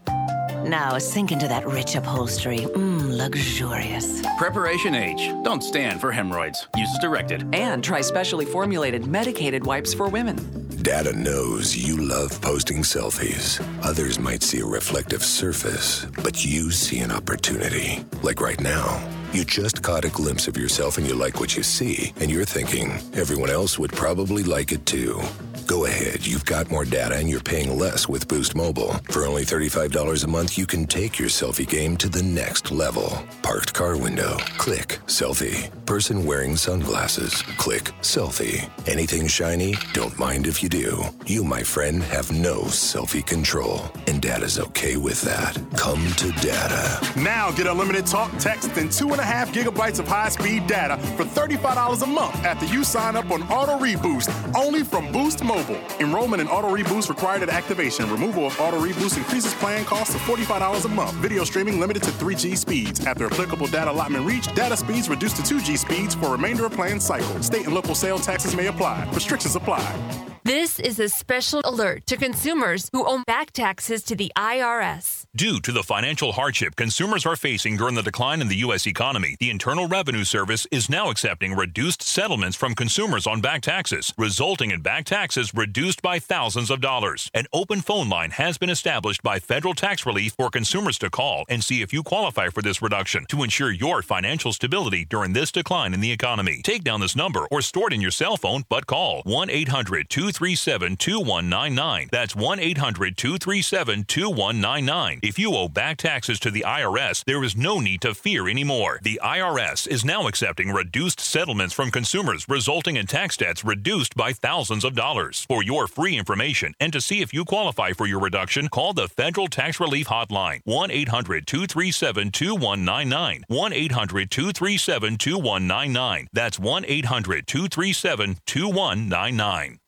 Now 0.65 0.99
sink 0.99 1.33
into 1.33 1.49
that 1.49 1.67
rich 1.67 1.95
upholstery. 1.95 2.61
Mmm, 2.61 3.17
luxurious. 3.17 4.23
Preparation 4.39 4.95
H. 4.95 5.31
Don't 5.45 5.63
stand 5.63 6.01
for 6.01 6.13
hemorrhoids. 6.13 6.69
Use 6.77 6.89
as 6.93 6.99
directed. 7.01 7.45
And 7.55 7.83
try 7.83 8.01
specially 8.01 8.45
formulated 8.45 9.07
medicated 9.07 9.65
wipes 9.67 9.95
for 9.95 10.09
women. 10.09 10.37
Data 10.83 11.13
knows 11.13 11.77
you 11.77 11.97
love 11.97 12.41
posting 12.41 12.79
selfies. 12.79 13.61
Others 13.85 14.19
might 14.19 14.43
see 14.43 14.61
a 14.61 14.65
reflective 14.67 15.25
surface, 15.25 16.07
but 16.23 16.45
you 16.45 16.71
see 16.71 17.01
an 17.01 17.11
opportunity. 17.11 18.05
Like 18.23 18.41
right 18.41 18.61
now. 18.61 19.03
You 19.33 19.45
just 19.45 19.83
caught 19.83 20.07
a 20.07 20.09
glimpse 20.09 20.49
of 20.49 20.57
yourself 20.57 20.97
and 20.97 21.07
you 21.07 21.15
like 21.15 21.39
what 21.39 21.55
you 21.55 21.63
see, 21.63 22.15
and 22.19 22.31
you're 22.31 22.47
thinking 22.47 22.93
everyone 23.13 23.51
else 23.51 23.79
would 23.79 23.93
probably 23.93 24.43
like 24.43 24.73
it 24.73 24.87
too. 24.87 25.21
Go 25.69 25.85
ahead, 25.85 26.27
you've 26.27 26.47
got 26.47 26.71
more 26.71 26.87
data 26.87 27.17
and 27.17 27.29
you're 27.29 27.41
paying 27.41 27.79
less 27.79 28.09
with 28.09 28.27
Boost 28.27 28.57
Mobile. 28.57 28.95
For 29.11 29.27
only 29.27 29.43
$35 29.43 30.25
a 30.25 30.27
month, 30.27 30.57
you 30.57 30.65
can 30.65 30.87
take 30.87 31.19
your 31.19 31.29
selfie 31.29 31.69
game 31.69 31.95
to 31.99 32.09
the 32.09 32.23
next 32.23 32.71
level. 32.71 33.23
Parked 33.43 33.75
car 33.75 33.99
window, 33.99 34.39
click, 34.57 34.99
selfie. 35.05 35.69
Person 35.85 36.25
wearing 36.25 36.57
sunglasses, 36.57 37.43
click, 37.59 37.85
selfie. 38.01 38.67
Anything 38.87 39.27
shiny, 39.27 39.75
don't 39.93 40.19
mind 40.19 40.47
if 40.47 40.63
you 40.63 40.71
do. 40.71 41.03
You, 41.27 41.45
my 41.45 41.63
friend, 41.63 42.03
have 42.03 42.33
no 42.33 42.63
selfie 42.63 43.25
control, 43.25 43.83
and 44.07 44.23
data's 44.23 44.59
okay 44.59 44.97
with 44.97 45.21
that. 45.23 45.61
Come 45.77 46.03
to 46.17 46.33
data. 46.41 47.13
Now 47.15 47.51
get 47.51 47.67
unlimited 47.67 48.07
talk, 48.07 48.35
text, 48.39 48.71
and 48.79 48.91
two 48.91 49.11
and 49.13 49.21
a 49.21 49.25
half 49.25 49.53
gigabytes 49.53 49.99
of 49.99 50.09
high 50.09 50.31
speed 50.31 50.67
data 50.67 50.97
for 51.19 51.25
$35 51.25 52.03
a 52.03 52.07
month 52.07 52.37
after 52.37 52.65
you 52.65 52.85
sign 52.85 53.17
up 53.17 53.31
on 53.31 53.43
Auto 53.45 53.79
Reboost, 53.79 54.31
only 54.55 54.83
from 54.83 55.13
Boost 55.13 55.45
Mobile. 55.45 55.58
Enrollment 56.01 56.41
in 56.41 56.49
Auto 56.49 56.75
Reboost 56.75 57.09
required 57.09 57.43
at 57.43 57.49
activation. 57.49 58.11
Removal 58.11 58.47
of 58.47 58.61
Auto 58.61 58.79
Reboost 58.79 59.17
increases 59.17 59.55
plan 59.55 59.85
cost 59.85 60.13
to 60.13 60.19
$45 60.19 60.85
a 60.85 60.89
month. 60.89 61.13
Video 61.15 61.45
streaming 61.45 61.81
limited 61.81 62.03
to 62.05 62.11
3G 62.11 62.57
speeds. 62.57 63.05
After 63.07 63.27
applicable 63.27 63.67
data 63.67 63.91
allotment 63.91 64.25
reached, 64.25 64.55
data 64.55 64.77
speeds 64.77 65.09
reduced 65.09 65.37
to 65.37 65.43
2G 65.43 65.79
speeds 65.79 66.15
for 66.15 66.31
remainder 66.31 66.67
of 66.67 66.73
plan 66.73 67.01
cycle. 67.01 67.43
State 67.43 67.65
and 67.67 67.75
local 67.75 67.95
sale 67.95 68.19
taxes 68.19 68.55
may 68.55 68.67
apply. 68.69 69.09
Restrictions 69.13 69.57
apply. 69.57 70.38
This 70.49 70.81
is 70.81 70.99
a 70.99 71.11
special 71.11 71.61
alert 71.63 72.07
to 72.07 72.17
consumers 72.17 72.89
who 72.91 73.07
owe 73.07 73.23
back 73.27 73.51
taxes 73.51 74.03
to 74.05 74.17
the 74.17 74.33
IRS. 74.35 75.25
Due 75.37 75.61
to 75.61 75.73
the 75.73 75.83
financial 75.83 76.33
hardship 76.33 76.75
consumers 76.75 77.27
are 77.27 77.37
facing 77.37 77.77
during 77.77 77.95
the 77.95 78.03
decline 78.03 78.41
in 78.41 78.49
the 78.49 78.65
U.S. 78.65 78.87
economy, 78.87 79.37
the 79.41 79.51
Internal 79.51 79.87
Revenue 79.87 80.25
Service 80.25 80.67
is 80.71 80.89
now 80.89 81.11
accepting 81.11 81.55
reduced 81.55 82.01
settlements 82.03 82.57
from 82.57 82.75
consumers 82.75 83.27
on 83.27 83.43
back 83.43 83.61
taxes, 83.61 84.15
resulting 84.17 84.71
in 84.71 84.81
back 84.81 85.05
taxes 85.05 85.53
reduced 85.53 86.01
by 86.01 86.19
thousands 86.19 86.71
of 86.71 86.81
dollars. 86.81 87.31
An 87.35 87.45
open 87.53 87.83
phone 87.83 88.09
line 88.09 88.31
has 88.31 88.57
been 88.57 88.71
established 88.71 89.23
by 89.23 89.39
federal 89.39 89.75
tax 89.75 90.07
relief 90.07 90.33
for 90.33 90.49
consumers 90.49 90.99
to 91.01 91.11
call 91.11 91.45
and 91.51 91.63
see 91.63 91.83
if 91.83 91.93
you 91.93 92.03
qualify 92.03 92.49
for 92.49 92.63
this 92.63 92.81
reduction 92.81 93.27
to 93.27 93.43
ensure 93.43 93.71
your 93.71 94.01
financial 94.01 94.55
stability 94.55 95.05
during 95.05 95.35
this 95.35 95.53
decline 95.53 95.93
in 95.93 96.01
the 96.01 96.11
economy. 96.11 96.63
Take 96.65 96.85
down 96.85 97.01
this 97.03 97.15
number 97.15 97.47
or 97.51 97.61
store 97.61 97.89
it 97.89 97.93
in 97.93 98.01
your 98.01 98.11
cell 98.11 98.39
phone, 98.39 98.65
but 98.71 98.87
call 98.87 99.21
1 99.27 99.51
800 99.51 100.09
237 100.39 100.97
2199. 100.99 102.09
That's 102.13 102.37
1 102.37 102.61
800 102.61 103.17
237 103.17 104.05
2199. 104.05 105.19
If 105.21 105.37
you 105.37 105.57
owe 105.57 105.69
back 105.69 105.97
taxes 105.97 106.39
to 106.41 106.53
the 106.53 106.65
IRS, 106.65 107.25
there 107.25 107.43
is 107.43 107.57
no 107.57 107.81
need 107.81 108.01
to 108.03 108.15
fear 108.15 108.49
anymore. 108.49 109.01
The 109.03 109.21
IRS 109.21 109.89
is 109.89 110.05
now 110.05 110.29
accepting 110.29 110.71
reduced 110.71 111.19
settlements 111.19 111.75
from 111.75 111.91
consumers, 111.91 112.49
resulting 112.49 112.97
in 112.97 113.07
tax 113.07 113.37
debts 113.37 113.65
reduced 113.65 114.15
by 114.15 114.33
thousands 114.33 114.85
of 114.85 114.95
dollars. 114.95 115.45
For 115.49 115.65
your 115.65 115.89
free 115.89 116.17
information 116.17 116.73
and 116.79 116.93
to 116.93 117.01
see 117.01 117.21
if 117.21 117.35
you 117.35 117.45
qualify 117.45 117.91
for 117.91 118.07
your 118.07 118.21
reduction, 118.21 118.69
call 118.69 118.93
the 118.93 119.09
Federal 119.09 119.49
Tax 119.49 119.81
Relief 119.81 120.07
Hotline 120.07 120.61
1 120.63 120.93
800 120.93 121.49
237 121.49 122.31
2199. 122.31 123.45
1 123.49 123.73
800 123.73 124.31
237 124.31 125.17
2199. 125.19 126.29
That's 126.33 126.61
1 126.61 126.85
800 126.87 127.47
237 127.49 128.37
2199. 128.47 129.81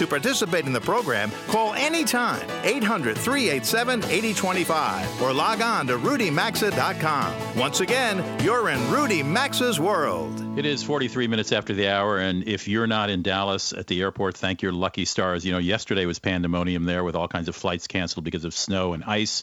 To 0.00 0.06
participate 0.06 0.64
in 0.64 0.72
the 0.72 0.80
program, 0.80 1.30
call 1.46 1.74
anytime 1.74 2.48
800 2.64 3.18
387 3.18 4.02
8025 4.02 5.20
or 5.20 5.34
log 5.34 5.60
on 5.60 5.86
to 5.88 5.98
rudymaxa.com. 5.98 7.58
Once 7.58 7.80
again, 7.80 8.24
you're 8.42 8.70
in 8.70 8.90
Rudy 8.90 9.22
Maxa's 9.22 9.78
world. 9.78 10.58
It 10.58 10.64
is 10.64 10.82
43 10.82 11.26
minutes 11.26 11.52
after 11.52 11.74
the 11.74 11.88
hour, 11.88 12.16
and 12.16 12.48
if 12.48 12.66
you're 12.66 12.86
not 12.86 13.10
in 13.10 13.20
Dallas 13.20 13.74
at 13.74 13.88
the 13.88 14.00
airport, 14.00 14.38
thank 14.38 14.62
your 14.62 14.72
lucky 14.72 15.04
stars. 15.04 15.44
You 15.44 15.52
know, 15.52 15.58
yesterday 15.58 16.06
was 16.06 16.18
pandemonium 16.18 16.84
there 16.84 17.04
with 17.04 17.14
all 17.14 17.28
kinds 17.28 17.50
of 17.50 17.54
flights 17.54 17.86
canceled 17.86 18.24
because 18.24 18.46
of 18.46 18.54
snow 18.54 18.94
and 18.94 19.04
ice. 19.04 19.42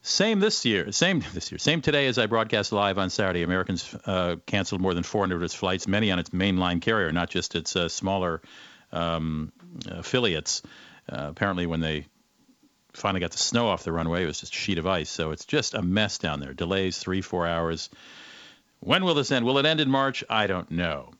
Same 0.00 0.40
this 0.40 0.64
year, 0.64 0.90
same 0.90 1.22
this 1.34 1.52
year, 1.52 1.58
same 1.58 1.82
today 1.82 2.06
as 2.06 2.16
I 2.16 2.24
broadcast 2.24 2.72
live 2.72 2.96
on 2.96 3.10
Saturday. 3.10 3.42
Americans 3.42 3.94
uh, 4.06 4.36
canceled 4.46 4.80
more 4.80 4.94
than 4.94 5.02
400 5.02 5.36
of 5.36 5.42
its 5.42 5.52
flights, 5.52 5.86
many 5.86 6.10
on 6.10 6.18
its 6.18 6.30
mainline 6.30 6.80
carrier, 6.80 7.12
not 7.12 7.28
just 7.28 7.54
its 7.54 7.76
uh, 7.76 7.90
smaller 7.90 8.40
um, 8.92 9.52
affiliates. 9.86 10.62
Uh, 11.08 11.26
apparently, 11.30 11.66
when 11.66 11.80
they 11.80 12.06
finally 12.92 13.20
got 13.20 13.30
the 13.30 13.38
snow 13.38 13.68
off 13.68 13.84
the 13.84 13.92
runway, 13.92 14.22
it 14.22 14.26
was 14.26 14.40
just 14.40 14.52
a 14.52 14.56
sheet 14.56 14.78
of 14.78 14.86
ice. 14.86 15.10
So 15.10 15.30
it's 15.30 15.44
just 15.44 15.74
a 15.74 15.82
mess 15.82 16.18
down 16.18 16.40
there. 16.40 16.54
Delays, 16.54 16.98
three, 16.98 17.20
four 17.20 17.46
hours. 17.46 17.90
When 18.80 19.04
will 19.04 19.14
this 19.14 19.30
end? 19.30 19.44
Will 19.44 19.58
it 19.58 19.66
end 19.66 19.80
in 19.80 19.90
March? 19.90 20.24
I 20.28 20.46
don't 20.46 20.70
know. 20.70 21.12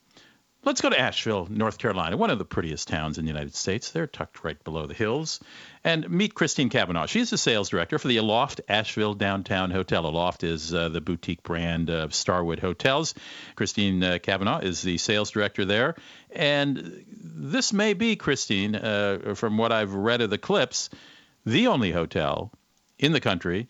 Let's 0.66 0.80
go 0.80 0.90
to 0.90 0.98
Asheville, 0.98 1.46
North 1.48 1.78
Carolina, 1.78 2.16
one 2.16 2.30
of 2.30 2.38
the 2.38 2.44
prettiest 2.44 2.88
towns 2.88 3.18
in 3.18 3.24
the 3.24 3.30
United 3.30 3.54
States. 3.54 3.92
They're 3.92 4.08
tucked 4.08 4.42
right 4.42 4.62
below 4.64 4.86
the 4.86 4.94
hills. 4.94 5.38
And 5.84 6.10
meet 6.10 6.34
Christine 6.34 6.70
Cavanaugh. 6.70 7.06
She's 7.06 7.30
the 7.30 7.38
sales 7.38 7.68
director 7.68 8.00
for 8.00 8.08
the 8.08 8.16
Aloft 8.16 8.62
Asheville 8.68 9.14
Downtown 9.14 9.70
Hotel. 9.70 10.04
Aloft 10.04 10.42
is 10.42 10.74
uh, 10.74 10.88
the 10.88 11.00
boutique 11.00 11.44
brand 11.44 11.88
of 11.88 12.12
Starwood 12.12 12.58
Hotels. 12.58 13.14
Christine 13.54 14.02
uh, 14.02 14.18
Cavanaugh 14.20 14.58
is 14.58 14.82
the 14.82 14.98
sales 14.98 15.30
director 15.30 15.64
there. 15.64 15.94
And 16.32 17.04
this 17.12 17.72
may 17.72 17.94
be, 17.94 18.16
Christine, 18.16 18.74
uh, 18.74 19.34
from 19.36 19.58
what 19.58 19.70
I've 19.70 19.94
read 19.94 20.20
of 20.20 20.30
the 20.30 20.36
clips, 20.36 20.90
the 21.44 21.68
only 21.68 21.92
hotel 21.92 22.50
in 22.98 23.12
the 23.12 23.20
country 23.20 23.68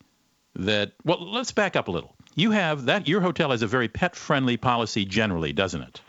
that, 0.54 0.92
well, 1.04 1.30
let's 1.30 1.52
back 1.52 1.76
up 1.76 1.88
a 1.88 1.90
little. 1.90 2.16
You 2.34 2.52
have 2.52 2.86
that, 2.86 3.06
your 3.06 3.20
hotel 3.20 3.50
has 3.50 3.60
a 3.60 3.66
very 3.66 3.88
pet 3.88 4.16
friendly 4.16 4.56
policy 4.56 5.04
generally, 5.04 5.52
doesn't 5.52 5.82
it? 5.82 6.00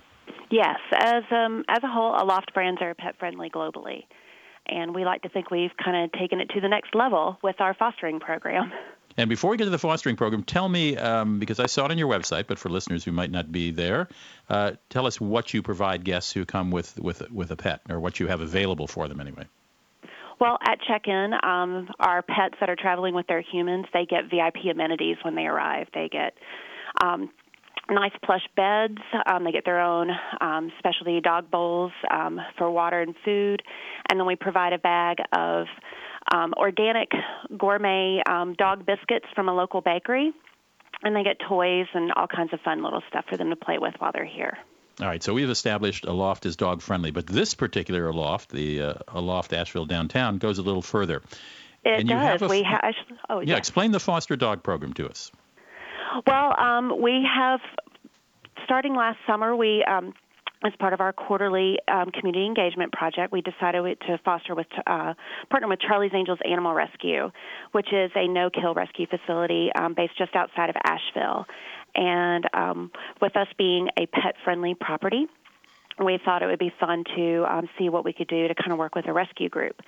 Yes, 0.49 0.79
as 0.93 1.23
um, 1.31 1.65
as 1.67 1.83
a 1.83 1.87
whole, 1.87 2.15
Aloft 2.15 2.53
brands 2.53 2.81
are 2.81 2.93
pet 2.93 3.17
friendly 3.19 3.49
globally, 3.49 4.05
and 4.65 4.95
we 4.95 5.03
like 5.03 5.23
to 5.23 5.29
think 5.29 5.51
we've 5.51 5.75
kind 5.83 6.05
of 6.05 6.11
taken 6.19 6.39
it 6.39 6.49
to 6.51 6.61
the 6.61 6.69
next 6.69 6.95
level 6.95 7.37
with 7.43 7.59
our 7.59 7.73
fostering 7.73 8.19
program. 8.19 8.71
And 9.17 9.29
before 9.29 9.49
we 9.49 9.57
get 9.57 9.63
to 9.63 9.71
the 9.71 9.79
fostering 9.79 10.15
program, 10.15 10.43
tell 10.43 10.69
me, 10.69 10.95
um, 10.95 11.39
because 11.39 11.59
I 11.59 11.65
saw 11.65 11.85
it 11.85 11.91
on 11.91 11.97
your 11.97 12.07
website, 12.07 12.45
but 12.45 12.59
for 12.59 12.69
listeners 12.69 13.03
who 13.03 13.11
might 13.11 13.31
not 13.31 13.51
be 13.51 13.71
there, 13.71 14.07
uh, 14.47 14.73
tell 14.89 15.07
us 15.07 15.19
what 15.19 15.55
you 15.55 15.63
provide 15.63 16.03
guests 16.03 16.31
who 16.31 16.45
come 16.45 16.69
with, 16.69 16.99
with, 16.99 17.29
with 17.31 17.49
a 17.49 17.55
pet, 17.55 17.81
or 17.89 17.99
what 17.99 18.19
you 18.19 18.27
have 18.27 18.41
available 18.41 18.85
for 18.85 19.07
them 19.07 19.19
anyway. 19.19 19.45
Well, 20.39 20.59
at 20.61 20.77
check-in, 20.87 21.33
um, 21.41 21.89
our 21.99 22.21
pets 22.21 22.57
that 22.59 22.69
are 22.69 22.75
traveling 22.75 23.15
with 23.15 23.25
their 23.25 23.41
humans, 23.41 23.87
they 23.91 24.05
get 24.05 24.25
VIP 24.29 24.71
amenities 24.71 25.17
when 25.23 25.33
they 25.33 25.47
arrive. 25.47 25.87
They 25.95 26.09
get 26.09 26.35
um, 27.01 27.31
nice 27.89 28.11
plush 28.23 28.47
beds. 28.55 28.97
Um, 29.25 29.43
they 29.43 29.51
get 29.51 29.65
their 29.65 29.79
own 29.79 30.09
um, 30.41 30.71
specialty 30.79 31.21
dog 31.21 31.49
bowls 31.49 31.91
um, 32.11 32.39
for 32.57 32.69
water 32.69 33.01
and 33.01 33.15
food, 33.23 33.61
and 34.09 34.19
then 34.19 34.27
we 34.27 34.35
provide 34.35 34.73
a 34.73 34.77
bag 34.77 35.17
of 35.31 35.67
um, 36.33 36.53
organic 36.57 37.11
gourmet 37.57 38.21
um, 38.29 38.53
dog 38.55 38.85
biscuits 38.85 39.25
from 39.35 39.49
a 39.49 39.53
local 39.53 39.81
bakery, 39.81 40.31
and 41.03 41.15
they 41.15 41.23
get 41.23 41.37
toys 41.47 41.87
and 41.93 42.11
all 42.13 42.27
kinds 42.27 42.53
of 42.53 42.59
fun 42.61 42.83
little 42.83 43.01
stuff 43.09 43.25
for 43.29 43.37
them 43.37 43.49
to 43.49 43.55
play 43.55 43.77
with 43.77 43.93
while 43.99 44.11
they're 44.13 44.25
here. 44.25 44.57
All 44.99 45.07
right, 45.07 45.21
so 45.21 45.33
we've 45.33 45.49
established 45.49 46.05
Aloft 46.05 46.47
is 46.47 46.55
dog 46.55 46.81
friendly, 46.81 47.11
but 47.11 47.27
this 47.27 47.53
particular 47.53 48.07
Aloft, 48.07 48.49
the 48.49 48.81
uh, 48.81 48.93
Aloft 49.09 49.53
Asheville 49.53 49.85
downtown, 49.85 50.39
goes 50.39 50.57
a 50.57 50.63
little 50.63 50.81
further. 50.81 51.21
It 51.83 51.99
and 51.99 52.09
does. 52.09 52.15
You 52.15 52.17
have 52.17 52.41
a, 52.41 52.47
we 52.47 52.63
ha- 52.63 52.91
oh 53.29 53.39
yeah, 53.41 53.57
explain 53.57 53.91
the 53.91 53.99
foster 53.99 54.35
dog 54.35 54.63
program 54.63 54.93
to 54.93 55.07
us. 55.07 55.31
Well, 56.25 56.59
um, 56.59 57.01
we 57.01 57.25
have 57.35 57.59
starting 58.65 58.95
last 58.95 59.17
summer. 59.27 59.55
We 59.55 59.83
um, 59.83 60.13
as 60.63 60.73
part 60.79 60.93
of 60.93 61.01
our 61.01 61.13
quarterly 61.13 61.77
um, 61.87 62.09
community 62.11 62.45
engagement 62.45 62.91
project, 62.91 63.31
we 63.31 63.41
decided 63.41 63.99
to 64.07 64.17
foster 64.25 64.55
with 64.55 64.67
uh, 64.87 65.13
partner 65.49 65.67
with 65.67 65.79
Charlie's 65.79 66.11
Angels 66.15 66.39
Animal 66.49 66.73
Rescue, 66.73 67.31
which 67.73 67.93
is 67.93 68.11
a 68.15 68.27
no-kill 68.27 68.73
rescue 68.73 69.05
facility 69.05 69.69
um, 69.79 69.93
based 69.95 70.17
just 70.17 70.35
outside 70.35 70.69
of 70.69 70.75
Asheville. 70.83 71.45
And 71.95 72.45
um, 72.53 72.91
with 73.21 73.35
us 73.37 73.47
being 73.57 73.87
a 73.99 74.07
pet-friendly 74.07 74.75
property, 74.79 75.27
we 76.03 76.19
thought 76.23 76.43
it 76.43 76.45
would 76.45 76.59
be 76.59 76.71
fun 76.79 77.03
to 77.15 77.45
um, 77.49 77.69
see 77.77 77.89
what 77.89 78.05
we 78.05 78.13
could 78.13 78.27
do 78.27 78.47
to 78.47 78.55
kind 78.55 78.71
of 78.71 78.77
work 78.77 78.95
with 78.95 79.07
a 79.07 79.13
rescue 79.13 79.49
group. 79.49 79.81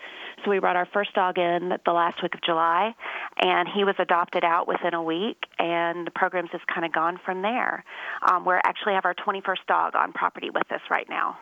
So 0.43 0.49
we 0.49 0.59
brought 0.59 0.75
our 0.75 0.87
first 0.91 1.13
dog 1.13 1.37
in 1.37 1.73
the 1.85 1.91
last 1.91 2.21
week 2.23 2.33
of 2.33 2.41
July, 2.41 2.93
and 3.41 3.69
he 3.73 3.83
was 3.83 3.95
adopted 3.99 4.43
out 4.43 4.67
within 4.67 4.93
a 4.93 5.03
week, 5.03 5.37
and 5.59 6.07
the 6.07 6.11
program's 6.11 6.49
just 6.51 6.65
kind 6.67 6.85
of 6.85 6.93
gone 6.93 7.19
from 7.23 7.41
there. 7.41 7.83
Um, 8.29 8.45
we 8.45 8.55
actually 8.65 8.93
have 8.93 9.05
our 9.05 9.15
21st 9.15 9.65
dog 9.67 9.95
on 9.95 10.11
property 10.13 10.49
with 10.49 10.71
us 10.71 10.81
right 10.89 11.07
now. 11.09 11.37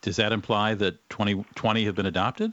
Does 0.00 0.16
that 0.16 0.32
imply 0.32 0.74
that 0.74 1.08
20, 1.10 1.44
20 1.54 1.84
have 1.84 1.94
been 1.94 2.06
adopted? 2.06 2.52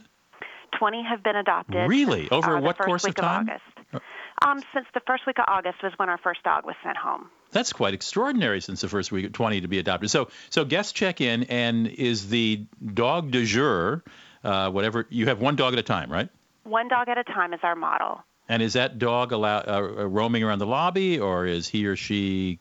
20 0.78 1.02
have 1.04 1.22
been 1.22 1.36
adopted. 1.36 1.88
Really? 1.88 2.28
Over 2.30 2.56
uh, 2.56 2.60
what 2.60 2.78
course 2.78 3.04
of 3.04 3.14
time? 3.14 3.48
Of 3.48 3.60
August. 3.92 4.04
Um, 4.44 4.62
since 4.74 4.86
the 4.94 5.00
first 5.06 5.26
week 5.26 5.38
of 5.38 5.46
August 5.48 5.82
was 5.82 5.92
when 5.96 6.08
our 6.08 6.18
first 6.18 6.42
dog 6.42 6.66
was 6.66 6.74
sent 6.84 6.96
home. 6.96 7.30
That's 7.52 7.72
quite 7.72 7.94
extraordinary 7.94 8.60
since 8.60 8.80
the 8.80 8.88
first 8.88 9.12
week 9.12 9.26
of 9.26 9.32
20 9.32 9.62
to 9.62 9.68
be 9.68 9.78
adopted. 9.78 10.10
So, 10.10 10.28
so 10.50 10.64
guests 10.64 10.92
check 10.92 11.20
in, 11.20 11.44
and 11.44 11.86
is 11.86 12.28
the 12.28 12.64
dog 12.94 13.30
de 13.30 13.44
jour, 13.44 14.02
uh, 14.44 14.70
whatever, 14.70 15.06
you 15.10 15.26
have 15.26 15.40
one 15.40 15.56
dog 15.56 15.72
at 15.72 15.78
a 15.78 15.82
time, 15.82 16.10
right? 16.10 16.28
One 16.64 16.88
dog 16.88 17.08
at 17.08 17.18
a 17.18 17.24
time 17.24 17.54
is 17.54 17.60
our 17.62 17.76
model. 17.76 18.24
And 18.48 18.62
is 18.62 18.74
that 18.74 18.98
dog 18.98 19.32
allow, 19.32 19.58
uh, 19.58 19.80
roaming 19.80 20.42
around 20.42 20.58
the 20.58 20.66
lobby, 20.66 21.18
or 21.18 21.46
is 21.46 21.68
he 21.68 21.86
or 21.86 21.96
she 21.96 22.60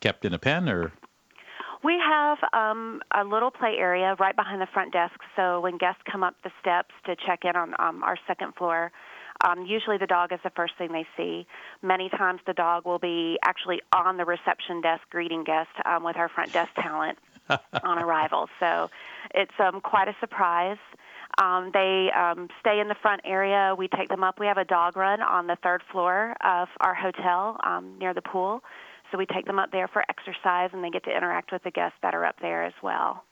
kept 0.00 0.24
in 0.24 0.34
a 0.34 0.38
pen, 0.38 0.68
or? 0.68 0.92
We 1.82 1.98
have 1.98 2.38
um, 2.52 3.02
a 3.12 3.24
little 3.24 3.50
play 3.50 3.74
area 3.78 4.14
right 4.20 4.36
behind 4.36 4.60
the 4.60 4.68
front 4.72 4.92
desk, 4.92 5.14
so 5.34 5.60
when 5.60 5.78
guests 5.78 6.02
come 6.10 6.22
up 6.22 6.34
the 6.44 6.50
steps 6.60 6.94
to 7.06 7.16
check 7.26 7.40
in 7.44 7.56
on 7.56 7.74
um, 7.78 8.02
our 8.04 8.16
second 8.26 8.54
floor, 8.54 8.92
um, 9.42 9.66
usually 9.66 9.98
the 9.98 10.06
dog 10.06 10.32
is 10.32 10.38
the 10.44 10.50
first 10.50 10.74
thing 10.78 10.92
they 10.92 11.06
see. 11.16 11.46
Many 11.82 12.08
times 12.08 12.40
the 12.46 12.54
dog 12.54 12.84
will 12.84 12.98
be 12.98 13.38
actually 13.44 13.80
on 13.92 14.16
the 14.16 14.24
reception 14.24 14.80
desk 14.80 15.02
greeting 15.10 15.44
guests 15.44 15.72
um, 15.84 16.04
with 16.04 16.16
our 16.16 16.28
front 16.28 16.52
desk 16.52 16.70
talent 16.76 17.18
on 17.82 17.98
arrival. 17.98 18.48
So 18.60 18.90
it's 19.34 19.52
um, 19.58 19.80
quite 19.80 20.08
a 20.08 20.14
surprise. 20.20 20.78
Um, 21.42 21.70
they 21.72 22.10
um, 22.16 22.48
stay 22.60 22.78
in 22.80 22.88
the 22.88 22.94
front 23.00 23.22
area. 23.24 23.74
We 23.76 23.88
take 23.88 24.08
them 24.08 24.22
up. 24.22 24.38
We 24.38 24.46
have 24.46 24.58
a 24.58 24.64
dog 24.64 24.96
run 24.96 25.22
on 25.22 25.46
the 25.46 25.56
third 25.62 25.82
floor 25.90 26.36
of 26.44 26.68
our 26.80 26.94
hotel 26.94 27.58
um, 27.64 27.96
near 27.98 28.14
the 28.14 28.22
pool. 28.22 28.62
So 29.10 29.18
we 29.18 29.26
take 29.26 29.46
them 29.46 29.58
up 29.58 29.72
there 29.72 29.88
for 29.88 30.02
exercise, 30.08 30.70
and 30.72 30.82
they 30.82 30.90
get 30.90 31.04
to 31.04 31.14
interact 31.14 31.52
with 31.52 31.62
the 31.64 31.70
guests 31.70 31.98
that 32.02 32.14
are 32.14 32.24
up 32.24 32.36
there 32.40 32.64
as 32.64 32.72
well. 32.82 33.24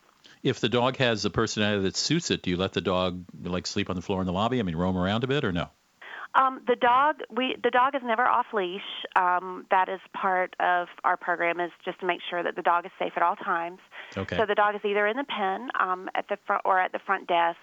If 0.42 0.60
the 0.60 0.68
dog 0.68 0.96
has 0.98 1.24
a 1.24 1.30
personality 1.30 1.82
that 1.82 1.96
suits 1.96 2.30
it, 2.30 2.42
do 2.42 2.50
you 2.50 2.56
let 2.56 2.72
the 2.72 2.80
dog 2.80 3.24
like 3.42 3.66
sleep 3.66 3.88
on 3.88 3.96
the 3.96 4.02
floor 4.02 4.20
in 4.20 4.26
the 4.26 4.32
lobby? 4.32 4.60
I 4.60 4.62
mean, 4.62 4.76
roam 4.76 4.96
around 4.96 5.24
a 5.24 5.26
bit, 5.26 5.44
or 5.44 5.52
no? 5.52 5.68
Um, 6.34 6.60
the 6.66 6.76
dog, 6.76 7.16
we 7.30 7.56
the 7.62 7.70
dog 7.70 7.94
is 7.96 8.02
never 8.04 8.26
off 8.26 8.46
leash. 8.52 8.80
Um, 9.16 9.66
that 9.70 9.88
is 9.88 10.00
part 10.12 10.54
of 10.60 10.86
our 11.02 11.16
program 11.16 11.58
is 11.58 11.72
just 11.84 11.98
to 12.00 12.06
make 12.06 12.20
sure 12.28 12.42
that 12.42 12.54
the 12.54 12.62
dog 12.62 12.86
is 12.86 12.92
safe 12.98 13.12
at 13.16 13.22
all 13.22 13.34
times. 13.36 13.80
Okay. 14.16 14.36
So 14.36 14.46
the 14.46 14.54
dog 14.54 14.76
is 14.76 14.80
either 14.84 15.06
in 15.08 15.16
the 15.16 15.24
pen 15.24 15.70
um, 15.80 16.08
at 16.14 16.28
the 16.28 16.38
front 16.46 16.62
or 16.64 16.78
at 16.78 16.92
the 16.92 17.00
front 17.00 17.26
desk, 17.26 17.58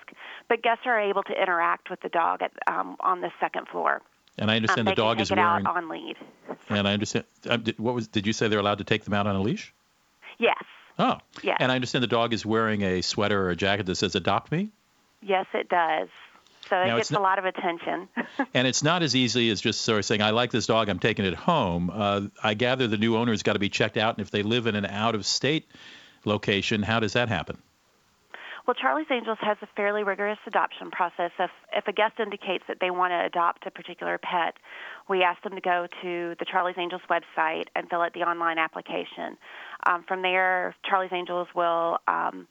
but 0.49 0.61
guests 0.61 0.83
are 0.85 0.99
able 0.99 1.23
to 1.23 1.41
interact 1.41 1.89
with 1.89 2.01
the 2.01 2.09
dog 2.09 2.41
at, 2.41 2.51
um, 2.67 2.97
on 2.99 3.21
the 3.21 3.31
second 3.39 3.67
floor. 3.69 4.01
And 4.37 4.51
I 4.51 4.57
understand 4.57 4.87
um, 4.87 4.91
the 4.91 4.95
dog 4.95 5.21
is 5.21 5.31
wearing. 5.31 5.45
Out 5.45 5.65
on 5.65 5.89
lead. 5.89 6.15
And 6.69 6.87
I 6.87 6.93
understand. 6.93 7.25
Uh, 7.49 7.57
did, 7.57 7.79
what 7.79 7.95
was? 7.95 8.07
Did 8.07 8.27
you 8.27 8.33
say 8.33 8.49
they're 8.49 8.59
allowed 8.59 8.79
to 8.79 8.83
take 8.83 9.05
them 9.05 9.13
out 9.13 9.27
on 9.27 9.35
a 9.35 9.41
leash? 9.41 9.73
Yes. 10.37 10.63
Oh. 10.99 11.17
Yes. 11.41 11.57
And 11.59 11.71
I 11.71 11.75
understand 11.75 12.03
the 12.03 12.07
dog 12.07 12.33
is 12.33 12.45
wearing 12.45 12.81
a 12.81 13.01
sweater 13.01 13.45
or 13.45 13.49
a 13.49 13.55
jacket 13.55 13.85
that 13.85 13.95
says 13.95 14.15
"Adopt 14.15 14.51
Me." 14.51 14.71
Yes, 15.21 15.45
it 15.53 15.69
does. 15.69 16.09
So 16.69 16.81
it 16.81 16.87
Now, 16.87 16.97
gets 16.97 17.11
not- 17.11 17.19
a 17.19 17.23
lot 17.23 17.39
of 17.39 17.45
attention. 17.45 18.09
and 18.53 18.67
it's 18.67 18.83
not 18.83 19.03
as 19.03 19.15
easy 19.15 19.49
as 19.49 19.61
just 19.61 19.81
sort 19.81 19.99
of 19.99 20.05
saying, 20.05 20.21
"I 20.21 20.31
like 20.31 20.51
this 20.51 20.65
dog, 20.67 20.89
I'm 20.89 20.99
taking 20.99 21.25
it 21.25 21.33
home." 21.35 21.89
Uh, 21.93 22.21
I 22.43 22.53
gather 22.53 22.87
the 22.87 22.97
new 22.97 23.15
owner's 23.17 23.43
got 23.43 23.53
to 23.53 23.59
be 23.59 23.69
checked 23.69 23.97
out, 23.97 24.17
and 24.17 24.25
if 24.25 24.31
they 24.31 24.43
live 24.43 24.67
in 24.67 24.75
an 24.75 24.85
out-of-state 24.85 25.65
location, 26.25 26.83
how 26.83 26.99
does 26.99 27.13
that 27.13 27.29
happen? 27.29 27.57
Well, 28.65 28.73
Charlie's 28.73 29.07
Angels 29.09 29.37
has 29.39 29.55
a 29.61 29.67
fairly 29.77 30.03
rigorous 30.03 30.39
adoption 30.45 30.91
process. 30.91 31.31
If, 31.39 31.51
if 31.73 31.87
a 31.87 31.93
guest 31.93 32.19
indicates 32.19 32.65
that 32.67 32.79
they 32.81 32.91
want 32.91 33.11
to 33.11 33.25
adopt 33.25 33.65
a 33.65 33.71
particular 33.71 34.17
pet, 34.17 34.55
we 35.07 35.23
ask 35.23 35.41
them 35.41 35.55
to 35.55 35.61
go 35.61 35.87
to 36.01 36.35
the 36.37 36.43
Charlie's 36.43 36.75
Angels 36.77 37.01
website 37.09 37.67
and 37.77 37.89
fill 37.89 38.01
out 38.01 38.13
the 38.13 38.23
online 38.23 38.57
application. 38.57 39.37
Um, 39.89 40.03
from 40.05 40.21
there, 40.21 40.75
Charlie's 40.83 41.13
Angels 41.13 41.47
will 41.55 41.99
um, 42.09 42.45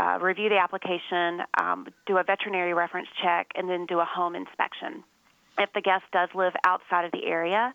uh, 0.00 0.18
review 0.20 0.48
the 0.48 0.58
application, 0.58 1.44
um, 1.60 1.86
do 2.06 2.16
a 2.16 2.24
veterinary 2.24 2.72
reference 2.72 3.08
check, 3.22 3.48
and 3.54 3.68
then 3.68 3.86
do 3.86 4.00
a 4.00 4.04
home 4.04 4.34
inspection. 4.34 5.04
If 5.58 5.70
the 5.74 5.82
guest 5.82 6.04
does 6.12 6.30
live 6.34 6.54
outside 6.66 7.04
of 7.04 7.12
the 7.12 7.26
area, 7.26 7.74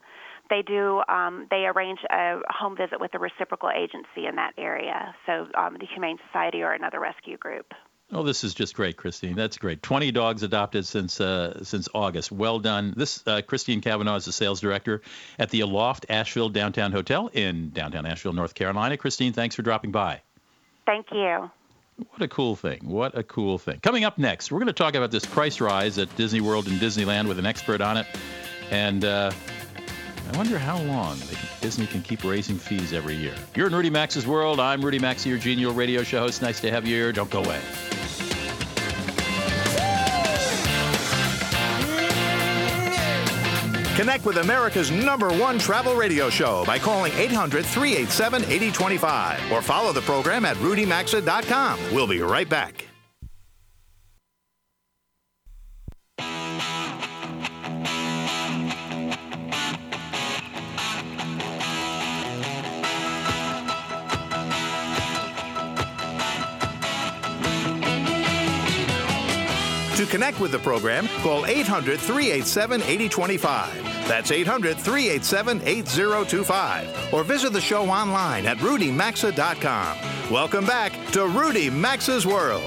they 0.49 0.61
do 0.61 1.01
um, 1.07 1.47
they 1.51 1.65
arrange 1.65 1.99
a 2.09 2.39
home 2.49 2.75
visit 2.75 2.99
with 2.99 3.13
a 3.13 3.19
reciprocal 3.19 3.69
agency 3.69 4.27
in 4.27 4.35
that 4.35 4.53
area, 4.57 5.13
so 5.25 5.47
um, 5.55 5.77
the 5.79 5.85
Humane 5.93 6.17
Society 6.27 6.61
or 6.61 6.71
another 6.71 6.99
rescue 6.99 7.37
group. 7.37 7.73
Oh, 8.11 8.21
this 8.21 8.43
is 8.43 8.53
just 8.53 8.75
great, 8.75 8.97
Christine. 8.97 9.35
That's 9.35 9.57
great. 9.57 9.81
20 9.81 10.11
dogs 10.11 10.43
adopted 10.43 10.85
since 10.85 11.19
uh, 11.19 11.63
since 11.63 11.89
August. 11.93 12.31
Well 12.31 12.59
done. 12.59 12.93
This 12.95 13.23
uh, 13.27 13.41
Christine 13.41 13.81
Cavanaugh 13.81 14.15
is 14.15 14.25
the 14.25 14.31
sales 14.31 14.61
director 14.61 15.01
at 15.39 15.49
the 15.49 15.61
Aloft 15.61 16.05
Asheville 16.09 16.49
Downtown 16.49 16.91
Hotel 16.91 17.29
in 17.33 17.71
downtown 17.71 18.05
Asheville, 18.05 18.33
North 18.33 18.53
Carolina. 18.53 18.97
Christine, 18.97 19.33
thanks 19.33 19.55
for 19.55 19.63
dropping 19.63 19.91
by. 19.91 20.21
Thank 20.85 21.07
you. 21.11 21.49
What 21.97 22.21
a 22.21 22.27
cool 22.27 22.55
thing. 22.55 22.79
What 22.83 23.17
a 23.17 23.23
cool 23.23 23.57
thing. 23.57 23.79
Coming 23.79 24.03
up 24.03 24.17
next, 24.17 24.51
we're 24.51 24.59
going 24.59 24.67
to 24.67 24.73
talk 24.73 24.95
about 24.95 25.11
this 25.11 25.25
price 25.25 25.61
rise 25.61 25.97
at 25.97 26.13
Disney 26.17 26.41
World 26.41 26.67
and 26.67 26.79
Disneyland 26.79 27.27
with 27.27 27.39
an 27.39 27.45
expert 27.45 27.79
on 27.79 27.95
it. 27.97 28.05
And 28.69 29.05
uh, 29.05 29.31
I 30.31 30.37
wonder 30.37 30.59
how 30.59 30.77
long 30.81 31.17
Disney 31.61 31.87
can 31.87 32.01
keep 32.01 32.23
raising 32.23 32.57
fees 32.57 32.91
every 32.91 33.15
year. 33.15 33.35
You're 33.55 33.67
in 33.67 33.73
Rudy 33.73 33.89
Maxa's 33.89 34.27
world. 34.27 34.59
I'm 34.59 34.83
Rudy 34.83 34.99
Maxa, 34.99 35.29
your 35.29 35.37
genial 35.37 35.73
radio 35.73 36.03
show 36.03 36.19
host. 36.19 36.41
Nice 36.41 36.59
to 36.61 36.71
have 36.71 36.85
you 36.85 36.95
here. 36.95 37.11
Don't 37.13 37.29
go 37.29 37.43
away. 37.43 37.61
Connect 43.95 44.25
with 44.25 44.37
America's 44.37 44.91
number 44.91 45.29
one 45.29 45.57
travel 45.57 45.95
radio 45.95 46.29
show 46.29 46.65
by 46.65 46.77
calling 46.77 47.13
800 47.13 47.65
387 47.65 48.43
8025 48.43 49.51
or 49.51 49.61
follow 49.61 49.93
the 49.93 50.01
program 50.01 50.43
at 50.43 50.57
rudymaxa.com. 50.57 51.79
We'll 51.93 52.07
be 52.07 52.19
right 52.21 52.49
back. 52.49 52.85
Connect 70.15 70.39
with 70.39 70.53
the 70.53 70.59
program, 70.59 71.09
call 71.19 71.45
800 71.45 71.99
387 71.99 72.81
8025. 72.83 73.83
That's 74.07 74.31
800 74.31 74.77
387 74.77 75.61
8025. 75.61 77.13
Or 77.13 77.25
visit 77.25 77.51
the 77.51 77.59
show 77.59 77.89
online 77.89 78.45
at 78.45 78.57
rudymaxa.com. 78.59 80.31
Welcome 80.31 80.65
back 80.65 80.93
to 81.11 81.27
Rudy 81.27 81.69
Maxa's 81.69 82.25
World. 82.25 82.63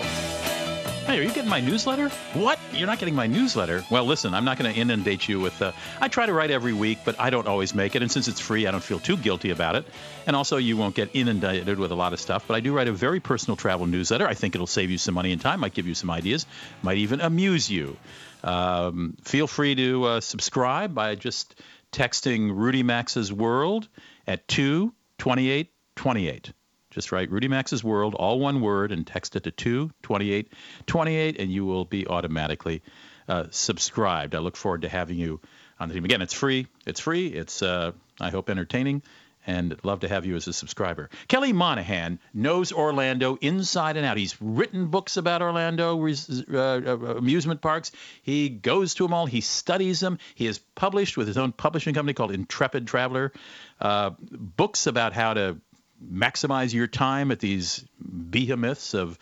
Hey, 1.08 1.20
are 1.20 1.22
you 1.22 1.32
getting 1.32 1.48
my 1.48 1.62
newsletter? 1.62 2.10
What? 2.34 2.58
You're 2.70 2.86
not 2.86 2.98
getting 2.98 3.14
my 3.14 3.26
newsletter? 3.26 3.82
Well, 3.90 4.04
listen, 4.04 4.34
I'm 4.34 4.44
not 4.44 4.58
going 4.58 4.70
to 4.70 4.78
inundate 4.78 5.26
you 5.26 5.40
with. 5.40 5.62
Uh, 5.62 5.72
I 6.02 6.08
try 6.08 6.26
to 6.26 6.34
write 6.34 6.50
every 6.50 6.74
week, 6.74 6.98
but 7.02 7.18
I 7.18 7.30
don't 7.30 7.48
always 7.48 7.74
make 7.74 7.96
it. 7.96 8.02
And 8.02 8.12
since 8.12 8.28
it's 8.28 8.40
free, 8.40 8.66
I 8.66 8.72
don't 8.72 8.84
feel 8.84 8.98
too 8.98 9.16
guilty 9.16 9.48
about 9.48 9.74
it. 9.74 9.86
And 10.26 10.36
also, 10.36 10.58
you 10.58 10.76
won't 10.76 10.94
get 10.94 11.08
inundated 11.14 11.78
with 11.78 11.92
a 11.92 11.94
lot 11.94 12.12
of 12.12 12.20
stuff. 12.20 12.44
But 12.46 12.56
I 12.56 12.60
do 12.60 12.76
write 12.76 12.88
a 12.88 12.92
very 12.92 13.20
personal 13.20 13.56
travel 13.56 13.86
newsletter. 13.86 14.28
I 14.28 14.34
think 14.34 14.54
it'll 14.54 14.66
save 14.66 14.90
you 14.90 14.98
some 14.98 15.14
money 15.14 15.32
and 15.32 15.40
time, 15.40 15.60
might 15.60 15.72
give 15.72 15.86
you 15.86 15.94
some 15.94 16.10
ideas, 16.10 16.44
might 16.82 16.98
even 16.98 17.22
amuse 17.22 17.70
you. 17.70 17.96
Um, 18.44 19.16
feel 19.22 19.46
free 19.46 19.76
to 19.76 20.04
uh, 20.04 20.20
subscribe 20.20 20.94
by 20.94 21.14
just 21.14 21.58
texting 21.90 22.54
Rudy 22.54 22.82
Maxa's 22.82 23.32
World 23.32 23.88
at 24.26 24.46
22828. 24.46 26.52
Just 26.90 27.12
write 27.12 27.30
Rudy 27.30 27.48
Maxa's 27.48 27.84
World, 27.84 28.14
all 28.14 28.40
one 28.40 28.60
word, 28.60 28.92
and 28.92 29.06
text 29.06 29.36
it 29.36 29.44
to 29.44 29.50
22828, 29.50 31.38
and 31.38 31.52
you 31.52 31.66
will 31.66 31.84
be 31.84 32.06
automatically 32.06 32.82
uh, 33.28 33.44
subscribed. 33.50 34.34
I 34.34 34.38
look 34.38 34.56
forward 34.56 34.82
to 34.82 34.88
having 34.88 35.18
you 35.18 35.40
on 35.78 35.88
the 35.88 35.94
team. 35.94 36.04
Again, 36.04 36.22
it's 36.22 36.32
free. 36.32 36.66
It's 36.86 37.00
free. 37.00 37.26
It's, 37.28 37.62
uh, 37.62 37.92
I 38.20 38.30
hope, 38.30 38.48
entertaining, 38.48 39.02
and 39.46 39.78
love 39.82 40.00
to 40.00 40.08
have 40.08 40.26
you 40.26 40.36
as 40.36 40.46
a 40.46 40.52
subscriber. 40.52 41.08
Kelly 41.26 41.52
Monaghan 41.52 42.20
knows 42.34 42.72
Orlando 42.72 43.36
inside 43.36 43.96
and 43.96 44.04
out. 44.04 44.16
He's 44.16 44.40
written 44.40 44.88
books 44.88 45.16
about 45.16 45.42
Orlando 45.42 45.98
uh, 45.98 46.56
uh, 46.56 47.16
amusement 47.16 47.60
parks. 47.60 47.92
He 48.22 48.48
goes 48.48 48.94
to 48.94 49.04
them 49.04 49.14
all. 49.14 49.26
He 49.26 49.40
studies 49.40 50.00
them. 50.00 50.18
He 50.34 50.46
has 50.46 50.58
published 50.58 51.16
with 51.16 51.26
his 51.26 51.38
own 51.38 51.52
publishing 51.52 51.94
company 51.94 52.14
called 52.14 52.32
Intrepid 52.32 52.86
Traveler 52.86 53.32
uh, 53.80 54.10
books 54.20 54.86
about 54.86 55.12
how 55.12 55.34
to 55.34 55.58
maximize 56.04 56.72
your 56.72 56.86
time 56.86 57.30
at 57.30 57.40
these 57.40 57.84
behemoths 58.00 58.94
of 58.94 59.18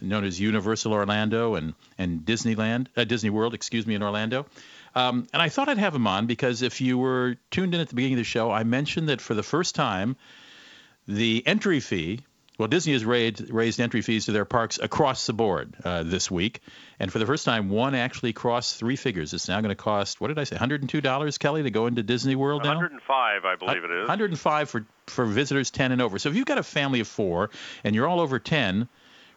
known 0.00 0.24
as 0.24 0.40
Universal 0.40 0.92
Orlando 0.92 1.54
and 1.54 1.74
and 1.98 2.20
Disneyland, 2.20 2.86
uh, 2.96 3.04
Disney 3.04 3.30
World, 3.30 3.54
excuse 3.54 3.86
me, 3.86 3.94
in 3.94 4.02
Orlando. 4.02 4.46
Um, 4.94 5.26
and 5.32 5.40
I 5.40 5.48
thought 5.48 5.68
I'd 5.68 5.78
have 5.78 5.94
him 5.94 6.06
on 6.06 6.26
because 6.26 6.62
if 6.62 6.80
you 6.80 6.98
were 6.98 7.36
tuned 7.50 7.74
in 7.74 7.80
at 7.80 7.88
the 7.88 7.94
beginning 7.94 8.14
of 8.14 8.20
the 8.20 8.24
show, 8.24 8.50
I 8.50 8.64
mentioned 8.64 9.08
that 9.08 9.20
for 9.20 9.34
the 9.34 9.42
first 9.42 9.74
time, 9.74 10.16
the 11.06 11.42
entry 11.46 11.80
fee. 11.80 12.20
Well, 12.62 12.68
Disney 12.68 12.92
has 12.92 13.04
raised, 13.04 13.50
raised 13.50 13.80
entry 13.80 14.02
fees 14.02 14.26
to 14.26 14.30
their 14.30 14.44
parks 14.44 14.78
across 14.80 15.26
the 15.26 15.32
board 15.32 15.74
uh, 15.82 16.04
this 16.04 16.30
week, 16.30 16.60
and 17.00 17.12
for 17.12 17.18
the 17.18 17.26
first 17.26 17.44
time, 17.44 17.70
one 17.70 17.96
actually 17.96 18.32
crossed 18.32 18.76
three 18.76 18.94
figures. 18.94 19.34
It's 19.34 19.48
now 19.48 19.60
going 19.60 19.70
to 19.70 19.74
cost 19.74 20.20
what 20.20 20.28
did 20.28 20.38
I 20.38 20.44
say, 20.44 20.54
$102, 20.54 21.38
Kelly, 21.40 21.64
to 21.64 21.70
go 21.72 21.88
into 21.88 22.04
Disney 22.04 22.36
World 22.36 22.62
now? 22.62 22.76
105, 22.76 23.44
I 23.44 23.56
believe 23.56 23.82
it 23.82 23.90
is. 23.90 24.02
105 24.02 24.70
for 24.70 24.86
for 25.08 25.24
visitors 25.24 25.72
10 25.72 25.90
and 25.90 26.00
over. 26.00 26.20
So 26.20 26.28
if 26.28 26.36
you've 26.36 26.46
got 26.46 26.58
a 26.58 26.62
family 26.62 27.00
of 27.00 27.08
four 27.08 27.50
and 27.82 27.96
you're 27.96 28.06
all 28.06 28.20
over 28.20 28.38
10, 28.38 28.88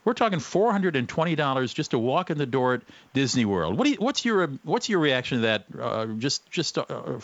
we're 0.04 0.14
talking 0.14 0.38
$420 0.38 1.74
just 1.74 1.92
to 1.92 1.98
walk 1.98 2.30
in 2.30 2.38
the 2.38 2.46
door 2.46 2.76
at 2.76 2.82
Disney 3.16 3.46
World. 3.46 3.76
What 3.76 3.88
you, 3.88 3.96
what's 3.96 4.24
your 4.24 4.50
what's 4.62 4.88
your 4.88 5.00
reaction 5.00 5.40
to 5.40 5.42
that? 5.42 5.66
Uh, 5.82 6.06
just 6.20 6.48
just 6.52 6.78
uh, 6.78 6.84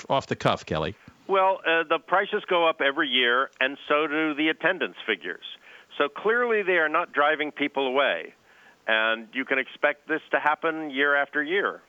off 0.10 0.26
the 0.26 0.36
cuff, 0.36 0.66
Kelly. 0.66 0.96
Well, 1.28 1.60
uh, 1.60 1.84
the 1.88 2.00
prices 2.00 2.42
go 2.50 2.68
up 2.68 2.82
every 2.82 3.08
year, 3.08 3.52
and 3.60 3.78
so 3.88 4.08
do 4.08 4.34
the 4.34 4.50
attendance 4.50 4.96
figures. 5.06 5.46
So 6.02 6.10
clearly, 6.10 6.64
they 6.64 6.78
are 6.80 6.90
not 6.90 7.14
driving 7.14 7.52
people 7.52 7.86
away, 7.86 8.34
and 8.88 9.28
you 9.34 9.46
can 9.46 9.60
expect 9.60 10.08
this 10.08 10.22
to 10.32 10.40
happen 10.40 10.90
year 10.90 11.16
after 11.16 11.44
year. 11.44 11.80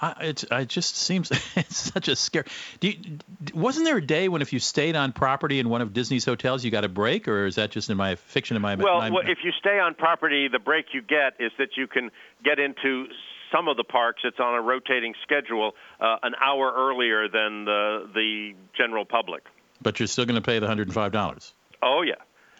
I, 0.00 0.14
it, 0.22 0.44
it 0.50 0.68
just 0.68 0.96
seems 0.96 1.30
it's 1.56 1.76
such 1.76 2.08
a 2.08 2.16
scare. 2.16 2.46
Do 2.80 2.88
you, 2.88 3.18
wasn't 3.52 3.84
there 3.84 3.98
a 3.98 4.06
day 4.06 4.28
when 4.28 4.40
if 4.40 4.54
you 4.54 4.58
stayed 4.58 4.96
on 4.96 5.12
property 5.12 5.58
in 5.58 5.68
one 5.68 5.82
of 5.82 5.92
Disney's 5.92 6.24
hotels, 6.24 6.64
you 6.64 6.70
got 6.70 6.86
a 6.86 6.88
break, 6.88 7.28
or 7.28 7.44
is 7.44 7.56
that 7.56 7.72
just 7.72 7.90
in 7.90 7.98
my 7.98 8.14
fiction? 8.14 8.56
In 8.56 8.62
my 8.62 8.74
well, 8.74 9.00
my, 9.00 9.10
well, 9.10 9.22
if 9.26 9.38
you 9.44 9.52
stay 9.58 9.78
on 9.80 9.94
property, 9.94 10.48
the 10.48 10.58
break 10.58 10.86
you 10.94 11.02
get 11.02 11.34
is 11.38 11.52
that 11.58 11.76
you 11.76 11.86
can 11.86 12.10
get 12.42 12.58
into 12.58 13.04
some 13.52 13.68
of 13.68 13.76
the 13.76 13.84
parks. 13.84 14.22
It's 14.24 14.40
on 14.40 14.54
a 14.54 14.62
rotating 14.62 15.12
schedule, 15.22 15.74
uh, 16.00 16.16
an 16.22 16.34
hour 16.42 16.72
earlier 16.74 17.28
than 17.28 17.66
the 17.66 18.08
the 18.14 18.54
general 18.74 19.04
public. 19.04 19.44
But 19.82 20.00
you're 20.00 20.06
still 20.06 20.24
going 20.24 20.36
to 20.36 20.46
pay 20.46 20.58
the 20.58 20.66
hundred 20.66 20.86
and 20.88 20.94
five 20.94 21.12
dollars. 21.12 21.52
Oh 21.82 22.00
yeah. 22.00 22.14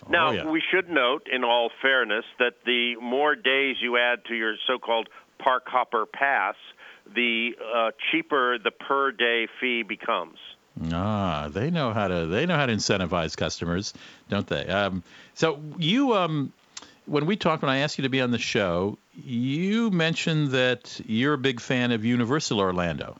Now, 0.08 0.28
oh, 0.28 0.32
yeah. 0.32 0.50
we 0.50 0.62
should 0.70 0.88
note, 0.88 1.26
in 1.32 1.42
all 1.44 1.70
fairness, 1.82 2.24
that 2.38 2.54
the 2.64 2.96
more 2.96 3.34
days 3.34 3.76
you 3.80 3.96
add 3.96 4.24
to 4.26 4.34
your 4.34 4.54
so-called 4.66 5.08
park 5.38 5.64
hopper 5.66 6.06
pass, 6.06 6.54
the 7.14 7.56
uh, 7.74 7.90
cheaper 8.10 8.58
the 8.58 8.70
per 8.70 9.10
day 9.12 9.48
fee 9.60 9.82
becomes. 9.82 10.38
Ah, 10.92 11.48
they 11.50 11.70
know 11.70 11.92
how 11.92 12.08
to 12.08 12.26
they 12.26 12.44
know 12.44 12.56
how 12.56 12.66
to 12.66 12.72
incentivize 12.72 13.36
customers, 13.36 13.94
don't 14.28 14.46
they? 14.46 14.66
Um, 14.66 15.02
so 15.34 15.58
you, 15.78 16.14
um, 16.14 16.52
when 17.06 17.24
we 17.24 17.36
talked, 17.36 17.62
when 17.62 17.70
I 17.70 17.78
asked 17.78 17.96
you 17.96 18.02
to 18.02 18.10
be 18.10 18.20
on 18.20 18.30
the 18.30 18.38
show, 18.38 18.98
you 19.14 19.90
mentioned 19.90 20.50
that 20.50 21.00
you're 21.06 21.34
a 21.34 21.38
big 21.38 21.60
fan 21.60 21.92
of 21.92 22.04
Universal 22.04 22.60
Orlando. 22.60 23.16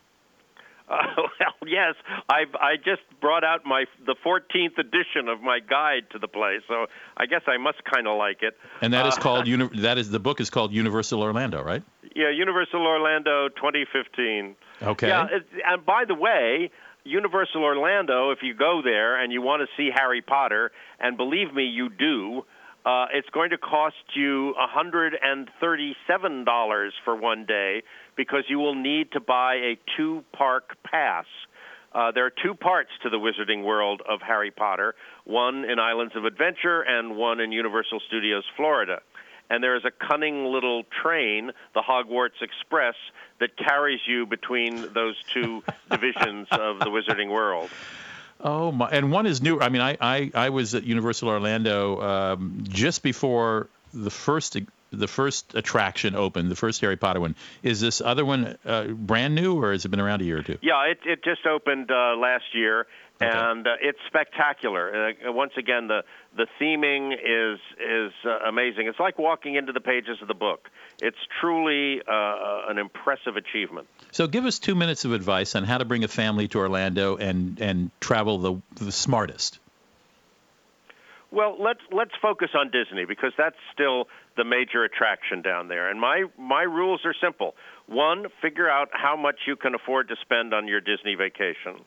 Uh, 0.89 0.97
well, 1.17 1.55
yes, 1.67 1.95
I 2.29 2.45
I 2.61 2.77
just 2.77 3.03
brought 3.21 3.45
out 3.45 3.65
my 3.65 3.87
the 4.05 4.15
14th 4.25 4.79
edition 4.79 5.29
of 5.29 5.41
my 5.43 5.59
guide 5.61 6.11
to 6.13 6.19
the 6.19 6.29
place, 6.29 6.63
so 6.69 6.87
I 7.17 7.27
guess 7.27 7.43
I 7.47 7.57
must 7.57 7.83
kind 7.85 8.07
of 8.07 8.17
like 8.19 8.43
it. 8.43 8.57
And 8.81 8.93
that 8.95 9.07
is 9.07 9.17
Uh, 9.17 9.21
called 9.21 9.47
uni- 9.55 9.81
that 9.81 9.99
is 9.99 10.11
the 10.11 10.21
book 10.21 10.41
is 10.41 10.51
called 10.51 10.73
Universal 10.73 11.23
Orlando, 11.23 11.63
right? 11.63 11.83
Yeah, 12.15 12.31
Universal 12.31 12.81
Orlando 12.87 13.49
2015. 13.49 14.57
Okay. 14.83 15.09
Yeah, 15.09 15.27
it, 15.31 15.47
and 15.67 15.85
by 15.85 16.05
the 16.07 16.15
way, 16.15 16.71
Universal 17.05 17.63
Orlando, 17.63 18.31
if 18.31 18.39
you 18.43 18.55
go 18.55 18.81
there 18.83 19.21
and 19.21 19.33
you 19.33 19.43
want 19.43 19.63
to 19.63 19.69
see 19.77 19.91
Harry 19.95 20.23
Potter, 20.23 20.73
and 20.99 21.17
believe 21.17 21.53
me, 21.53 21.65
you 21.65 21.89
do, 21.91 22.45
uh, 22.87 23.07
it's 23.13 23.29
going 23.31 23.51
to 23.51 23.59
cost 23.59 23.97
you 24.15 24.55
$137 25.67 26.91
for 27.05 27.17
one 27.17 27.45
day 27.45 27.83
because 28.17 28.45
you 28.49 28.59
will 28.59 28.75
need 28.75 29.13
to 29.13 29.21
buy 29.21 29.55
a 29.55 29.79
two 29.97 30.25
park 30.33 30.77
pass. 30.85 31.27
Uh, 31.93 32.13
there 32.13 32.27
are 32.27 32.33
two 32.43 32.55
parts 32.55 32.91
to 33.03 33.11
the 33.11 33.17
Wizarding 33.17 33.65
World 33.65 34.03
of 34.09 34.21
Harry 34.21 34.51
Potter 34.51 34.95
one 35.25 35.65
in 35.65 35.79
Islands 35.79 36.15
of 36.15 36.25
Adventure 36.25 36.83
and 36.83 37.17
one 37.17 37.41
in 37.41 37.53
Universal 37.53 38.01
Studios 38.07 38.45
Florida 38.57 39.01
and 39.51 39.63
there 39.63 39.77
is 39.77 39.85
a 39.85 39.91
cunning 39.91 40.47
little 40.47 40.85
train, 41.03 41.53
the 41.75 41.83
Hogwarts 41.83 42.43
Express, 42.43 42.95
that 43.39 43.57
carries 43.57 44.01
you 44.07 44.27
between 44.27 44.93
those 44.93 45.17
two 45.33 45.63
divisions 45.91 46.49
of 46.51 46.79
the 46.79 46.87
Wizarding 46.87 47.31
World. 47.31 47.71
Oh 48.41 48.71
my! 48.71 48.89
And 48.91 49.11
one 49.11 49.27
is 49.27 49.41
new. 49.41 49.61
I 49.61 49.69
mean, 49.69 49.81
I 49.81 49.97
I, 50.01 50.31
I 50.35 50.49
was 50.51 50.75
at 50.75 50.85
Universal 50.85 51.29
Orlando 51.29 52.01
um, 52.03 52.65
just 52.65 53.03
before 53.03 53.69
the 53.95 54.11
first 54.11 54.57
the 54.97 55.09
first 55.09 55.55
attraction 55.55 56.15
opened, 56.15 56.51
the 56.51 56.57
first 56.57 56.81
Harry 56.81 56.97
Potter 56.97 57.21
one. 57.21 57.37
Is 57.63 57.81
this 57.81 58.01
other 58.01 58.25
one 58.25 58.57
uh, 58.65 58.85
brand 58.85 59.35
new, 59.35 59.61
or 59.63 59.73
has 59.73 59.85
it 59.85 59.89
been 59.89 60.01
around 60.01 60.21
a 60.23 60.25
year 60.25 60.39
or 60.39 60.43
two? 60.43 60.59
Yeah, 60.63 60.91
it 60.91 60.99
it 61.05 61.25
just 61.25 61.47
opened 61.47 61.91
uh, 61.91 62.17
last 62.17 62.55
year, 62.55 62.87
and 63.21 63.67
uh, 63.67 63.71
it's 63.81 63.99
spectacular. 64.07 65.13
Uh, 65.27 65.33
once 65.33 65.53
again, 65.57 65.89
the 65.89 66.03
the 66.37 66.47
theming 66.61 67.13
is 67.13 67.59
is 67.79 68.13
uh, 68.25 68.49
amazing. 68.49 68.89
It's 68.89 69.01
like 69.01 69.19
walking 69.19 69.55
into 69.55 69.73
the 69.73 69.81
pages 69.81 70.19
of 70.21 70.29
the 70.29 70.35
book. 70.35 70.69
It's 71.01 71.17
truly 71.41 72.01
uh, 72.01 72.69
an 72.69 72.79
impressive 72.79 73.37
achievement. 73.37 73.87
So, 74.13 74.27
give 74.27 74.45
us 74.45 74.59
two 74.59 74.75
minutes 74.75 75.05
of 75.05 75.13
advice 75.13 75.55
on 75.55 75.65
how 75.65 75.79
to 75.79 75.85
bring 75.85 76.05
a 76.05 76.09
family 76.09 76.49
to 76.49 76.59
Orlando 76.59 77.17
and 77.17 77.61
and 77.61 77.91
travel 78.01 78.39
the 78.39 78.85
the 78.85 78.93
smartest. 78.93 79.59
Well, 81.31 81.57
let's 81.61 81.81
let's 81.91 82.13
focus 82.23 82.51
on 82.55 82.71
Disney 82.71 83.05
because 83.05 83.33
that's 83.37 83.57
still 83.73 84.09
the 84.37 84.45
major 84.45 84.85
attraction 84.85 85.43
down 85.43 85.69
there. 85.69 85.91
And 85.91 86.01
my 86.01 86.25
my 86.39 86.63
rules 86.63 87.01
are 87.05 87.15
simple. 87.23 87.55
One, 87.87 88.27
figure 88.43 88.69
out 88.69 88.89
how 88.93 89.17
much 89.17 89.37
you 89.47 89.57
can 89.57 89.75
afford 89.75 90.09
to 90.09 90.17
spend 90.23 90.55
on 90.55 90.69
your 90.69 90.81
Disney 90.81 91.15
vacation. 91.15 91.85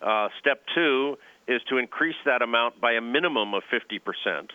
Uh, 0.00 0.28
step 0.40 0.62
two 0.74 1.16
is 1.48 1.60
to 1.68 1.78
increase 1.78 2.16
that 2.24 2.42
amount 2.42 2.80
by 2.80 2.92
a 2.92 3.00
minimum 3.00 3.54
of 3.54 3.62
50%. 3.72 4.48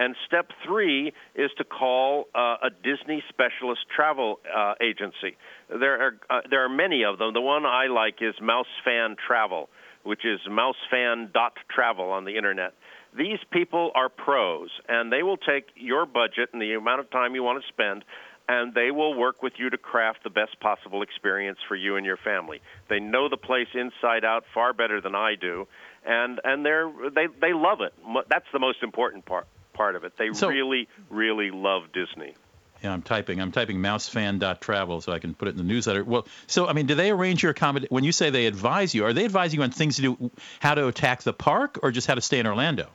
And 0.00 0.14
step 0.26 0.50
three 0.64 1.12
is 1.34 1.50
to 1.58 1.64
call 1.64 2.26
uh, 2.34 2.56
a 2.62 2.70
Disney 2.70 3.22
specialist 3.28 3.80
travel 3.94 4.38
uh, 4.46 4.74
agency. 4.80 5.36
There 5.68 6.00
are 6.00 6.12
uh, 6.30 6.40
there 6.48 6.64
are 6.64 6.68
many 6.68 7.02
of 7.04 7.18
them. 7.18 7.34
The 7.34 7.40
one 7.40 7.66
I 7.66 7.86
like 7.88 8.18
is 8.20 8.34
MouseFan 8.40 9.16
Travel, 9.26 9.68
which 10.04 10.24
is 10.24 10.38
mousefan.travel 10.48 12.10
on 12.10 12.24
the 12.24 12.36
internet. 12.36 12.74
These 13.16 13.38
people 13.50 13.90
are 13.94 14.08
pros, 14.08 14.70
and 14.88 15.12
they 15.12 15.22
will 15.22 15.36
take 15.38 15.68
your 15.76 16.06
budget 16.06 16.50
and 16.52 16.60
the 16.60 16.74
amount 16.74 17.00
of 17.00 17.10
time 17.10 17.34
you 17.34 17.42
want 17.42 17.62
to 17.62 17.68
spend, 17.68 18.04
and 18.48 18.74
they 18.74 18.90
will 18.90 19.14
work 19.14 19.42
with 19.42 19.54
you 19.58 19.70
to 19.70 19.78
craft 19.78 20.22
the 20.24 20.30
best 20.30 20.58
possible 20.60 21.02
experience 21.02 21.58
for 21.66 21.74
you 21.76 21.96
and 21.96 22.06
your 22.06 22.16
family. 22.16 22.60
They 22.88 23.00
know 23.00 23.28
the 23.28 23.36
place 23.36 23.68
inside 23.74 24.24
out 24.24 24.44
far 24.54 24.72
better 24.72 25.00
than 25.00 25.14
I 25.14 25.34
do, 25.34 25.66
and 26.04 26.40
and 26.44 26.64
they're 26.64 26.90
they 27.10 27.26
they 27.40 27.52
love 27.52 27.80
it. 27.80 27.92
That's 28.28 28.46
the 28.52 28.58
most 28.58 28.82
important 28.82 29.24
part 29.24 29.46
part 29.72 29.96
of 29.96 30.04
it. 30.04 30.16
They 30.16 30.32
So- 30.32 30.48
really 30.48 30.88
really 31.10 31.50
love 31.50 31.92
Disney. 31.92 32.34
Yeah, 32.82 32.92
I'm 32.92 33.02
typing. 33.02 33.40
I'm 33.40 33.50
typing 33.50 33.78
mousefan.travel 33.78 35.00
so 35.00 35.12
I 35.12 35.18
can 35.18 35.34
put 35.34 35.48
it 35.48 35.52
in 35.52 35.56
the 35.56 35.64
newsletter. 35.64 36.04
Well, 36.04 36.26
so 36.46 36.68
I 36.68 36.72
mean, 36.72 36.86
do 36.86 36.94
they 36.94 37.10
arrange 37.10 37.42
your 37.42 37.50
accommodation? 37.50 37.92
When 37.92 38.04
you 38.04 38.12
say 38.12 38.30
they 38.30 38.46
advise 38.46 38.94
you, 38.94 39.04
are 39.04 39.12
they 39.12 39.24
advising 39.24 39.58
you 39.58 39.64
on 39.64 39.70
things 39.70 39.96
to 39.96 40.02
do, 40.02 40.30
how 40.60 40.74
to 40.74 40.86
attack 40.86 41.22
the 41.22 41.32
park, 41.32 41.80
or 41.82 41.90
just 41.90 42.06
how 42.06 42.14
to 42.14 42.20
stay 42.20 42.38
in 42.38 42.46
Orlando? 42.46 42.88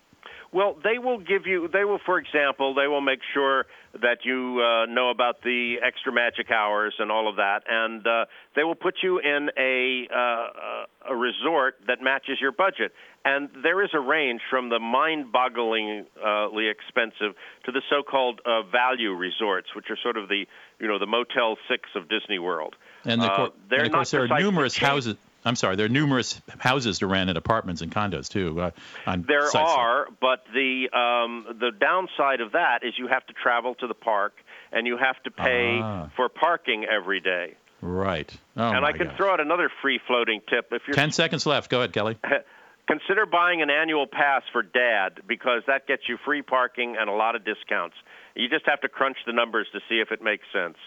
Well, 0.53 0.77
they 0.83 0.99
will 0.99 1.17
give 1.17 1.47
you. 1.47 1.67
They 1.67 1.83
will, 1.83 1.99
for 2.05 2.19
example, 2.19 2.75
they 2.75 2.87
will 2.87 3.01
make 3.01 3.21
sure 3.33 3.65
that 3.99 4.19
you 4.23 4.61
uh, 4.61 4.85
know 4.85 5.09
about 5.09 5.41
the 5.41 5.77
extra 5.83 6.13
magic 6.13 6.51
hours 6.51 6.93
and 6.99 7.11
all 7.11 7.27
of 7.27 7.37
that, 7.37 7.63
and 7.67 8.05
uh, 8.05 8.25
they 8.55 8.63
will 8.63 8.75
put 8.75 8.95
you 9.01 9.19
in 9.19 9.49
a 9.57 10.07
uh, 10.13 11.09
a 11.11 11.15
resort 11.15 11.77
that 11.87 12.01
matches 12.01 12.37
your 12.39 12.51
budget. 12.51 12.93
And 13.25 13.49
there 13.63 13.83
is 13.83 13.89
a 13.93 13.99
range 13.99 14.41
from 14.49 14.69
the 14.69 14.79
mind-bogglingly 14.79 16.69
expensive 16.69 17.35
to 17.65 17.71
the 17.71 17.81
so-called 17.89 18.41
uh, 18.45 18.63
value 18.63 19.13
resorts, 19.13 19.73
which 19.75 19.85
are 19.89 19.97
sort 20.03 20.17
of 20.17 20.27
the 20.29 20.45
you 20.79 20.87
know 20.87 20.99
the 20.99 21.07
Motel 21.07 21.57
Six 21.67 21.89
of 21.95 22.09
Disney 22.09 22.37
World. 22.37 22.75
And, 23.05 23.21
the, 23.21 23.31
Uh, 23.31 23.49
they're 23.69 23.79
and 23.79 23.87
of 23.87 23.93
course, 23.93 24.11
there 24.11 24.23
are 24.23 24.39
numerous 24.39 24.77
houses. 24.77 25.15
I'm 25.45 25.55
sorry, 25.55 25.75
there 25.75 25.85
are 25.85 25.89
numerous 25.89 26.41
houses 26.59 26.99
to 26.99 27.07
rent 27.07 27.29
and 27.29 27.37
apartments 27.37 27.81
and 27.81 27.91
condos 27.91 28.29
too. 28.29 28.59
Uh, 28.61 28.71
on 29.05 29.23
There 29.27 29.41
sites 29.43 29.55
like- 29.55 29.77
are, 29.77 30.07
but 30.21 30.43
the 30.53 30.89
um, 30.97 31.45
the 31.59 31.71
downside 31.77 32.41
of 32.41 32.53
that 32.53 32.79
is 32.83 32.93
you 32.97 33.07
have 33.07 33.25
to 33.27 33.33
travel 33.33 33.75
to 33.75 33.87
the 33.87 33.93
park 33.93 34.33
and 34.71 34.87
you 34.87 34.97
have 34.97 35.21
to 35.23 35.31
pay 35.31 35.79
Ah. 35.81 36.09
for 36.15 36.29
parking 36.29 36.85
every 36.85 37.19
day. 37.19 37.55
Right. 37.81 38.31
Oh 38.55 38.69
and 38.71 38.85
I 38.85 38.93
can 38.93 39.07
gosh. 39.07 39.17
throw 39.17 39.33
out 39.33 39.39
another 39.41 39.69
free 39.81 39.99
floating 40.07 40.39
tip 40.49 40.67
if 40.71 40.83
you're 40.87 40.95
Ten 40.95 41.11
seconds 41.11 41.45
left. 41.45 41.69
Go 41.69 41.79
ahead, 41.79 41.91
Kelly. 41.93 42.17
consider 42.87 43.25
buying 43.25 43.61
an 43.61 43.69
annual 43.69 44.07
pass 44.07 44.43
for 44.51 44.61
dad 44.61 45.21
because 45.27 45.63
that 45.67 45.87
gets 45.87 46.03
you 46.07 46.17
free 46.25 46.41
parking 46.41 46.95
and 46.99 47.09
a 47.09 47.13
lot 47.13 47.35
of 47.35 47.43
discounts. 47.45 47.95
You 48.35 48.49
just 48.49 48.65
have 48.67 48.81
to 48.81 48.89
crunch 48.89 49.17
the 49.25 49.33
numbers 49.33 49.67
to 49.73 49.79
see 49.89 49.99
if 49.99 50.11
it 50.11 50.21
makes 50.21 50.45
sense. 50.53 50.77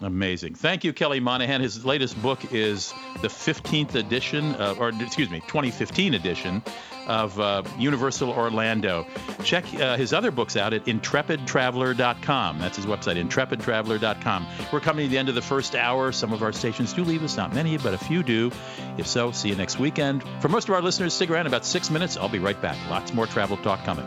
Amazing. 0.00 0.54
Thank 0.54 0.84
you, 0.84 0.92
Kelly 0.92 1.18
Monaghan. 1.18 1.60
His 1.60 1.84
latest 1.84 2.20
book 2.22 2.52
is 2.52 2.94
the 3.20 3.28
15th 3.28 3.96
edition, 3.96 4.54
uh, 4.54 4.76
or 4.78 4.90
excuse 4.90 5.28
me, 5.28 5.40
2015 5.40 6.14
edition 6.14 6.62
of 7.08 7.40
uh, 7.40 7.64
Universal 7.78 8.30
Orlando. 8.30 9.06
Check 9.42 9.64
uh, 9.74 9.96
his 9.96 10.12
other 10.12 10.30
books 10.30 10.56
out 10.56 10.72
at 10.72 10.84
intrepidtraveler.com. 10.84 12.58
That's 12.58 12.76
his 12.76 12.86
website, 12.86 13.20
intrepidtraveler.com. 13.28 14.46
We're 14.72 14.80
coming 14.80 15.06
to 15.06 15.10
the 15.10 15.18
end 15.18 15.28
of 15.28 15.34
the 15.34 15.42
first 15.42 15.74
hour. 15.74 16.12
Some 16.12 16.32
of 16.32 16.44
our 16.44 16.52
stations 16.52 16.92
do 16.92 17.02
leave 17.02 17.24
us, 17.24 17.36
not 17.36 17.52
many, 17.52 17.76
but 17.78 17.92
a 17.92 17.98
few 17.98 18.22
do. 18.22 18.52
If 18.98 19.06
so, 19.08 19.32
see 19.32 19.48
you 19.48 19.56
next 19.56 19.80
weekend. 19.80 20.22
For 20.40 20.48
most 20.48 20.68
of 20.68 20.74
our 20.74 20.82
listeners, 20.82 21.12
stick 21.12 21.30
around 21.30 21.48
about 21.48 21.64
six 21.64 21.90
minutes. 21.90 22.16
I'll 22.16 22.28
be 22.28 22.38
right 22.38 22.60
back. 22.60 22.76
Lots 22.88 23.12
more 23.12 23.26
travel 23.26 23.56
talk 23.56 23.82
coming. 23.84 24.06